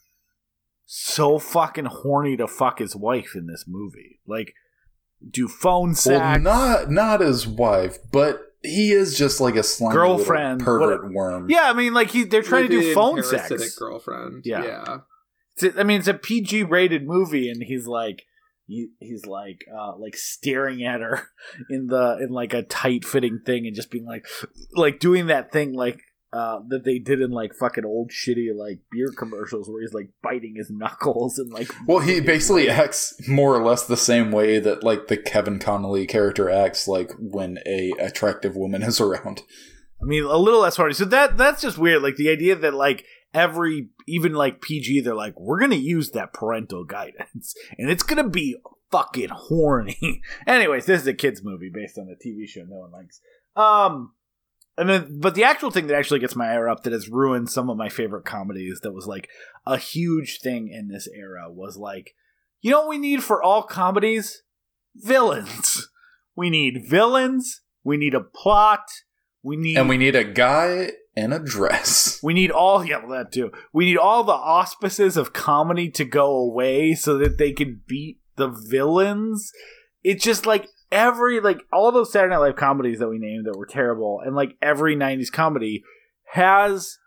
[0.85, 4.19] so fucking horny to fuck his wife in this movie?
[4.27, 4.53] Like,
[5.30, 6.41] do phone Well, sex?
[6.43, 11.13] not not his wife, but he is just like a slimy little Girlfriend, pervert what-
[11.13, 11.49] worm.
[11.49, 13.75] yeah, I mean, like he they're trying to do phone parasitic sex.
[13.77, 14.43] girlfriend.
[14.45, 14.63] Yeah.
[14.63, 14.97] yeah.
[15.55, 18.23] It's a- I mean, it's a PG rated movie, and he's like,
[18.65, 21.27] he, he's like, uh, like staring at her
[21.69, 24.25] in the in like a tight fitting thing, and just being like,
[24.75, 25.99] like doing that thing like
[26.31, 30.09] uh, that they did in like fucking old shitty like beer commercials where he's like
[30.23, 31.69] biting his knuckles and like.
[31.88, 36.07] Well, he basically acts more or less the same way that like the Kevin Connolly
[36.07, 39.43] character acts like when a attractive woman is around.
[40.01, 40.93] I mean, a little less horny.
[40.93, 42.01] So that that's just weird.
[42.01, 46.34] Like the idea that like every even like PG, they're like, we're gonna use that
[46.34, 48.57] parental guidance, and it's gonna be
[48.91, 50.22] fucking horny.
[50.47, 53.19] Anyways, this is a kids movie based on a TV show no one likes.
[53.55, 54.14] Um,
[54.77, 57.49] and then, but the actual thing that actually gets my ire up that has ruined
[57.49, 59.30] some of my favorite comedies that was like
[59.65, 62.15] a huge thing in this era was like,
[62.61, 64.43] you know what we need for all comedies?
[64.95, 65.89] Villains.
[66.35, 67.61] We need villains.
[67.84, 68.89] We need a plot.
[69.43, 72.19] We need And we need a guy in a dress.
[72.23, 73.52] we need all yeah that too.
[73.72, 78.19] We need all the auspices of comedy to go away so that they can beat
[78.35, 79.52] the villains.
[80.03, 83.57] It's just like every like all those Saturday Night Live comedies that we named that
[83.57, 85.84] were terrible, and like every '90s comedy
[86.31, 86.98] has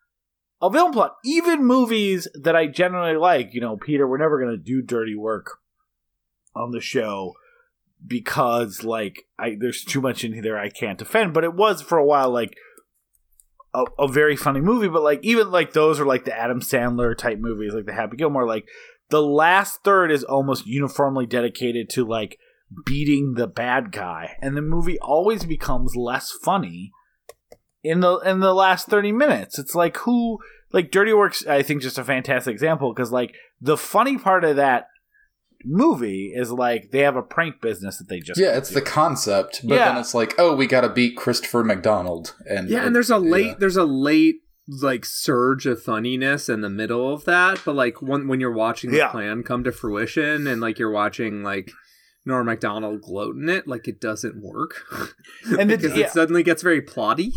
[0.63, 1.17] a villain plot.
[1.25, 5.59] Even movies that I generally like, you know, Peter, we're never gonna do dirty work
[6.55, 7.35] on the show
[8.07, 11.35] because like I there's too much in there I can't defend.
[11.35, 12.57] But it was for a while like
[13.77, 14.89] a, a very funny movie.
[14.89, 18.17] But like even like those are like the Adam Sandler type movies, like the Happy
[18.17, 18.47] Gilmore.
[18.47, 18.67] Like
[19.11, 22.39] the last third is almost uniformly dedicated to like
[22.85, 26.93] beating the bad guy, and the movie always becomes less funny
[27.85, 29.59] in the in the last 30 minutes.
[29.59, 30.39] It's like who
[30.73, 34.57] like Dirty Works I think just a fantastic example because like the funny part of
[34.57, 34.89] that
[35.67, 39.61] movie is like they have a prank business that they just Yeah, it's the concept,
[39.67, 39.89] but Yeah.
[39.89, 43.19] then it's like, oh, we got to beat Christopher McDonald, and Yeah, and there's a
[43.19, 43.55] late yeah.
[43.59, 44.37] there's a late
[44.69, 48.91] like surge of funniness in the middle of that, but like when when you're watching
[48.91, 49.09] the Yeah.
[49.09, 51.71] plan come to fruition and like you're watching like
[52.25, 54.83] Norm Macdonald gloat in it, like it doesn't work.
[55.59, 56.07] And because yeah.
[56.07, 57.31] it suddenly gets very plotty.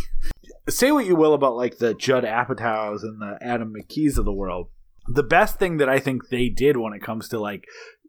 [0.67, 4.33] say what you will about like the Judd Apatows and the Adam McKays of the
[4.33, 4.69] world.
[5.07, 7.65] The best thing that I think they did when it comes to like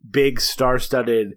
[0.08, 1.34] big star-studded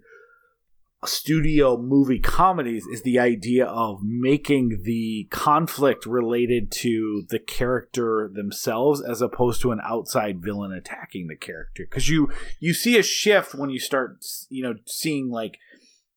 [1.06, 9.02] studio movie comedies is the idea of making the conflict related to the character themselves
[9.02, 11.86] as opposed to an outside villain attacking the character.
[11.88, 12.30] Because you
[12.60, 15.58] you see a shift when you start you know seeing like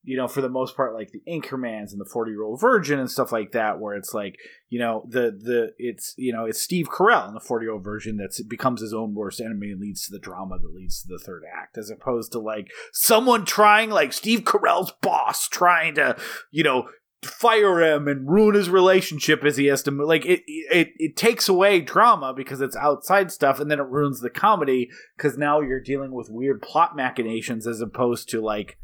[0.08, 2.98] you know, for the most part, like the Anchormans and the Forty Year Old Virgin
[2.98, 4.38] and stuff like that, where it's like,
[4.70, 7.84] you know, the the it's you know it's Steve Carell in the Forty Year Old
[7.84, 11.10] Virgin that becomes his own worst enemy and leads to the drama that leads to
[11.10, 16.16] the third act, as opposed to like someone trying like Steve Carell's boss trying to,
[16.52, 16.88] you know.
[17.24, 19.92] Fire him and ruin his relationship as he has to.
[19.92, 24.22] Like it, it, it takes away drama because it's outside stuff, and then it ruins
[24.22, 28.78] the comedy because now you're dealing with weird plot machinations as opposed to like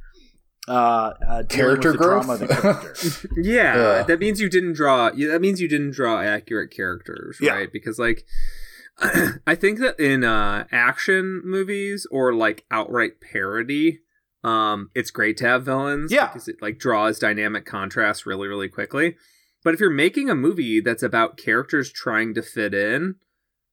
[0.67, 0.71] uh,
[1.27, 2.25] uh Character with the growth?
[2.25, 3.29] drama of the character.
[3.41, 4.03] Yeah, Yeah.
[4.03, 5.09] that means you didn't draw.
[5.09, 7.53] That means you didn't draw accurate characters, Yeah.
[7.53, 7.71] right?
[7.71, 8.25] Because like,
[9.47, 13.99] I think that in uh, action movies or like outright parody,
[14.43, 16.11] um, it's great to have villains.
[16.11, 16.27] Yeah.
[16.27, 19.15] because it like draws dynamic contrast really, really quickly.
[19.63, 23.15] But if you're making a movie that's about characters trying to fit in,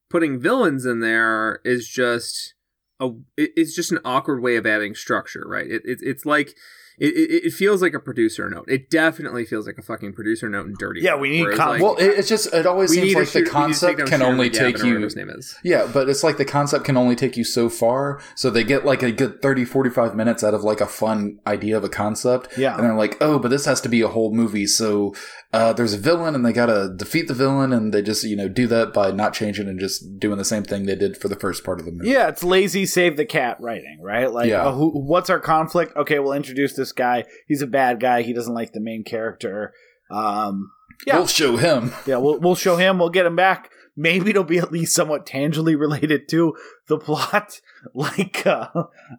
[0.08, 2.54] putting villains in there is just
[3.00, 5.66] a it's just an awkward way of adding structure, right?
[5.68, 6.54] It, it it's like
[7.00, 8.66] it, it, it feels like a producer note.
[8.68, 11.00] It definitely feels like a fucking producer note and Dirty.
[11.00, 13.24] Yeah, we need whereas, con- like, well, it, it's just it always seems like a
[13.24, 15.30] the shoot- we need to take concept can only McGavin take or you his name
[15.30, 15.56] is.
[15.64, 18.20] Yeah, but it's like the concept can only take you so far.
[18.34, 21.76] So they get like a good 30, 45 minutes out of like a fun idea
[21.76, 22.56] of a concept.
[22.58, 22.74] Yeah.
[22.74, 24.66] And they're like, oh, but this has to be a whole movie.
[24.66, 25.14] So
[25.52, 27.72] uh, there's a villain and they got to defeat the villain.
[27.72, 30.62] And they just, you know, do that by not changing and just doing the same
[30.62, 32.10] thing they did for the first part of the movie.
[32.10, 34.30] Yeah, it's lazy save the cat writing, right?
[34.32, 34.66] Like, Yeah.
[34.66, 35.96] uh, who, what's our conflict?
[35.96, 37.24] Okay, we'll introduce this guy.
[37.48, 38.22] He's a bad guy.
[38.22, 39.72] He doesn't like the main character.
[40.10, 40.70] Um,
[41.06, 41.16] yeah.
[41.16, 41.92] We'll show him.
[42.06, 42.98] yeah, we'll we'll show him.
[42.98, 43.70] We'll get him back.
[43.96, 46.54] Maybe it'll be at least somewhat tangibly related to
[46.88, 47.60] the plot,
[47.94, 48.68] like uh,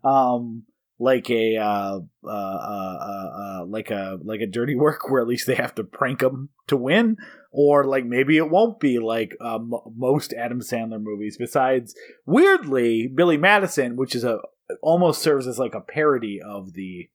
[0.04, 0.64] um,
[1.02, 5.48] like a uh, uh, uh, uh, like a like a dirty work where at least
[5.48, 7.18] they have to prank them to win,
[7.52, 11.38] or like maybe it won't be like uh, m- most Adam Sandler movies.
[11.38, 11.96] Besides,
[12.26, 14.40] weirdly, Billy Madison, which is a
[14.82, 17.10] almost serves as like a parody of the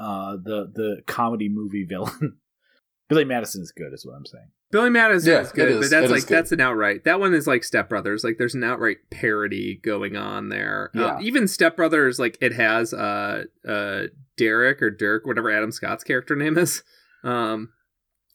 [0.00, 2.38] uh the the comedy movie villain.
[3.08, 4.48] Billy Madison is good, is what I'm saying.
[4.70, 7.04] Billy Madison Yeah, is good, it but that's It like that's an outright.
[7.04, 8.24] That one is like Step Brothers.
[8.24, 10.90] Like there's an outright parody going on there.
[10.96, 14.04] Uh, even Step Brothers, like it has uh uh
[14.36, 16.82] Derek or Dirk, whatever Adam Scott's character name is.
[17.22, 17.70] Um,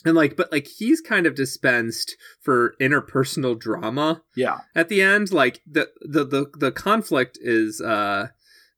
[0.05, 4.59] and like, but like he's kind of dispensed for interpersonal drama Yeah.
[4.73, 5.33] at the end.
[5.33, 8.27] Like the the the the conflict is uh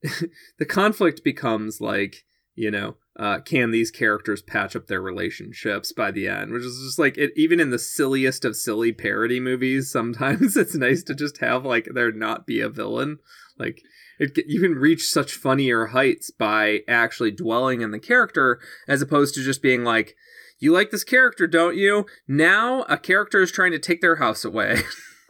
[0.57, 6.11] the conflict becomes like you know uh, can these characters patch up their relationships by
[6.11, 9.91] the end which is just like it even in the silliest of silly parody movies
[9.91, 13.17] sometimes it's nice to just have like there not be a villain
[13.57, 13.81] like
[14.19, 19.33] it, you can reach such funnier heights by actually dwelling in the character as opposed
[19.35, 20.15] to just being like
[20.61, 22.05] you like this character, don't you?
[22.27, 24.77] Now a character is trying to take their house away.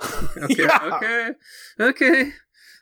[0.38, 0.80] okay, Yeah.
[0.94, 1.32] okay,
[1.80, 2.32] okay.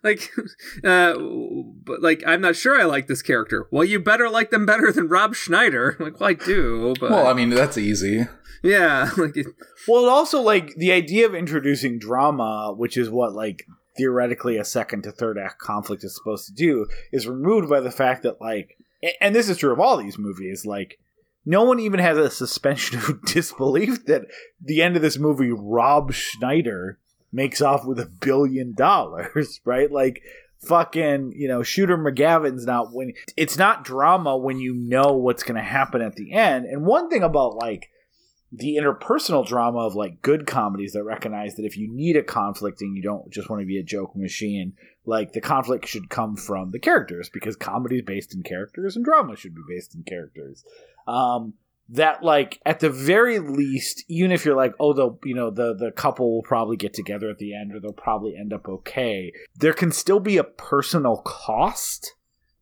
[0.03, 0.29] Like,
[0.83, 3.67] uh, but like, I'm not sure I like this character.
[3.71, 5.95] Well, you better like them better than Rob Schneider.
[5.99, 8.25] Like, well, I do, but Well, I mean, that's easy.
[8.63, 9.47] yeah, like, it-
[9.87, 13.65] Well, also like the idea of introducing drama, which is what like
[13.97, 17.91] theoretically a second to third act conflict is supposed to do, is removed by the
[17.91, 18.77] fact that like,
[19.19, 20.99] and this is true of all these movies, like.
[21.45, 24.23] No one even has a suspension of disbelief that
[24.61, 26.99] the end of this movie, Rob Schneider
[27.31, 29.91] makes off with a billion dollars, right?
[29.91, 30.21] Like,
[30.59, 35.55] fucking, you know, Shooter McGavin's not when it's not drama when you know what's going
[35.55, 36.65] to happen at the end.
[36.65, 37.89] And one thing about like
[38.51, 42.81] the interpersonal drama of like good comedies that recognize that if you need a conflict
[42.81, 44.73] and you don't just want to be a joke machine,
[45.05, 49.05] like the conflict should come from the characters because comedy is based in characters and
[49.05, 50.63] drama should be based in characters.
[51.07, 51.53] Um,
[51.91, 55.75] that like at the very least, even if you're like, oh, the you know the
[55.75, 59.31] the couple will probably get together at the end or they'll probably end up okay,
[59.55, 62.15] there can still be a personal cost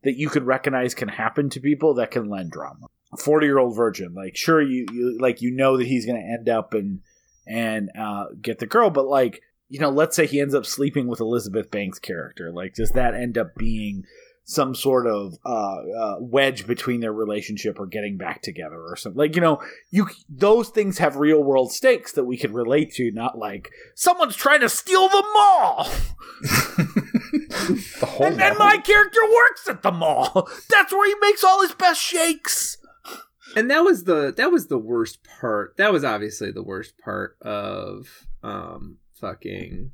[0.04, 2.86] that you could recognize can happen to people that can lend drama.
[3.18, 6.28] 40 year old virgin like sure you, you like you know that he's going to
[6.28, 7.00] end up and
[7.46, 9.40] and uh get the girl but like
[9.70, 13.14] you know let's say he ends up sleeping with elizabeth banks character like does that
[13.14, 14.04] end up being
[14.48, 19.18] some sort of uh, uh wedge between their relationship or getting back together or something
[19.18, 19.60] like you know
[19.90, 24.34] you those things have real world stakes that we can relate to not like someone's
[24.34, 25.88] trying to steal the mall!
[28.00, 30.48] The whole and then my character works at the mall!
[30.70, 32.78] That's where he makes all his best shakes!
[33.54, 35.76] And that was the that was the worst part.
[35.76, 39.90] That was obviously the worst part of um fucking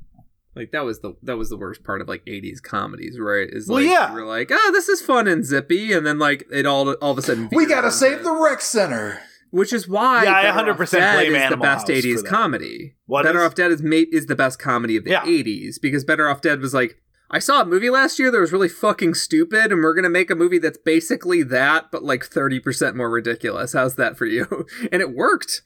[0.55, 3.47] like that was the that was the worst part of like 80s comedies, right?
[3.51, 4.09] Is Well, like yeah.
[4.09, 7.11] you were like, "Oh, this is fun and zippy," and then like it all all
[7.11, 9.19] of a sudden we gotta into- save the rec center.
[9.51, 12.95] Which is why Yeah, I 100% Off Dead blame is the best House 80s comedy.
[13.05, 13.45] What Better is?
[13.45, 15.23] Off Dead is made is the best comedy of the Yeah.
[15.23, 16.97] 80s because Better Off Dead was like
[17.31, 20.29] I saw a movie last year that was really fucking stupid, and we're gonna make
[20.29, 23.73] a movie that's basically that, but like thirty percent more ridiculous.
[23.73, 24.65] How's that for you?
[24.91, 25.61] And it worked.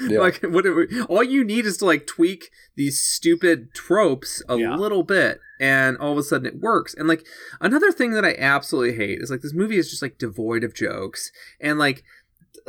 [0.00, 0.18] Yeah.
[0.20, 0.66] Like what?
[1.08, 4.76] All you need is to like tweak these stupid tropes a Yeah.
[4.76, 6.94] little bit, and all of a sudden it works.
[6.94, 7.26] And like
[7.60, 10.74] another thing that I absolutely hate is like this movie is just like devoid of
[10.74, 12.04] jokes, and like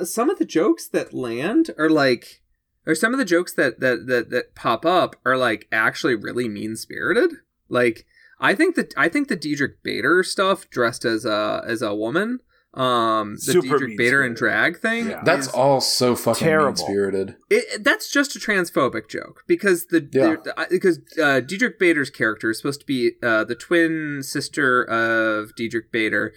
[0.04, 2.42] some of the jokes that land are like
[2.88, 6.50] or some of the jokes that that that, that pop up are like actually really
[6.50, 7.32] mean spirited
[7.70, 8.06] like
[8.40, 12.40] i think that i think the diedrich bader stuff dressed as a as a woman
[12.76, 15.22] um the Super diedrich bader and drag thing Yeah.
[15.24, 16.68] That's all so fucking terrible.
[16.68, 17.36] mean spirited.
[17.80, 20.36] that's just a transphobic joke because the, Yeah.
[20.44, 25.56] the- because uh, Diedrich Bader's character is supposed to be uh, the twin sister of
[25.56, 26.34] Diedrich Bader.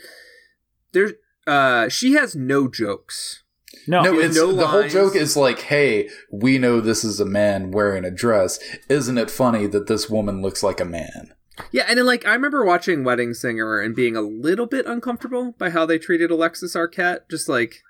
[0.93, 1.13] There,
[1.47, 3.43] uh, she has no jokes.
[3.87, 7.27] no, No, it's no the whole joke is like, "Hey, we know this is a
[7.27, 8.59] man wearing a dress.
[8.89, 11.33] Isn't it funny that this woman looks like a man?"
[11.73, 15.55] Yeah, and then like I remember watching Wedding Singer and being a little bit uncomfortable
[15.59, 17.29] by how they treated Alexis Arquette.
[17.31, 17.83] Just like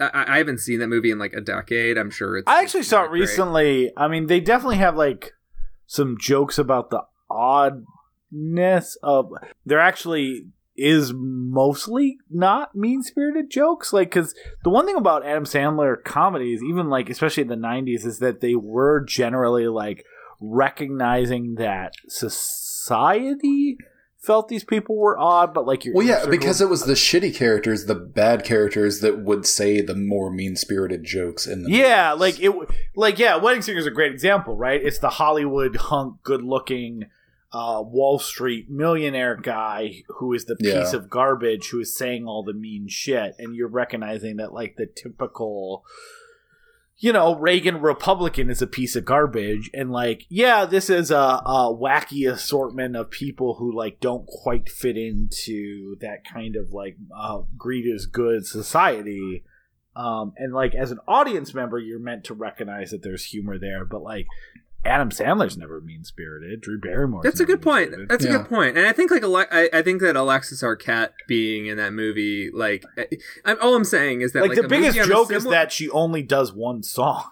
[0.00, 1.98] I, I haven't seen that movie in like a decade.
[1.98, 2.48] I'm sure it's.
[2.48, 3.20] I actually saw it great.
[3.20, 3.92] recently.
[3.96, 5.32] I mean, they definitely have like
[5.86, 9.32] some jokes about the oddness of.
[9.64, 10.46] There actually
[10.76, 13.92] is mostly not mean spirited jokes.
[13.92, 14.34] Like, because
[14.64, 18.40] the one thing about Adam Sandler comedies, even like, especially in the 90s, is that
[18.40, 20.04] they were generally like
[20.40, 22.61] recognizing that society
[24.18, 25.94] felt these people were odd, but like you're.
[25.94, 29.94] Well, yeah, because it was the shitty characters, the bad characters that would say the
[29.96, 32.20] more mean spirited jokes in the Yeah, movies.
[32.20, 34.80] like it, like yeah, Wedding Singer is a great example, right?
[34.82, 37.06] It's the Hollywood hunk, good-looking
[37.52, 40.96] uh, Wall Street millionaire guy who is the piece Yeah.
[40.96, 44.86] of garbage who is saying all the mean shit, and you're recognizing that like the
[44.86, 45.84] typical,
[47.02, 51.16] you know, Reagan Republican is a piece of garbage, and like yeah, this is a,
[51.16, 56.96] a wacky assortment of people who like don't quite fit into that kind of like
[57.14, 59.42] uh, greed is good society.
[59.96, 63.84] Um, and like as an audience member, you're meant to recognize that there's humor there,
[63.84, 64.28] but like
[64.84, 66.60] Adam Sandler's never mean spirited.
[66.60, 67.20] Drew Barrymore.
[67.22, 67.92] That's a good point.
[68.08, 68.76] That's a good point.
[68.76, 69.22] And I think like
[69.52, 73.06] I, I think that Alexis Arquette being in that movie, like, I,
[73.44, 75.44] I'm, all I'm saying is that like, like, the biggest movie on a joke is
[75.44, 77.24] that she only does one song.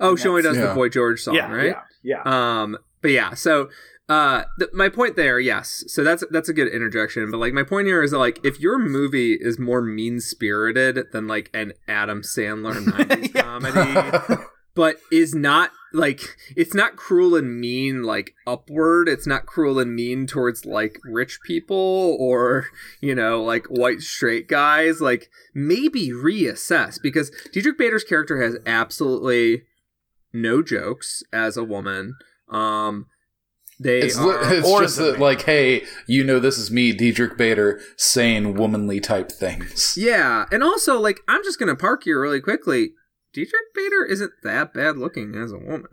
[0.00, 0.66] oh, she only does Yeah.
[0.68, 1.76] the Boy George song, yeah, right?
[2.02, 2.60] yeah, yeah.
[2.62, 3.70] Um, but yeah, so
[4.08, 5.84] uh, th- my point there, yes.
[5.86, 7.30] So that's that's a good interjection.
[7.30, 11.06] But like my point here is that like if your movie is more mean spirited
[11.12, 14.42] than like an Adam Sandler '90s comedy,
[14.74, 19.08] but is not like it's not cruel and mean like upward.
[19.08, 22.66] It's not cruel and mean towards like rich people or
[23.00, 25.00] you know like white straight guys.
[25.00, 29.62] Like maybe reassess because Diedrich Bader's character has absolutely
[30.32, 32.14] no jokes as a woman.
[32.50, 33.06] Um
[33.80, 37.36] they It's, are, it's or just that, like, hey, you know, this is me, Diedrich
[37.36, 39.94] Bader, saying womanly type things.
[39.96, 42.92] yeah and also like i'm just gonna park here really quickly
[43.32, 45.86] Diedrich Bader isn't that bad looking as a woman.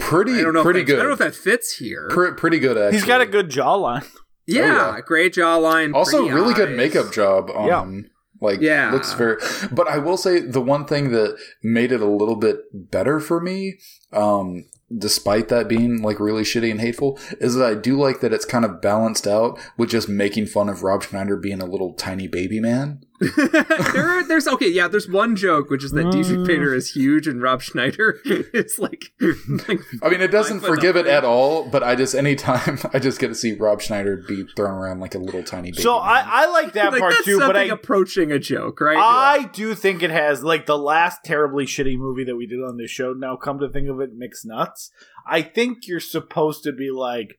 [0.00, 0.96] Pretty- I don't know pretty good.
[0.98, 2.08] I don't know if that fits here.
[2.10, 2.98] Pre- pretty good, actually.
[2.98, 4.04] He's got a good jawline.
[4.46, 5.00] yeah, Oh, yeah.
[5.06, 5.94] great jawline.
[5.94, 7.82] also pretty really good makeup job on Yeah.
[7.82, 8.10] him.
[8.40, 8.90] Like, Yeah.
[8.92, 9.36] looks very.
[9.70, 13.38] But I will say the one thing that made it a little bit better for
[13.40, 13.78] me,
[14.12, 14.64] um,
[14.96, 18.46] despite that being like really shitty and hateful, is that I do like that it's
[18.46, 22.26] kind of balanced out with just making fun of Rob Schneider being a little tiny
[22.26, 23.02] baby man.
[23.36, 24.88] there are, there's okay, yeah.
[24.88, 26.12] There's one joke which is that Mm.
[26.12, 29.12] Diedrich Bader is huge and Rob Schneider is like,
[29.68, 33.18] like I mean, it doesn't forgive it at all, but I just anytime I just
[33.20, 35.82] get to see Rob Schneider be thrown around like a little tiny baby.
[35.82, 35.96] So.
[35.96, 38.96] I, I like that like part that's too, but something I approaching a joke, right?
[38.96, 42.76] I do think it has like the last terribly shitty movie that we did on
[42.78, 43.12] this show.
[43.12, 44.90] Now, come to think of it, mixed nuts.
[45.26, 47.38] I think you're supposed to be like,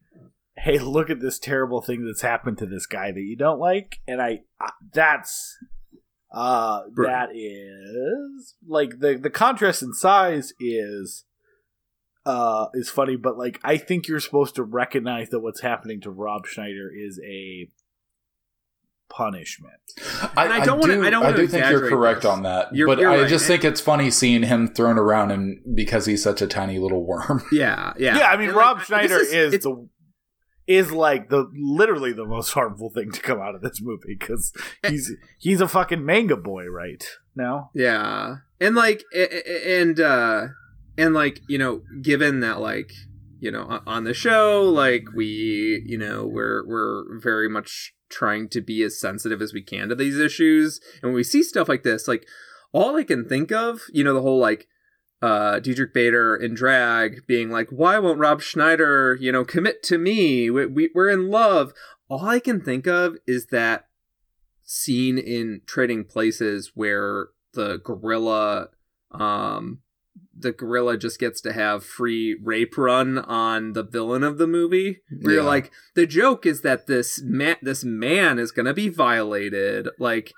[0.63, 3.99] "Hey, look at this terrible thing that's happened to this guy that you don't like,"
[4.07, 5.57] and I, I that's
[6.33, 7.07] uh Right.
[7.11, 11.25] that is like the the contrast in size is
[12.25, 16.11] uh is funny, but like I think you're supposed to recognize that what's happening to
[16.11, 17.69] Rob Schneider is a
[19.09, 19.73] punishment.
[20.37, 22.31] I, And I don't wanna- do, I don't wanna do think you're correct this.
[22.31, 23.29] on that, You're- but you're I right.
[23.29, 27.05] just think it's funny seeing him thrown around and because he's such a tiny little
[27.05, 27.43] worm.
[27.51, 29.87] yeah, yeah, Yeah, I mean And, Rob this Schneider is, it's- the
[30.67, 34.53] is like the literally the most harmful thing to come out of this movie because
[34.87, 37.03] he's he's a fucking MAGA boy right
[37.35, 37.71] now.
[37.73, 38.37] Yeah.
[38.59, 40.47] And like and uh
[40.97, 42.91] and like, you know, given that like,
[43.39, 48.61] you know, on the show like we, you know, we're we're very much trying to
[48.61, 50.79] be as sensitive as we can to these issues.
[51.01, 52.25] And when we see stuff like this, like
[52.73, 54.67] all I can think of, you know, the whole like
[55.21, 59.97] uh Diedrich Bader in drag being like, "Why won't Rob Schneider, you know, commit to
[59.97, 60.49] me?
[60.49, 61.73] We, we we're in love."
[62.09, 63.87] All I can think of is that
[64.63, 68.69] scene in Trading Places where the gorilla
[69.11, 69.79] um
[70.35, 75.01] the gorilla just gets to have free rape run on the villain of the movie
[75.21, 79.89] where you're like the joke is that this man this man is gonna be violated
[79.99, 80.33] like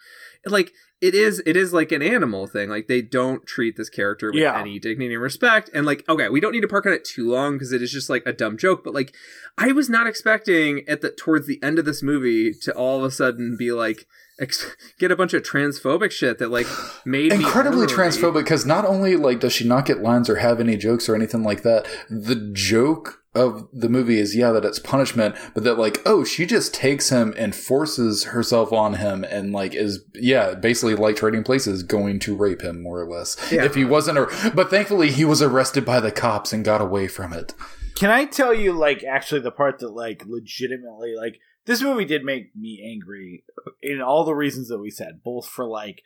[0.46, 0.72] like
[1.02, 2.70] it is it is like an animal thing.
[2.70, 4.58] Like they don't treat this character with Yeah.
[4.60, 5.70] any dignity and respect.
[5.74, 7.92] And like okay we don't need to park on it too long because it is
[7.92, 8.84] just like a dumb joke.
[8.84, 9.14] But like
[9.58, 13.04] i was not expecting at the towards the end of this movie to all of
[13.04, 14.08] a sudden be like
[14.40, 16.68] ex- get a bunch of transphobic shit that like
[17.06, 17.96] made Incredibly ornery.
[17.98, 21.16] transphobic because not only like does she not get lines or have any jokes or
[21.16, 25.80] anything like that, the joke of the movie is yeah that it's punishment, but that
[25.80, 30.54] like oh she just takes him and forces herself on him and like is yeah
[30.54, 33.64] basically like trading places going to rape him more or less Yeah.
[33.66, 37.08] if he wasn't ar- but thankfully he was arrested by the cops and got away
[37.08, 37.56] from it.
[37.96, 42.24] Can I tell you like actually the part that like legitimately like this movie did
[42.24, 43.44] make me angry
[43.82, 46.04] in all the reasons that we said, both for like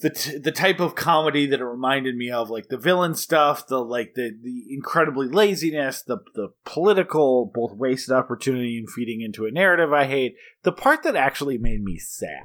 [0.00, 3.66] the t- the type of comedy that it reminded me of, like the villain stuff,
[3.66, 9.46] the like the the incredibly laziness, the the political both wasted opportunity and feeding into
[9.46, 10.36] a narrative I hate.
[10.62, 12.44] The part that actually made me sad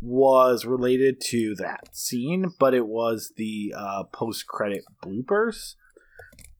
[0.00, 5.74] was related to that scene, but it was the uh, post credit bloopers.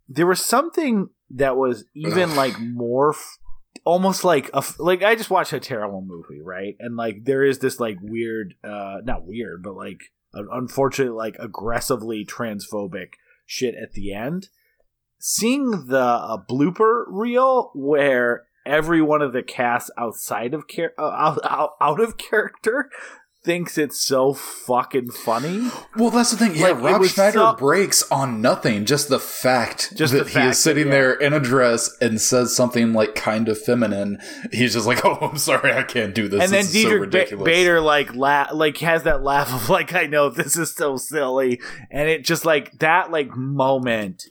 [0.09, 2.37] There was something that was even Ugh.
[2.37, 3.11] like more.
[3.11, 3.39] F-
[3.87, 6.77] almost like a like I just watched a terrible movie, right?
[6.79, 10.01] And like there is this like weird, uh, not weird, but like
[10.35, 13.13] un- unfortunately like aggressively transphobic
[13.47, 14.49] shit at the end.
[15.19, 20.65] Seeing the uh, blooper reel where every one of the cast outside of
[20.99, 22.91] uh, out, out out of character
[23.47, 25.71] thinks it's so fucking funny.
[25.97, 26.55] Well, that's the thing.
[26.57, 28.85] Yeah, Like, Rob Schneider so- breaks on nothing.
[28.85, 32.21] Just the fact Just that the he is sitting that- there in a dress and
[32.21, 34.19] says something like kind of feminine.
[34.53, 37.31] He's just like, "Oh, I'm sorry, I can't do this." and then This so Diedrich
[37.31, 40.97] ba- Bader like la- like has that laugh of like I know this is so
[40.97, 41.61] silly,
[41.91, 44.25] and it just like that like moment.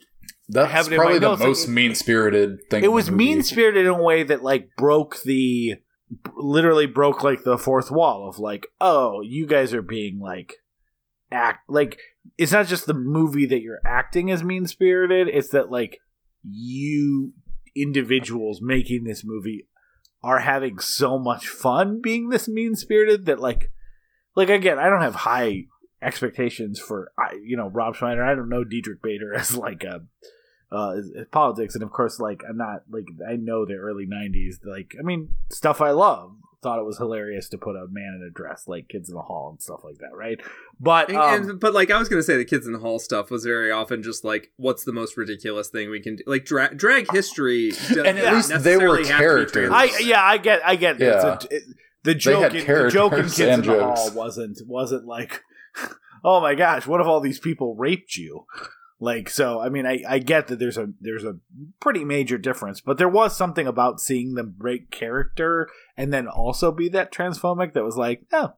[0.48, 2.84] That's have it in my probably the most mean spirited thing.
[2.84, 5.74] It was mean spirited in a way that like broke the
[6.36, 10.54] literally broke like the fourth wall of like oh you guys are being like
[11.32, 11.98] act like
[12.38, 15.98] it's not just the movie that you're acting as mean spirited it's that like
[16.48, 17.32] you
[17.74, 19.66] individuals making this movie
[20.22, 23.70] are having so much fun being this mean spirited that like
[24.34, 25.64] like again I don't have high
[26.02, 28.24] expectations for I you know Rob Schneider.
[28.24, 30.02] I don't know Diedrich Bader as like a
[30.76, 34.06] uh as, as politics, and of course like I'm not like I know the early
[34.06, 34.56] '90s.
[34.64, 36.32] Like I mean stuff I love.
[36.62, 39.22] Thought it was hilarious to put a man in a dress like Kids in the
[39.22, 40.40] Hall and stuff like that, right?
[40.80, 43.30] But um, and, but like I was gonna say, the kids in the hall stuff
[43.30, 46.24] was very often just like, what's the most ridiculous thing we can do?
[46.26, 49.70] Like dra- drag history, And at least they were characters.
[49.72, 50.98] I yeah, I get, I get.
[50.98, 51.34] Yeah.
[51.34, 51.62] It's a, it,
[52.02, 55.42] the joke, in, the joke in Kids in the Hall wasn't wasn't like,
[56.24, 58.46] oh my gosh, what if all these people raped you?
[58.98, 61.36] Like so, I mean, I, I get that there's a there's a
[61.80, 65.68] pretty major difference, but there was something about seeing them break character
[65.98, 68.54] and then also be that transphobic that was like, oh,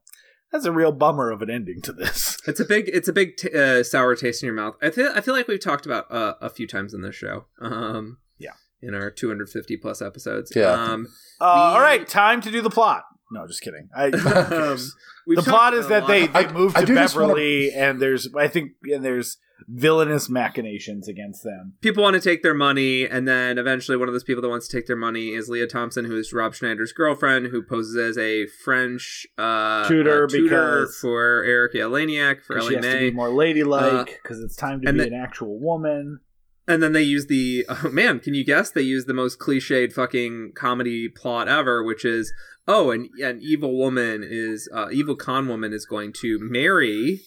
[0.52, 2.36] that's a real bummer of an ending to this.
[2.48, 4.76] It's a big, it's a big t- uh, sour taste in your mouth.
[4.80, 7.44] I feel, I feel like we've talked about uh, a few times in this show.
[7.60, 8.52] Um, Yeah.
[8.80, 10.52] in our 250 plus episodes.
[10.56, 10.70] Yeah.
[10.72, 11.08] Um,
[11.40, 13.04] Uh, The- all right, time to do the plot.
[13.30, 13.88] No, just kidding.
[13.94, 14.78] I, um,
[15.26, 17.28] the talked plot is a that lot they, about- they move to do just wanna-
[17.28, 19.36] Beverly, and there's I think and there's
[19.66, 21.74] villainous machinations against them.
[21.80, 24.68] people want to take their money, and then eventually one of those people that wants
[24.68, 28.16] to take their money is Lea Thompson, who is Rob Schneider's girlfriend, who poses as
[28.16, 32.94] a French uh, Tutor uh, tutor because- for Erika Eleniak for 'Cause Ellie She has
[32.94, 36.20] to be more ladylike Uh, because it's time to be the- an actual woman.
[36.68, 38.70] And then they use the oh man, can you guess?
[38.70, 42.32] They use the most cliched fucking comedy plot ever, which is
[42.68, 47.20] oh, an an evil woman is uh, evil con woman is going to marry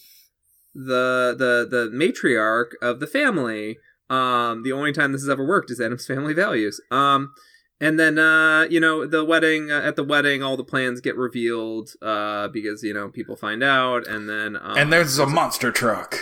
[0.74, 3.76] the the the matriarch of the family.
[4.08, 6.80] Um, the only time this has ever worked is Addams Family Values.
[6.90, 7.32] Um,
[7.80, 11.16] and then uh, you know the wedding uh, at the wedding, all the plans get
[11.16, 15.72] revealed uh, because you know people find out, and then um, and there's a monster
[15.72, 16.16] truck.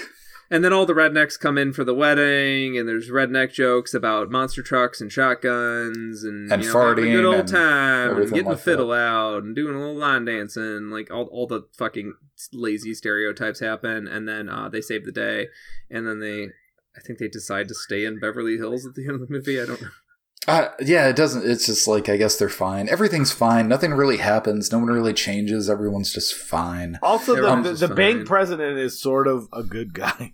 [0.50, 4.30] And then all the rednecks come in for the wedding, and there's redneck jokes about
[4.30, 7.60] monster trucks and shotguns and, And you know, having a farting good old and time
[7.62, 11.24] and everything getting the like fiddle out and doing a little line dancing, like all
[11.26, 12.14] all the fucking
[12.52, 15.46] lazy stereotypes happen, and then uh, they save the day,
[15.88, 16.48] and then they,
[16.96, 19.60] I think they decide to stay in Beverly Hills at the end of the movie.
[19.60, 19.88] I don't know.
[20.48, 21.48] Uh, yeah, it doesn't.
[21.48, 22.88] It's just like I guess they're fine.
[22.88, 23.68] Everything's fine.
[23.68, 24.72] Nothing really happens.
[24.72, 25.68] No one really changes.
[25.68, 26.98] Everyone's just fine.
[27.02, 30.32] Also, the, Everyone's the, just the bank president is sort of a good guy.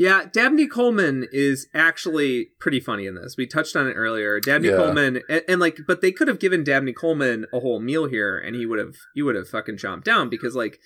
[0.00, 3.36] Yeah, Dabney Coleman is actually pretty funny in this.
[3.36, 4.40] We touched on it earlier.
[4.40, 4.76] Dabney Yeah.
[4.76, 8.38] Coleman, and, and like, but they could have given Dabney Coleman a whole meal here,
[8.38, 10.80] and he would have he would have fucking chomped down because like.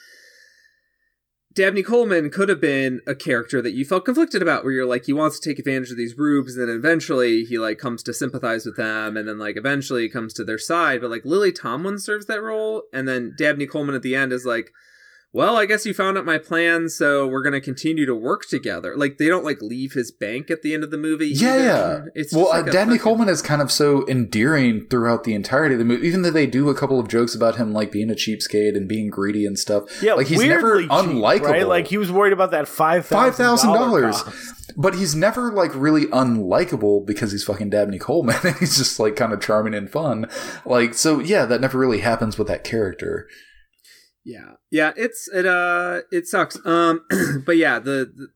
[1.54, 5.04] Dabney Coleman could have been a character that you felt conflicted about, where you're like,
[5.04, 8.12] he wants to take advantage of these rubes, and then eventually he like comes to
[8.12, 11.00] sympathize with them, and then like eventually he comes to their side.
[11.00, 14.44] But like Lily Tomlin serves that role, and then Dabney Coleman at the end is
[14.44, 14.72] like,
[15.34, 18.94] well, I guess you found out my plan, so we're gonna continue to work together.
[18.96, 21.26] Like they don't like leave his bank at the end of the movie.
[21.28, 21.64] Yeah, either.
[21.64, 22.04] yeah.
[22.14, 25.24] It's well, just uh, like a Dabney fucking- Coleman is kind of so endearing throughout
[25.24, 26.06] the entirety of the movie.
[26.06, 28.88] Even though they do a couple of jokes about him like being a cheapskate and
[28.88, 30.00] being greedy and stuff.
[30.02, 31.50] Yeah, like he's never weirdly cheap, unlikable.
[31.50, 31.66] right?
[31.66, 34.72] Like he was worried about that five Five thousand dollars, cost.
[34.76, 38.36] but he's never like really unlikable because he's fucking Dabney Coleman.
[38.44, 40.28] And he's just like kind of charming and fun.
[40.64, 43.26] Like so, yeah, that never really happens with that character.
[44.24, 44.92] Yeah, yeah.
[44.96, 46.58] It's it uh it sucks.
[46.66, 47.04] Um,
[47.46, 48.28] but yeah, the the,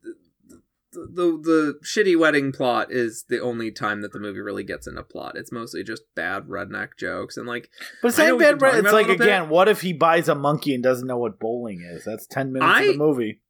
[0.92, 4.86] the the the shitty wedding plot is the only time that the movie really gets
[4.86, 5.36] into plot.
[5.36, 7.70] It's mostly just bad redneck jokes and like
[8.02, 8.58] But it's not bad.
[8.58, 9.24] talking It's about it a like little bit.
[9.24, 12.04] again, what if he buys a monkey and doesn't know what bowling is?
[12.04, 13.40] That's ten minutes I- of the movie.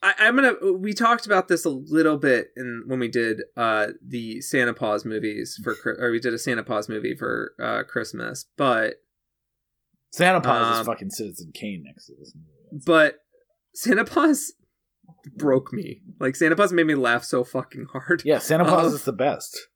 [0.00, 0.54] I, I'm gonna.
[0.78, 5.04] We talked about this a little bit in when we did uh the Santa Paws
[5.04, 8.94] movies for or we did a Santa Paws movie for uh Christmas, but
[10.10, 12.82] Santa Paws Um, is fucking Citizen Kane next to this movie.
[12.86, 13.16] but
[13.74, 14.52] Santa Paws
[15.36, 16.02] broke me.
[16.20, 18.22] Like Santa Paws made me laugh so fucking hard.
[18.24, 19.68] Yeah, Santa Paws Um, is the best.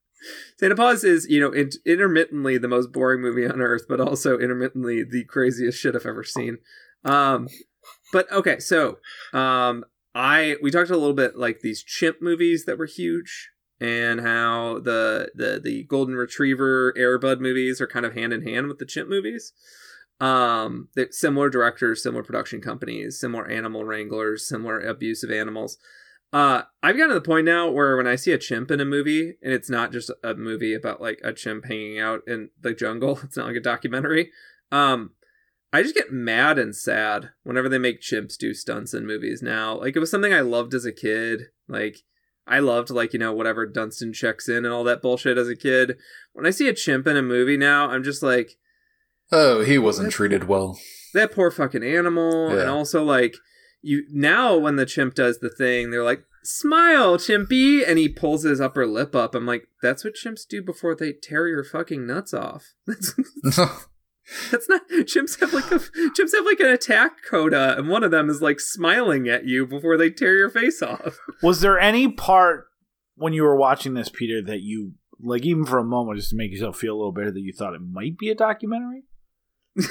[0.59, 4.39] Santa Paws is, you know, in- intermittently the most boring movie on earth, but also
[4.39, 6.59] intermittently the craziest shit I've ever seen.
[7.05, 7.49] Um,
[8.13, 8.99] but okay, so
[9.33, 9.85] um,
[10.15, 13.51] I we talked a little bit like these chimp movies that were huge,
[13.81, 18.43] and how the the the Golden Retriever Air Bud movies are kind of hand in
[18.43, 19.53] hand with the chimp movies.
[20.23, 25.79] Um, similar directors, similar production companies, similar animal wranglers, similar abuse of animals.
[26.33, 28.85] Uh, I've gotten to the point now where when I see a chimp in a
[28.85, 32.73] movie, and it's not just a movie about like a chimp hanging out in the
[32.73, 34.31] jungle, it's not like a documentary.
[34.71, 35.11] Um,
[35.73, 39.77] I just get mad and sad whenever they make chimps do stunts in movies now.
[39.77, 41.49] Like it was something I loved as a kid.
[41.67, 41.97] Like
[42.47, 45.57] I loved like you know whatever Dunston checks in and all that bullshit as a
[45.57, 45.97] kid.
[46.33, 48.57] When I see a chimp in a movie now, I'm just like
[49.33, 50.79] Oh, he wasn't treated well.
[51.15, 53.35] that poor fucking animal and also like
[53.81, 58.45] you now when the chimp does the thing they're like smile chimpy and he pulls
[58.45, 62.07] his upper lip up i'm like that's what chimps do before they tear your fucking
[62.07, 62.75] nuts off
[64.51, 68.11] That's not chimps have like a chimps have like an attack coda, and one of
[68.11, 71.19] them is like smiling at you before they tear your face off.
[71.43, 72.67] Was there any part
[73.17, 76.37] when you were watching this, Peter, that you like even for a moment just to
[76.37, 79.03] make yourself feel a little better that you thought it might be a documentary?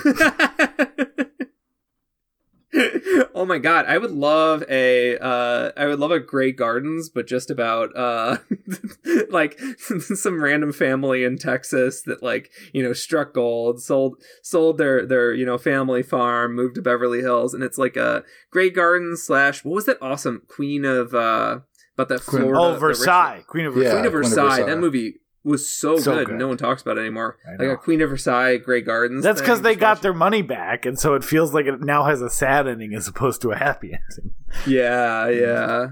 [3.34, 7.28] oh my god, I would love a uh I would love a Grey Gardens, but
[7.28, 8.38] just about uh
[9.30, 15.06] like some random family in Texas that like, you know, struck gold, sold sold their
[15.06, 19.24] their, you know, family farm, moved to Beverly Hills, and it's like a Grey Gardens
[19.24, 21.60] slash what was that awesome Queen of uh
[21.96, 23.82] about that Queen- Florida oh, Versailles, Queen of Yeah.
[23.84, 23.92] Versailles.
[23.92, 24.50] Queen of Queen of Versailles.
[24.50, 24.66] Versailles.
[24.70, 26.28] That movie was so, So good.
[26.28, 26.38] good.
[26.38, 27.38] No one talks about it anymore.
[27.48, 29.24] I Like a Queen of Versailles, Grey Gardens.
[29.24, 32.22] That's because they got their money back, and so it feels like it now has
[32.22, 34.34] a sad ending as opposed to a happy ending.
[34.68, 35.88] Yeah, yeah.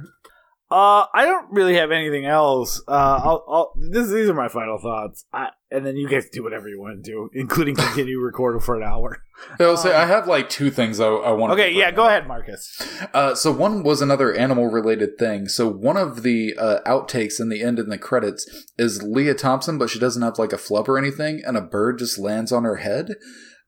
[0.71, 2.79] Uh, I don't really have anything else.
[2.87, 2.91] Uh,
[3.23, 5.25] I'll, I'll this these are my final thoughts.
[5.33, 8.75] I, and then you guys do whatever you want to do, including continue recording for
[8.75, 9.23] an hour.
[9.59, 11.53] I'll say I have like two things I, I want.
[11.53, 12.79] Okay, yeah, go ahead, Marcus.
[13.15, 15.47] Uh, so one was another animal related thing.
[15.47, 18.47] So one of the uh, outtakes in the end in the credits
[18.77, 21.97] is Lea Thompson, but she doesn't have like a flub or anything, and a bird
[21.97, 23.15] just lands on her head.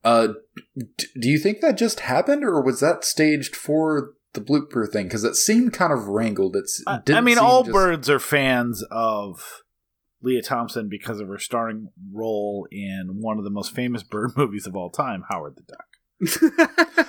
[0.03, 0.29] Uh,
[0.77, 5.07] d- do you think that just happened, or was that staged for the blooper thing?
[5.07, 6.55] Because it seemed kind of wrangled.
[6.55, 6.83] It's.
[6.87, 9.63] I, didn't I mean, seem all just- birds are fans of
[10.21, 14.67] Lea Thompson because of her starring role in one of the most famous bird movies
[14.67, 15.85] of all time, Howard the Duck.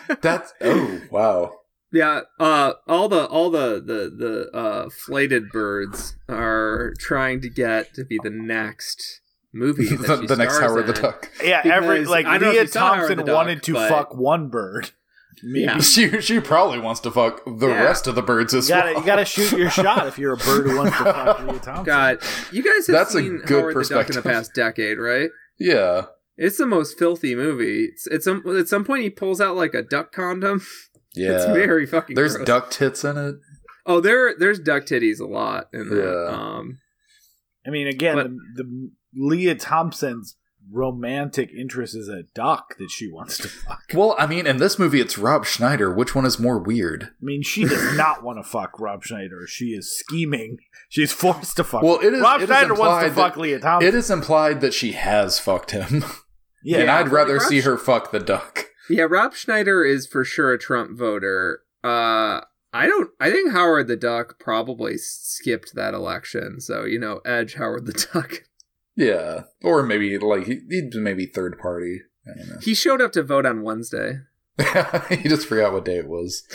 [0.23, 1.53] That's oh wow.
[1.93, 7.93] yeah, uh, all the all the the the uh, flighted birds are trying to get
[7.94, 9.20] to be the next
[9.53, 9.89] movie.
[9.94, 10.93] That the, she the next stars Howard the.
[10.94, 11.31] Duck.
[11.44, 13.89] Yeah, every like I don't Lea you saw Howard Thompson the Duck, wanted to but-
[13.90, 14.93] fuck one bird.
[15.43, 15.79] Maybe Yeah.
[15.81, 17.83] She she probably wants to fuck the Yeah.
[17.85, 19.01] rest of the birds as you gotta well.
[19.01, 21.85] you gotta shoot your shot if you're a bird who wants to fuck Lea Thompson.
[21.85, 22.19] God,
[22.51, 25.31] you guys have That's a seen good Howard the Duck in the past decade, right?
[25.59, 26.07] yeah.
[26.39, 27.85] It's the most filthy movie.
[27.93, 30.63] It's, it's some, at some point he pulls out like a duck condom.
[31.15, 31.33] Yeah.
[31.33, 32.17] It's very fucking.
[32.17, 32.47] There's gross.
[32.47, 33.35] duck tits in it.
[33.85, 36.27] Oh, there there's duck titties a lot in that.
[36.31, 36.35] Yeah.
[36.35, 36.79] Um,
[37.67, 40.37] I mean, again, But- the, the Lea Thompson's
[40.71, 43.81] romantic interest is a duck that she wants to fuck.
[43.95, 45.93] Well, I mean, in this movie, it's Rob Schneider.
[45.93, 47.05] Which one is more weird?
[47.05, 49.47] I mean, she does not want to fuck Rob Schneider.
[49.47, 50.59] She is scheming.
[50.89, 51.83] She's forced to fuck.
[51.83, 53.89] Well, it is- Rob it is Schneider wants to fuck that- Lea Thompson.
[53.89, 56.05] It is implied that she has fucked him,
[56.65, 58.67] yeah, and I'd rather Rob see her fuck the duck.
[58.89, 61.61] yeah, Rob Schneider is for sure a Trump voter.
[61.85, 62.41] Uh,
[62.75, 63.11] I don't.
[63.21, 66.61] I think Howard the Duck probably skipped that election.
[66.61, 68.45] So you know, edge Howard the Duck.
[68.97, 72.01] Yeah, or maybe like he, he'd maybe third party.
[72.27, 72.56] I don't know.
[72.62, 74.19] He showed up to vote on Wednesday.
[75.09, 76.44] he just forgot what day it was.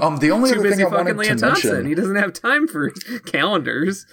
[0.00, 1.70] Um, the only Too other busy thing I fucking wanted Lea to Thompson.
[1.72, 2.90] mention, He doesn't have time for
[3.26, 4.06] calendars.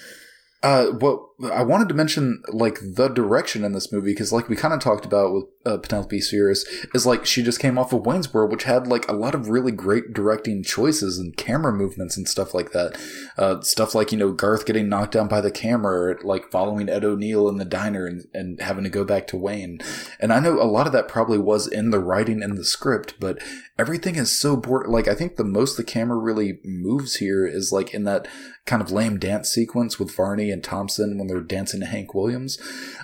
[0.61, 1.21] Uh, what
[1.51, 4.81] I wanted to mention, like the direction in this movie, because like we kind of
[4.81, 8.51] talked about with uh, Penelope Spheeris, is like she just came off of Wayne's World,
[8.51, 12.53] which had like a lot of really great directing choices and camera movements and stuff
[12.53, 12.99] like that.
[13.37, 16.89] Uh, stuff like you know Garth getting knocked down by the camera, or, like following
[16.89, 19.79] Ed O'Neill in the diner and, and having to go back to Wayne.
[20.19, 23.15] And I know a lot of that probably was in the writing and the script,
[23.17, 23.41] but
[23.77, 24.87] everything is so bored.
[24.87, 28.27] Like I think the most the camera really moves here is like in that
[28.65, 32.57] kind of lame dance sequence with Varney and Thompson when they're dancing to Hank Williams.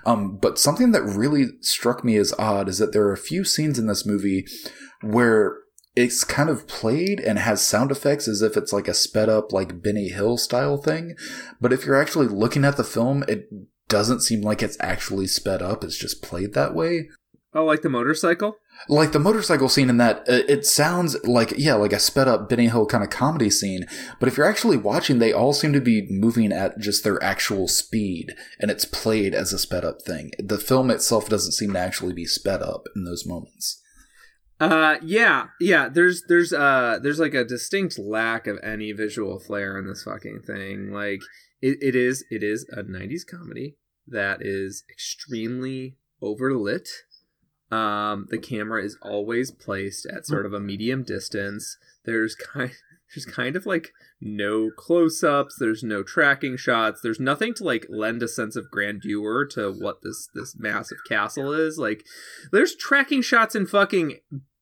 [0.06, 3.44] Um, but something that really struck me as odd is that there are a few
[3.44, 4.46] scenes in this movie
[5.02, 5.58] where
[5.96, 9.54] it's kind of played and has sound effects as if it's like a sped up
[9.54, 11.16] like Benny Hill style thing.
[11.62, 13.48] But if you're actually looking at the film, it
[13.88, 15.84] doesn't seem like it's actually sped up.
[15.84, 17.10] It's just played that way.
[17.54, 18.58] Oh, like the motorcycle?
[18.88, 22.48] Like the motorcycle scene in that, uh, it sounds like, yeah, like a sped up
[22.48, 23.86] Benny Hill kind of comedy scene.
[24.20, 27.68] But if you're actually watching, they all seem to be moving at just their actual
[27.68, 30.32] speed, and it's played as a sped up thing.
[30.38, 33.82] The film itself doesn't seem to actually be sped up in those moments.
[34.60, 35.90] Uh, yeah, yeah.
[35.90, 40.44] There's there's uh there's like a distinct lack of any visual flair in this fucking
[40.48, 40.92] thing.
[40.94, 41.20] Like
[41.62, 43.76] it, it is it is a '90s comedy
[44.08, 46.88] that is extremely overlit.
[47.72, 51.78] Um, the camera is always placed at sort of a medium distance.
[52.06, 52.72] There's kind
[53.16, 55.58] there's kind of like no close-ups.
[55.60, 57.02] There's no tracking shots.
[57.02, 61.54] There's nothing to like lend a sense of grandeur to what this this massive castle
[61.54, 61.78] is.
[61.78, 62.06] Like,
[62.52, 64.20] there's tracking shots in fucking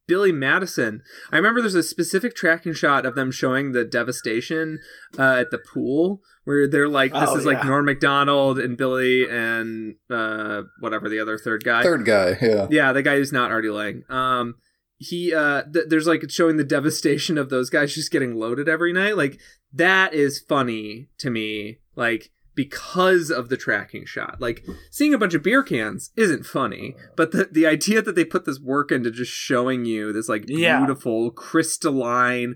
[0.08, 1.02] Billy Madison.
[1.32, 4.80] I remember there's a specific tracking shot of them showing the devastation
[5.18, 7.64] uh, at the pool where they're like, this Oh, is like.
[7.66, 11.84] Norm Macdonald and Billy and uh, whatever the other third guy.
[11.84, 12.68] Third guy, yeah.
[12.70, 14.04] Yeah, the guy who's not Artie Lange.
[14.10, 14.56] Um,
[14.98, 18.94] he uh, th- there's like showing the devastation of those guys just getting loaded every
[18.94, 19.18] night.
[19.18, 19.40] Like
[19.74, 21.80] that is funny to me.
[21.96, 24.40] Like because of the tracking shot.
[24.40, 28.24] Like seeing a bunch of beer cans isn't funny, but the the idea that they
[28.24, 30.78] put this work into just showing you this like Yeah.
[30.78, 32.56] beautiful crystalline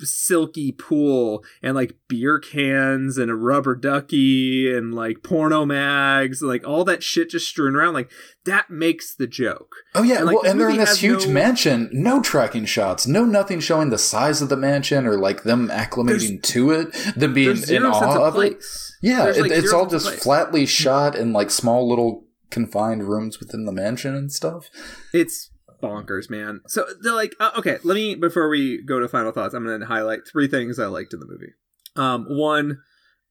[0.00, 6.66] silky pool and like beer cans and a rubber ducky and like porno mags like
[6.66, 8.10] all that shit just strewn around like
[8.44, 11.32] that makes the joke Oh yeah, And, like, well, and they're in this huge no-
[11.32, 11.88] mansion.
[11.92, 13.06] No tracking shots.
[13.06, 16.92] No nothing showing the size of the mansion or like them acclimating to it.
[17.16, 18.62] Them being in awe of of it.
[19.02, 20.22] Yeah, There's, it, like, it's all just place.
[20.22, 24.68] flatly shot in like small little confined rooms within the mansion and stuff.
[25.14, 25.50] it's
[25.82, 29.54] bonkers man so they're like uh, okay let me before we go to final thoughts
[29.54, 31.52] i'm gonna highlight three things i liked in the movie
[31.96, 32.78] um one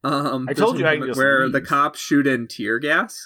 [0.03, 3.19] um I told you I moment could just where the cops shoot in tear gas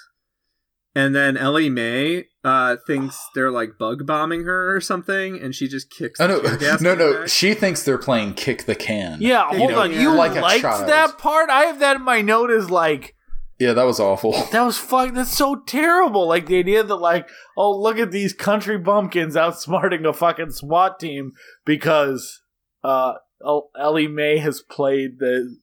[0.95, 5.67] and then Ellie Mae uh thinks they're like bug bombing her or something and she
[5.67, 7.19] just kicks Oh the no, tear gas no, no!
[7.21, 7.29] back.
[7.29, 9.17] She thinks they're playing kick the can.
[9.21, 9.93] Yeah, You hold know, on.
[9.93, 11.49] You like a liked that part?
[11.49, 13.15] I have that in my note as like
[13.59, 14.31] yeah, that was awful.
[14.51, 15.13] that was fuck.
[15.13, 16.27] That's so terrible.
[16.27, 17.27] Like the idea that like,
[17.57, 21.33] oh look at these country bumpkins outsmarting a fucking SWAT team
[21.65, 22.41] because
[22.83, 23.13] uh
[23.45, 25.57] El- Ellie Mae has played the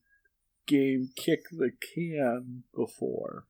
[0.67, 3.45] game Kick the Can before.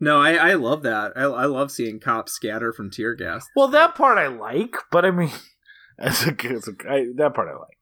[0.00, 3.68] no I, I love that I, I love seeing cops scatter from tear gas Well,
[3.68, 5.30] that part I like, but I mean,
[5.98, 7.78] it's a, it's a, I, that part I like.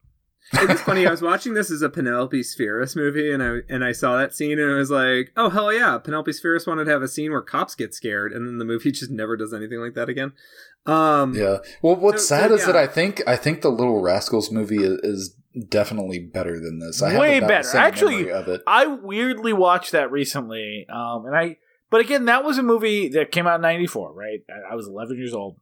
[0.53, 1.07] It's funny.
[1.07, 4.35] I was watching this as a Penelope Spheeris movie, and I and I saw that
[4.35, 7.31] scene, and I was like, "Oh hell yeah!" Penelope Spheeris wanted to have a scene
[7.31, 10.33] where cops get scared, and then the movie just never does anything like that again.
[10.87, 11.59] Um, Yeah.
[11.83, 12.75] Well, what's So- so, sad is that.
[12.77, 15.37] I think I think the Little Rascals movie is, is
[15.69, 17.01] definitely better than this.
[17.03, 17.77] I have Way about better.
[17.77, 18.62] Actually, of it.
[18.67, 21.59] I weirdly watched that recently, um, and I.
[21.91, 24.41] But again, that was a movie that came out in '94, right?
[24.49, 25.57] I, I was 11 years old.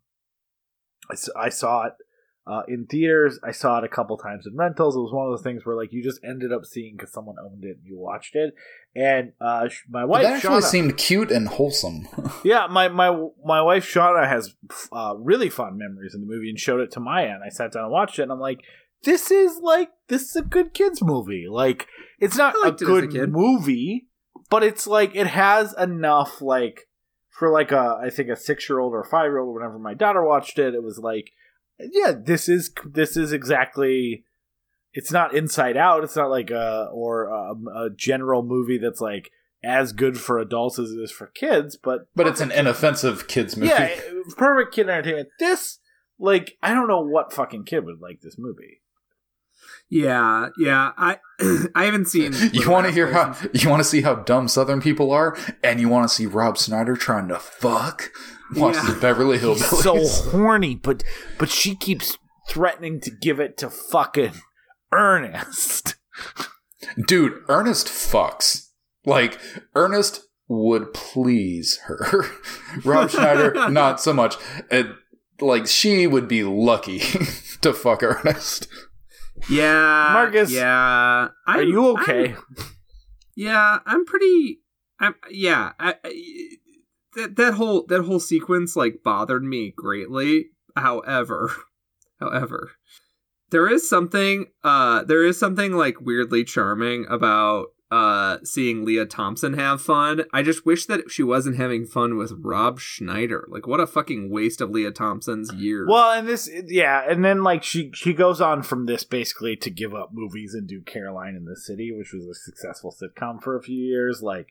[1.34, 1.94] I saw it
[2.48, 3.38] uh, in theaters.
[3.44, 4.96] I saw it a couple times in rentals.
[4.96, 7.36] It was one of those things where like you just ended up seeing because someone
[7.44, 8.54] owned it and you watched it.
[8.96, 12.08] And uh, sh- my But wife, that actually Shauna, seemed cute and wholesome.
[12.44, 13.10] yeah, my my
[13.44, 14.54] my wife Shauna has
[14.92, 17.72] uh, really fond memories in the movie and showed it to Maya, and I sat
[17.72, 18.60] down and watched it, and I'm like,
[19.04, 21.46] this is like this is a good kids movie.
[21.50, 21.86] Like
[22.18, 23.30] it's not I a it as a good kid.
[23.30, 24.08] movie,
[24.50, 26.88] but it's like it has enough like
[27.30, 29.54] for like a I think a six year old or five year old.
[29.54, 31.30] Whenever my daughter watched it, it was like,
[31.80, 34.24] yeah, this is this is exactly.
[34.94, 36.02] It's not Inside Out.
[36.02, 37.52] It's not like a or a,
[37.84, 39.30] a general movie that's like
[39.62, 43.56] as good for adults as it is for kids, but but it's an inoffensive kids
[43.56, 43.70] movie.
[43.70, 44.00] yeah,
[44.36, 45.28] perfect kid entertainment.
[45.38, 45.78] This,
[46.18, 48.82] like, I don't know what fucking kid would like this movie.
[49.90, 50.92] Yeah, yeah.
[50.98, 51.18] I
[51.74, 52.32] I haven't seen.
[52.52, 55.80] You want to hear how you want to see how dumb Southern people are, and
[55.80, 58.10] you want to see Rob Schneider trying to fuck.
[58.54, 58.92] Watch Yeah.
[58.92, 60.06] the Beverly He's Hillbillies.
[60.22, 61.02] so horny, but
[61.38, 62.16] but she keeps
[62.48, 64.32] threatening to give it to fucking
[64.92, 65.96] Ernest.
[67.06, 68.68] Dude, Ernest fucks.
[69.04, 69.38] Like
[69.74, 72.24] Ernest would please her.
[72.84, 74.36] Rob Schneider, not so much.
[74.70, 74.94] And
[75.40, 77.00] like she would be lucky
[77.60, 78.66] to fuck Ernest.
[79.48, 82.32] Yeah, Marcus, Yeah, Are I'm- you okay?
[82.32, 82.42] I'm-
[83.36, 84.60] yeah, I'm pretty.
[85.00, 85.72] I'm yeah.
[85.78, 86.12] I, I,
[87.14, 90.46] that that whole that whole sequence like bothered me greatly.
[90.76, 91.52] However,
[92.20, 92.72] however,
[93.50, 94.46] there is something.
[94.64, 100.24] Uh, there is something like weirdly charming about uh seeing Lea Thompson have fun.
[100.32, 103.46] I just wish that she wasn't having fun with Rob Schneider.
[103.50, 105.88] Like, what a fucking waste of Lea Thompson's years.
[105.90, 109.70] Well, and this, yeah, and then like she she goes on from this basically to
[109.70, 113.56] give up movies and do Caroline in the City, which was a successful sitcom for
[113.56, 114.22] a few years.
[114.22, 114.48] Like,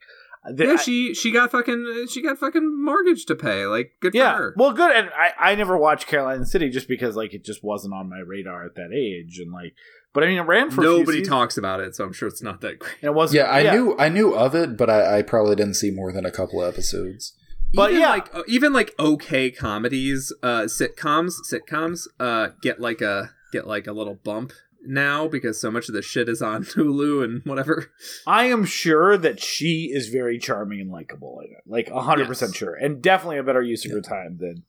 [0.50, 3.66] the, yeah, she she got fucking she got fucking mortgage to pay.
[3.66, 4.54] Like, good for yeah, her.
[4.56, 4.96] well, good.
[4.96, 7.94] And I I never watched Caroline in the City just because like it just wasn't
[7.94, 9.74] on my radar at that age, and like,
[10.18, 12.28] but I mean, it ran for a few Nobody talks about it, so I'm sure
[12.28, 12.96] it's not that great.
[13.04, 13.46] And it wasn't.
[13.46, 16.26] Yeah, I knew I knew of it, but I, I probably didn't see more than
[16.26, 17.34] a couple episodes.
[17.72, 18.10] But even yeah.
[18.10, 23.86] like uh, even like okay comedies, uh, sitcoms, sitcoms, uh, get like a get like
[23.86, 24.54] a little bump
[24.84, 27.92] now because so much of the shit is on Hulu and whatever.
[28.26, 32.54] I am sure that she is very charming and likable in it, like hundred percent
[32.54, 32.58] Yes.
[32.58, 34.64] sure, and definitely a better use of her time than.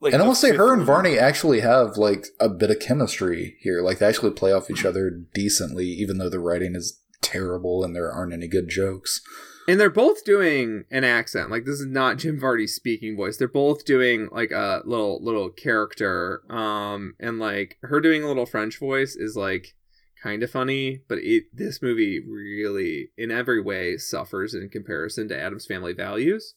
[0.00, 0.82] Like and I will say, her and.
[0.82, 3.82] Varney actually have like a bit of chemistry here.
[3.82, 7.94] Like they actually play off each other decently, even though the writing is terrible and
[7.94, 9.20] there aren't any good jokes.
[9.68, 11.50] And they're both doing an accent.
[11.50, 13.36] Like this is not Jim Varney's speaking voice.
[13.36, 16.42] They're both doing like a little little character.
[16.48, 19.74] Um and like her doing a little French voice is like
[20.22, 25.38] kind of funny, but it this movie really in every way suffers in comparison to
[25.38, 26.54] Addams Family Values.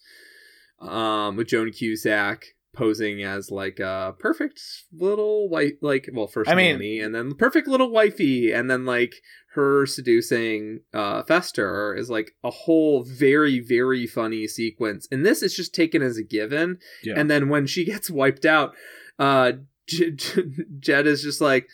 [0.80, 4.60] Um with Joan Cusack posing as like a perfect
[4.92, 8.86] little white like well first I mean- nanny and then perfect little wifey and then
[8.86, 9.14] like
[9.54, 15.08] her seducing uh Fester is like a whole very very funny sequence.
[15.12, 16.80] And this is just taken as a given.
[17.04, 17.14] Yeah.
[17.18, 18.74] and then when she gets wiped out
[19.20, 19.54] uh
[19.88, 20.44] J- J-
[20.80, 21.68] Jed is just like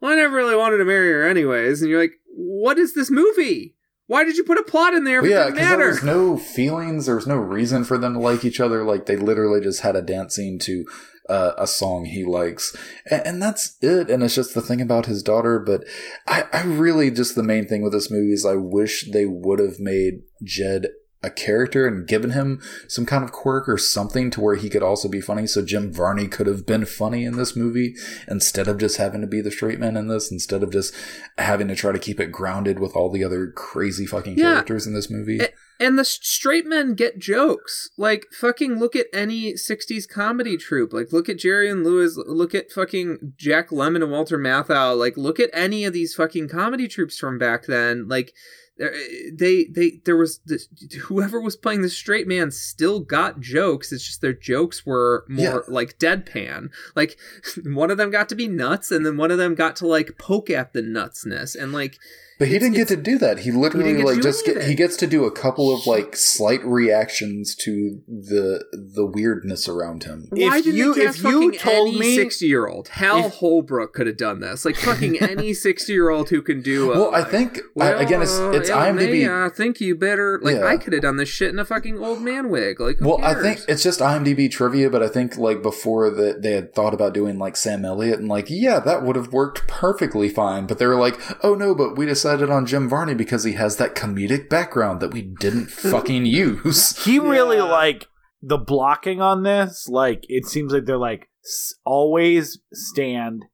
[0.00, 1.82] well I never really wanted to marry her anyways.
[1.82, 3.73] And you're like what is this movie
[4.06, 6.36] why did you put a plot in there if it yeah, because there was no
[6.36, 8.84] feelings, there was no reason for them to like each other.
[8.84, 10.84] Like they literally just had a dance scene to
[11.28, 12.76] uh, a song he likes,
[13.10, 14.10] and, and that's it.
[14.10, 15.58] And it's just the thing about his daughter.
[15.58, 15.84] But
[16.26, 19.58] I, I really just the main thing with this movie is I wish they would
[19.58, 20.88] have made Jed
[21.24, 24.82] a character and given him some kind of quirk or something to where he could
[24.82, 25.46] also be funny.
[25.46, 27.94] So Jim Varney could have been funny in this movie
[28.28, 30.94] instead of just having to be the straight man in this, instead of just
[31.38, 34.52] having to try to keep it grounded with all the other crazy fucking Yeah.
[34.54, 35.38] characters in this movie.
[35.40, 37.90] A- And the straight men get jokes.
[37.98, 40.92] Like, fucking look at any 60s comedy troupe.
[40.92, 42.16] Like, look at Jerry and Lewis.
[42.16, 44.96] Look at fucking Jack Lemmon and Walter Matthau.
[44.96, 48.06] Like, look at any of these fucking comedy troupes from back then.
[48.06, 48.32] Like,
[48.76, 50.68] there- eh, they, they, there was this,
[51.02, 53.92] whoever was playing the straight man still got jokes.
[53.92, 55.72] It's just their jokes were more Yeah.
[55.74, 56.70] like deadpan.
[56.96, 57.16] Like,
[57.64, 60.18] one of them got to be nuts, and then one of them got to like
[60.18, 61.54] poke at the nutsness.
[61.60, 61.98] And like,
[62.38, 63.40] But he It's- didn't get to do that.
[63.40, 66.16] He literally get to like just get, he gets to do a couple of like
[66.16, 70.26] slight reactions to the the weirdness around him.
[70.30, 74.16] Why If didn't you- if you told any me- sixty-year-old Hal if- Holbrook could have
[74.16, 74.64] done this?
[74.64, 76.92] Like fucking any sixty-year-old who can do.
[76.92, 79.10] A, Well, I think I, again it's it's yeah, IMDb.
[79.26, 80.40] may, I think you better.
[80.42, 80.66] Like Yeah.
[80.66, 82.80] I could have done this shit in a fucking old man wig.
[82.80, 86.42] Like who Well, I think it's just IMDb trivia, but I think like before that
[86.42, 89.66] they had thought about doing like Sam Elliott and like yeah, that would have worked
[89.68, 90.66] perfectly fine.
[90.66, 93.76] But they were like, oh no, but we decided on Jim Varney because he has
[93.76, 97.04] that comedic background that we didn't fucking use.
[97.04, 98.06] he really like
[98.40, 99.88] the blocking on this.
[99.90, 103.44] Like it seems like they're like s- always stand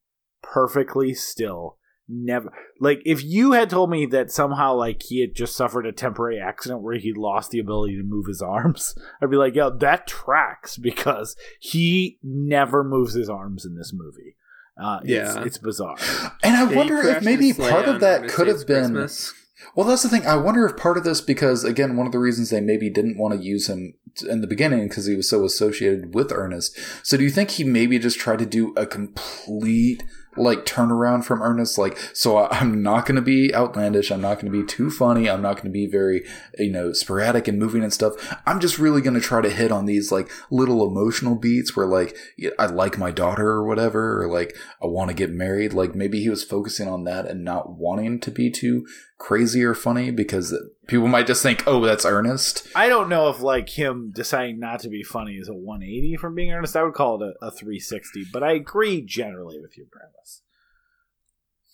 [0.42, 1.78] perfectly still.
[2.12, 5.92] Never like if you had told me that somehow like he had just suffered a
[5.92, 9.76] temporary accident where he lost the ability to move his arms, I'd be like, yo,
[9.78, 14.36] that tracks because he never moves his arms in this movie.
[14.76, 15.44] Uh, it's, Yeah.
[15.44, 15.96] it's bizarre.
[16.42, 19.32] And I Yeah, wonder if maybe part of that could have been Christmas.
[19.76, 20.26] Well, that's the thing.
[20.26, 23.18] I wonder if part of this, because again, one of the reasons they maybe didn't
[23.18, 23.94] want to use him
[24.28, 26.76] in the beginning because he was so associated with Ernest.
[27.02, 30.02] So, do you think he maybe just tried to do a complete
[30.36, 31.78] like turnaround from Ernest?
[31.78, 34.10] Like, so I- I'm not going to be outlandish.
[34.10, 35.28] I'm not going to be too funny.
[35.28, 36.24] I'm not going to be very,
[36.58, 38.14] you know, sporadic and moving and stuff.
[38.46, 41.86] I'm just really going to try to hit on these like little emotional beats where
[41.86, 42.16] like
[42.58, 45.72] I like my daughter or whatever, or like I want to get married.
[45.72, 48.86] Like maybe he was focusing on that and not wanting to be too
[49.18, 50.54] crazy or funny because
[50.90, 54.80] people might just think, oh, that's earnest." I don't know if like him deciding not
[54.80, 56.76] to be funny is a 180 from being earnest.
[56.76, 60.42] I would call it a, a 360, but I agree generally with your premise.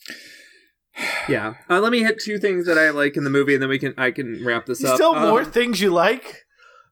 [1.28, 1.54] Yeah.
[1.68, 3.78] Uh, let me hit two things that I like in the movie, and then we
[3.78, 4.94] can I can wrap this up.
[4.94, 6.44] Still more Um, things you like?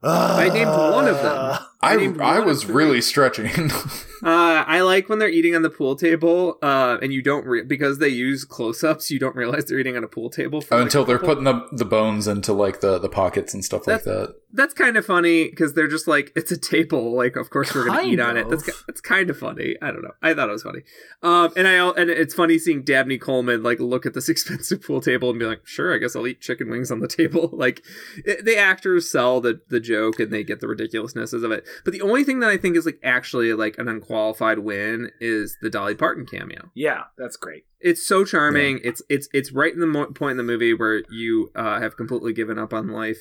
[0.02, 1.58] I named one of them.
[1.84, 3.70] I, I was really stretching.
[4.22, 7.62] Uh, I like when they're eating on the pool table, uh, and you don't re-
[7.62, 9.10] because they use close-ups.
[9.10, 11.34] You don't realize they're eating on a pool table for, like, Until a they're couple-
[11.34, 14.34] putting the, the bones into like the, the pockets and stuff like that.
[14.50, 17.14] That's kind of funny because they're just like it's a table.
[17.14, 18.48] Like, of course we're gonna Kind eat on it.
[18.48, 19.76] That's ki- that's kind of funny.
[19.82, 20.12] I don't know.
[20.22, 20.82] I thought it was funny.
[21.22, 25.02] Um, and I and it's funny seeing Dabney Coleman like look at this expensive pool
[25.02, 27.50] table and be like, sure, I guess I'll eat chicken wings on the table.
[27.52, 27.82] Like,
[28.24, 31.66] it, the actors sell the the joke and they get the ridiculousnesses of it.
[31.84, 35.56] But the only thing that I think is like actually like an unqualified win is
[35.62, 36.70] the Dolly Parton cameo.
[36.74, 37.64] yeah, that's great.
[37.80, 38.80] It's so charming.
[38.82, 41.96] It's it's it's right in the mo- point in the movie where you uh, have
[41.96, 43.18] completely given up on life,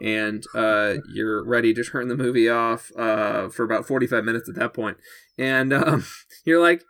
[0.00, 4.54] and uh, you're ready to turn the movie off uh, for about 45 minutes at
[4.54, 4.96] that point,
[5.38, 6.04] and um,
[6.44, 6.82] you're like.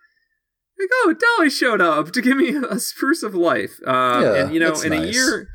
[0.79, 3.79] Like, oh, Dolly showed up to give me a spruce of life.
[3.87, 5.49] Um, Yeah, and you know, in a year,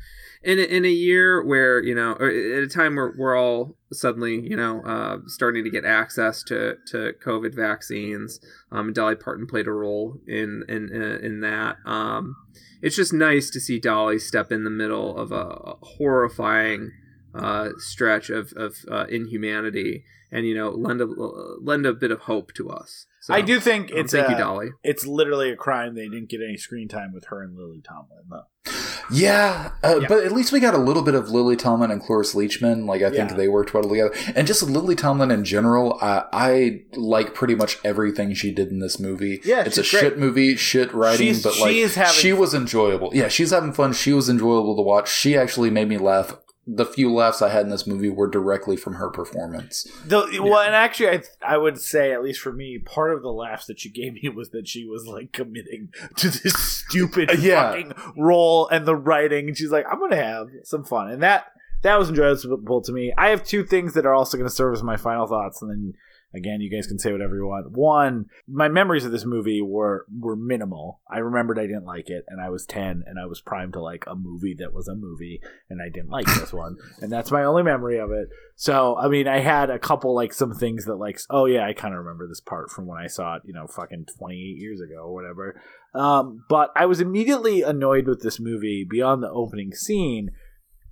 [0.44, 3.76] in a, in a year where you know, or at a time where we're all
[3.92, 8.40] suddenly, you know, uh, starting to get access to to COVID vaccines,
[8.70, 11.76] um, Dolly Parton played a role in in in, in that.
[11.84, 12.36] Um,
[12.80, 16.90] it's just nice to see Dolly step in the middle of a horrifying
[17.34, 22.20] uh, stretch of of uh, inhumanity, and you know, lend a lend a bit of
[22.20, 23.06] hope to us.
[23.20, 24.70] So, I do think um, it's thank uh, you, Dolly.
[24.82, 28.24] It's literally a crime they didn't get any screen time with her and Lily Tomlin.
[28.28, 28.72] Though.
[29.10, 30.06] Yeah, uh, Yeah.
[30.08, 32.86] but at least we got a little bit of Lily Tomlin and Cloris Leachman.
[32.86, 33.36] Like I think Yeah.
[33.36, 35.98] they worked well together, and just Lily Tomlin in general.
[36.00, 39.40] I, I like pretty much everything she did in this movie.
[39.44, 39.88] Yeah, it's a great.
[39.88, 43.10] shit movie, shit writing, She's- but like having she was enjoyable.
[43.12, 43.92] Yeah, she's having fun.
[43.92, 45.10] She was enjoyable to watch.
[45.10, 46.36] She actually made me laugh
[46.66, 49.86] the few laughs I had in this movie were directly from her performance.
[50.06, 51.22] The, Well, and actually, I
[51.54, 54.28] I would say, at least for me, part of the laughs that she gave me
[54.34, 57.70] was that she was like committing to this stupid yeah.
[57.70, 61.46] fucking role and the writing, and she's like, "I'm gonna have some fun," and that
[61.82, 63.12] that was enjoyable to me.
[63.18, 65.70] I have two things that are also going to serve as my final thoughts, and
[65.70, 65.94] then
[66.34, 67.72] again, you guys can say whatever you want.
[67.72, 71.00] One, my memories of this movie were were minimal.
[71.10, 73.82] I remembered I didn't like it, and I was ten, and I was primed to
[73.82, 77.30] like a movie that was a movie, and I didn't like this one, and that's
[77.30, 78.28] my only memory of it.
[78.56, 81.72] So, I mean, I had a couple like some things that like, oh yeah, I
[81.72, 84.60] kind of remember this part from when I saw it, you know, fucking twenty eight
[84.60, 85.60] years ago or whatever.
[85.94, 90.30] Um, but I was immediately annoyed with this movie beyond the opening scene.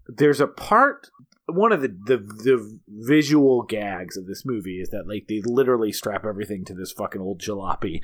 [0.07, 1.09] There's a part
[1.55, 5.93] one of the, the the visual gags of this movie is that like they literally
[5.93, 8.03] strap everything to this fucking old jalopy.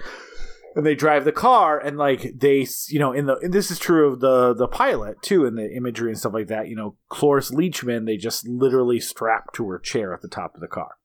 [0.75, 4.13] And they drive the car and like they you know in the this is true
[4.13, 6.69] of the the pilot too in the imagery and stuff like that.
[6.69, 10.61] You know Cloris Leachman they just literally strap to her chair at the top of
[10.61, 10.97] the car.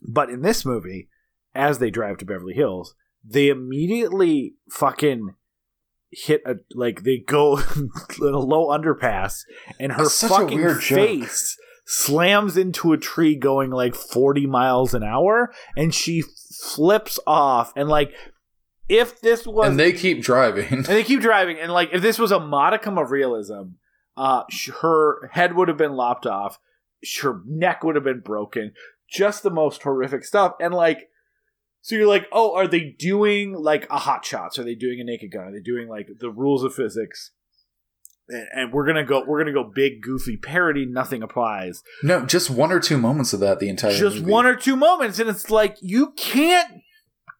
[0.00, 1.08] But in this movie
[1.54, 2.94] as they drive to Beverly Hills
[3.28, 5.34] they immediately fucking
[6.24, 7.90] hit a like they go in
[8.20, 9.42] a low underpass
[9.78, 10.96] and her That's fucking weird joke.
[10.98, 16.22] face slams into a tree going like 40 miles an hour and she
[16.74, 18.12] flips off and like
[18.88, 20.66] if this was and they keep driving.
[20.72, 23.74] and they keep driving and like if this was a modicum of realism
[24.16, 26.58] uh sh- her head would have been lopped off
[27.20, 28.72] her neck would have been broken
[29.08, 31.08] just the most horrific stuff and like
[31.86, 35.04] so you're like oh are they doing like a hot shots are they doing a
[35.04, 37.30] naked gun are they doing like the rules of physics
[38.28, 42.50] and, and we're gonna go we're gonna go big goofy parody nothing applies No, just
[42.50, 44.30] one or two moments of that the entire just movie.
[44.32, 46.82] one or two moments and it's like you can't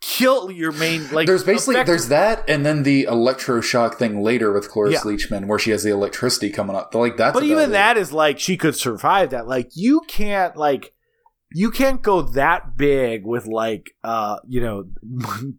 [0.01, 4.52] kill your main like there's basically effective- there's that and then the electroshock thing later
[4.52, 5.01] with Cloris Yeah.
[5.01, 6.94] Leachman where she has the electricity coming up.
[6.94, 7.73] Like that's but even it.
[7.73, 10.93] that is like she could survive that like you can't like
[11.56, 14.84] you can't go that big with like uh you know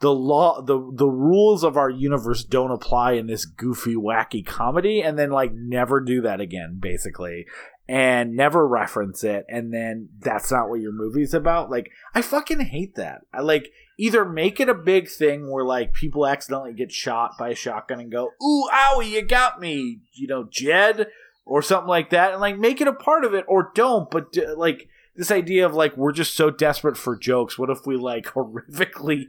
[0.00, 5.02] the law the the rules of our universe don't apply in this goofy wacky comedy
[5.02, 7.44] and then like never do that again basically
[7.86, 11.70] and never reference it and then that's not what your movie's about.
[11.70, 13.20] Like i fucking hate that.
[13.32, 17.50] I like either make it a big thing where like people accidentally get shot by
[17.50, 21.08] a shotgun and go ooh owie you got me you know jed
[21.44, 24.34] or something like that and like make it a part of it or don't but
[24.56, 28.24] like this idea of like we're just so desperate for jokes what if we like
[28.34, 29.24] horrifically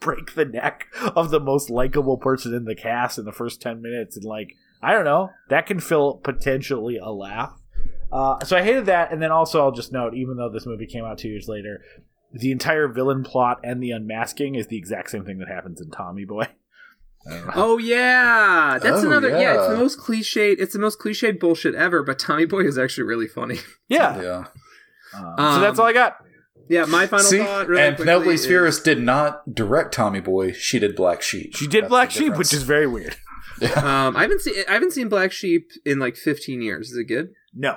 [0.00, 0.86] break the neck
[1.16, 4.54] of the most likable person in the cast in the first 10 minutes and like
[4.82, 7.52] i don't know that can fill potentially a laugh
[8.12, 10.86] uh, so i hated that and then also i'll just note even though this movie
[10.86, 11.82] came out two years later
[12.32, 15.90] the entire villain plot and the unmasking is the exact same thing that happens in
[15.90, 16.46] tommy boy
[17.26, 17.52] I don't know.
[17.56, 19.28] Oh yeah, that's Oh, another.
[19.30, 19.58] Yeah.
[19.58, 20.56] it's the most cliched.
[20.60, 22.02] It's the most cliched bullshit ever.
[22.02, 23.58] But Tommy Boy is actually really funny.
[23.88, 24.44] yeah, yeah.
[25.14, 26.16] Uh, so that's Um, all i got
[26.68, 27.68] Yeah, my final See, thought.
[27.68, 30.52] Really and quickly Penelope is- Spheeris did not direct Tommy Boy.
[30.52, 31.54] She did Black Sheep.
[31.56, 33.16] she did That's black sheep which is very weird
[33.76, 34.54] Um, I haven't seen.
[34.68, 36.90] I haven't seen Black Sheep in like 15 years.
[36.90, 37.30] Is it good?
[37.54, 37.76] no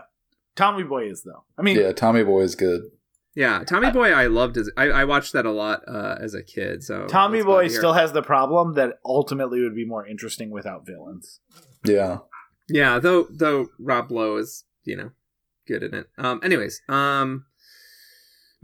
[0.56, 1.92] tommy boy is though i mean yeah.
[1.94, 2.82] Tommy Boy is good.
[3.34, 4.12] Yeah, Tommy Boy.
[4.12, 6.84] I loved as I, I watched that a lot uh, as a kid.
[6.84, 10.86] So Tommy Boy to still has the problem that ultimately would be more interesting without
[10.86, 11.40] villains.
[11.86, 12.18] Yeah.
[12.68, 15.12] Yeah, though though Rob Lowe is you know
[15.68, 16.08] good in it.
[16.18, 17.46] Um, anyways, um,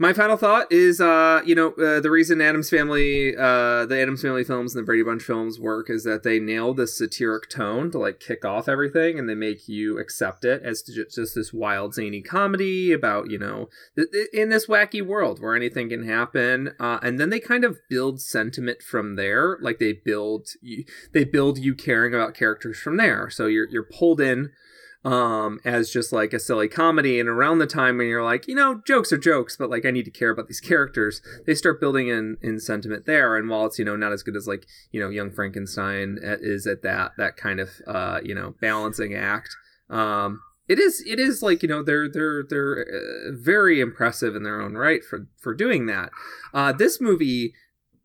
[0.00, 4.22] my final thought is uh, you know uh, the reason Addams Family, uh, the Addams
[4.22, 7.90] Family films and the Brady Bunch films work is that they nail the satiric tone
[7.90, 11.52] to like kick off everything, and they make you accept it as ju- just this
[11.52, 16.06] wild zany comedy about you know th- th- in this wacky world where anything can
[16.06, 19.58] happen, uh, and then they kind of build sentiment from there.
[19.60, 23.30] Like they build you, they build you caring about characters from there.
[23.30, 24.50] So you're you're pulled in
[25.04, 27.20] um as just like a silly comedy.
[27.20, 29.90] And around the time when you're like you know jokes are jokes but like i
[29.90, 33.36] need to care about these characters they start building in in sentiment there.
[33.36, 36.66] And while it's you know not as good as like you know young frankenstein is
[36.66, 39.50] at that that kind of uh you know balancing act
[39.88, 44.42] um it is it is like you know they're they're they're uh, very impressive in
[44.42, 46.10] their own right for for doing that.
[46.52, 47.54] Uh this movie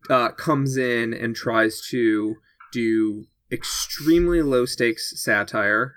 [0.08, 2.36] uh comes in and tries to
[2.72, 5.94] do extremely low stakes satire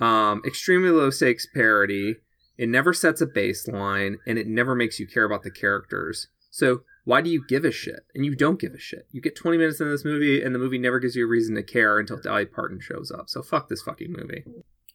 [0.00, 2.16] um extremely low stakes parody.
[2.58, 6.28] It never sets a baseline and it never makes you care about the characters.
[6.50, 8.00] So why do you give a shit?
[8.14, 9.06] And you don't give a shit.
[9.12, 11.54] You get 20 minutes in this movie and the movie never gives you a reason
[11.56, 13.28] to care until Dolly Parton shows up.
[13.28, 14.44] So fuck this fucking movie.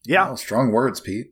[0.04, 0.30] Yeah.
[0.30, 1.28] Oh, strong words, Pete.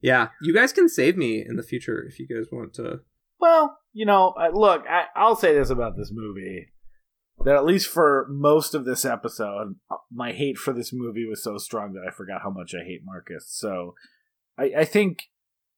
[0.00, 3.00] yeah you guys can save me in the future if you guys want to.
[3.38, 6.68] Well, you know, look, I, I'll say this about this movie.
[7.44, 9.76] That at least for most of this episode,
[10.12, 13.00] my hate for this movie was so strong that I forgot how much I hate
[13.04, 13.46] Marcus.
[13.48, 13.94] So
[14.58, 15.24] I, I think,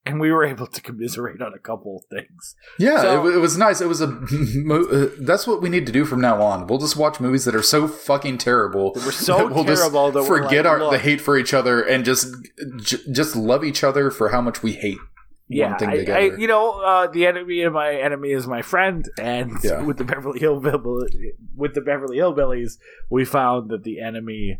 [0.05, 2.56] and we were able to commiserate on a couple of things.
[2.78, 3.80] Yeah, So- it, it was nice.
[3.80, 4.06] It was a.
[4.70, 6.66] uh, that's what we need to do from now on.
[6.66, 8.93] We'll just watch movies that are so fucking terrible.
[8.94, 11.55] That were so that we'll terrible just that forget like, our the hate for each
[11.55, 12.34] other and just
[12.78, 14.98] j- just love each other for how much we hate
[15.56, 16.18] Yeah, one thing I, together.
[16.18, 19.82] I, you know, uh, the enemy of my enemy is my friend, and Yeah.
[19.86, 21.02] with the Beverly Hillbill
[21.54, 22.78] with the Beverly Hillbillies,
[23.10, 24.58] we found that the enemy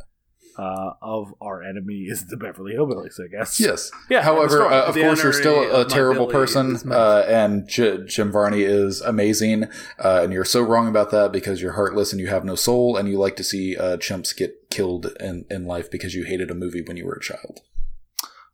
[0.59, 3.19] uh, of our enemy is the Beverly Hillbillies.
[3.19, 3.59] I guess.
[3.59, 3.91] yes.
[4.11, 4.21] Yeah.
[4.23, 8.63] However, uh, of The course, you're still a terrible person, uh, and J- Jim Varney
[8.63, 9.65] is amazing,
[9.99, 12.99] uh, and you're so wrong about that because you're heartless and you have no soul,
[12.99, 16.51] and you like to see uh, chimps get killed in, in life because you hated
[16.51, 17.61] a movie when you were a child.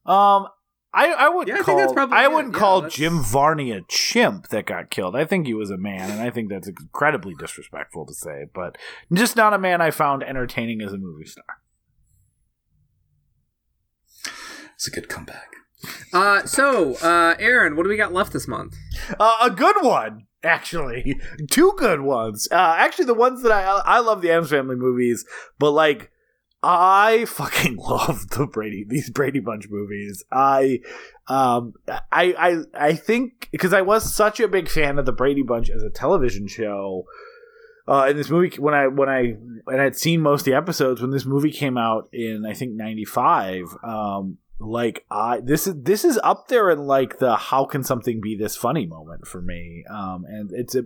[0.07, 0.47] Um,
[0.95, 2.33] I I would Yeah, I think call that's probably I it.
[2.33, 5.15] wouldn't Yeah, call that's- Jim Varney a chimp that got killed.
[5.15, 8.77] I think he was a man, and I think that's incredibly disrespectful to say, but
[9.13, 11.45] just not a man I found entertaining as a movie star.
[14.75, 15.53] It's a good comeback.
[16.13, 18.77] Uh, so, uh, Aaron, what do we got left this month?
[19.19, 21.21] Uh, a good one, actually.
[21.51, 22.49] Two good ones.
[22.51, 25.25] Uh, actually, the ones that I I love the Addams Family movies,
[25.59, 26.11] but like
[26.63, 30.25] I fucking love the Brady these Brady Bunch movies.
[30.33, 30.81] I
[31.29, 35.43] um I I I think because I was such a big fan of the Brady
[35.43, 37.05] Bunch as a television show.
[37.87, 39.37] Uh, in this movie, when I when I
[39.67, 42.75] and I'd seen most of the episodes when this movie came out in I think
[42.75, 47.83] '95, um, like I this is this is up there in like the how can
[47.83, 50.83] something be this funny moment for me, um, and it's a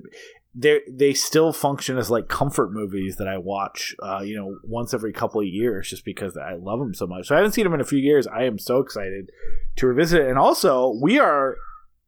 [0.54, 4.92] they they still function as like comfort movies that I watch, uh, you know, once
[4.92, 7.28] every couple of years just because I love them so much.
[7.28, 8.26] So I haven't seen them in a few years.
[8.26, 9.30] I am so excited
[9.76, 11.56] to revisit it, and also we are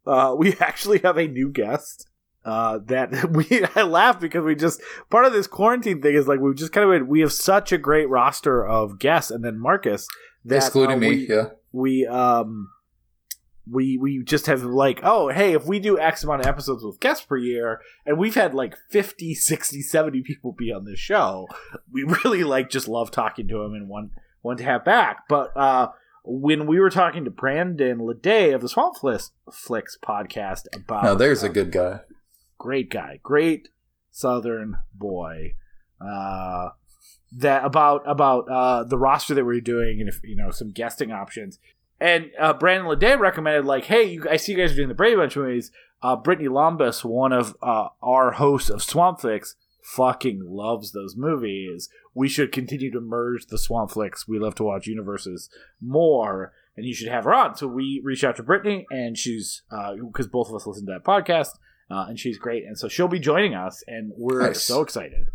[0.05, 2.07] uh, we actually have a new guest
[2.43, 6.39] uh, that we I laugh because we just part of this quarantine thing is like
[6.39, 10.07] we've just kind of we have such a great roster of guests, and then Marcus
[10.45, 11.45] that Excluding uh, me, yeah.
[11.71, 12.69] we um
[13.69, 16.99] we we just have like oh hey if we do x amount of episodes with
[16.99, 21.47] guests per year and we've had like 50 60 70 people be on this show
[21.91, 24.11] we really like just love talking to them and want
[24.43, 25.87] want to have back but uh
[26.25, 31.15] when we were talking to Brandon Leday of the Swamp Flicks, Flicks podcast about Now
[31.15, 32.01] there's uh, a good guy.
[32.57, 33.69] great guy, great
[34.11, 35.55] Southern boy.
[36.01, 36.69] Uh,
[37.37, 40.71] that about about uh, the roster that we are doing and if you know some
[40.71, 41.59] guesting options.
[41.99, 44.93] And uh, Brandon Leday recommended like, hey, you, I see you guys are doing the
[44.95, 45.71] Brady Bunch movies.
[46.01, 51.89] Uh, Brittany Lombus, one of uh, our hosts of Swamp Flicks, fucking loves those movies.
[52.13, 54.27] We should continue to merge the Swamp Flicks.
[54.27, 55.49] We love to watch universes
[55.81, 57.55] more, and you should have her on.
[57.55, 61.03] So we reached out to Brittany, and she's because both of us listen to that
[61.03, 61.57] podcast,
[61.89, 64.63] uh, and she's great, and so she'll be joining us, and we're Nice.
[64.63, 65.27] so excited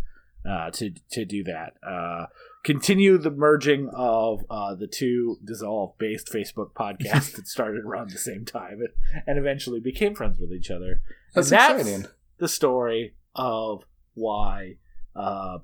[0.49, 1.75] uh, to to do that.
[1.87, 2.27] Uh,
[2.65, 8.19] continue the merging of uh, the two dissolve based Facebook podcasts that started around the
[8.19, 11.03] same time and, and eventually became friends with each other.
[11.35, 12.07] That's, that's exciting.
[12.39, 13.85] the story of
[14.15, 14.77] why
[15.15, 15.59] uh,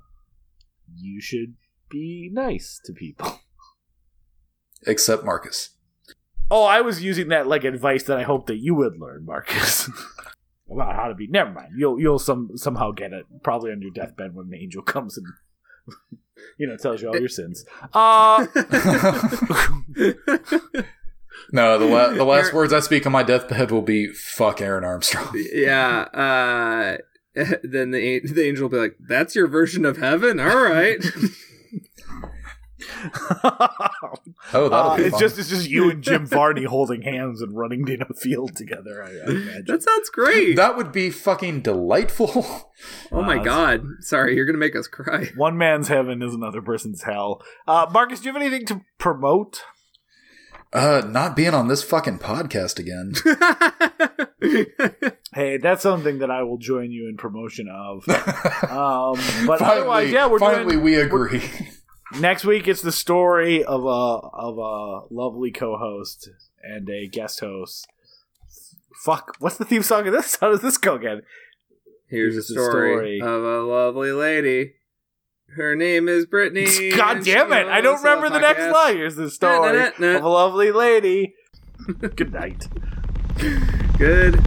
[0.95, 1.55] you should
[1.89, 3.39] be nice to people.
[4.87, 5.71] Except Marcus.
[6.49, 9.89] Oh, I was using that like advice that I hope that you would learn, Marcus.
[10.69, 11.27] About how to be.
[11.27, 11.69] Never mind.
[11.77, 13.25] You'll you'll some somehow get it.
[13.43, 15.25] Probably on your deathbed when an angel comes and
[16.57, 17.65] you know tells you all your sins.
[17.93, 18.45] Uh
[21.51, 24.59] No, the la- the last Aaron- words I speak on my deathbed will be "fuck
[24.61, 26.01] Aaron Armstrong." yeah.
[26.13, 26.97] Uh,
[27.63, 31.03] then the the angel will be like, "That's your version of heaven, all right."
[34.53, 35.19] Oh, that'll uh, be it's fun.
[35.19, 39.03] just it's just you and Jim Varney holding hands and running down a field together.
[39.03, 39.65] I, I imagine.
[39.67, 40.55] that sounds great.
[40.55, 42.45] that would be fucking delightful.
[43.11, 43.83] oh my Uh, god!
[44.01, 45.31] Sorry, you're gonna make us cry.
[45.35, 47.41] One man's heaven is another person's hell.
[47.67, 49.63] Uh, Marcus, do you have anything to promote?
[50.71, 53.13] Uh, not being on this fucking podcast again.
[55.33, 58.07] Hey, that's something that I will join you in promotion of.
[58.07, 59.15] Um,
[59.47, 61.41] but finally, otherwise, yeah, we're finally doing we agree.
[62.19, 62.67] Next week.
[62.67, 66.29] It's the story of a of a lovely co-host
[66.63, 67.87] and a guest host.
[69.03, 70.35] Fuck, what's the theme song of this?
[70.41, 71.21] How does this go again?
[72.09, 73.21] Here's a Here's the story, story.
[73.21, 74.73] of a lovely lady.
[75.55, 76.91] Her name is Brittany.
[76.95, 77.67] God damn it!
[77.67, 78.97] I don't remember the next line.
[78.97, 81.35] Here's the story of a lovely lady.
[81.99, 82.67] Good night.
[83.97, 84.43] Good.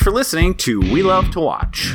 [0.00, 1.94] Much for listening to We Love to Watch.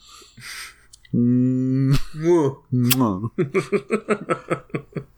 [1.13, 1.91] Mm.
[2.71, 3.31] Mwah.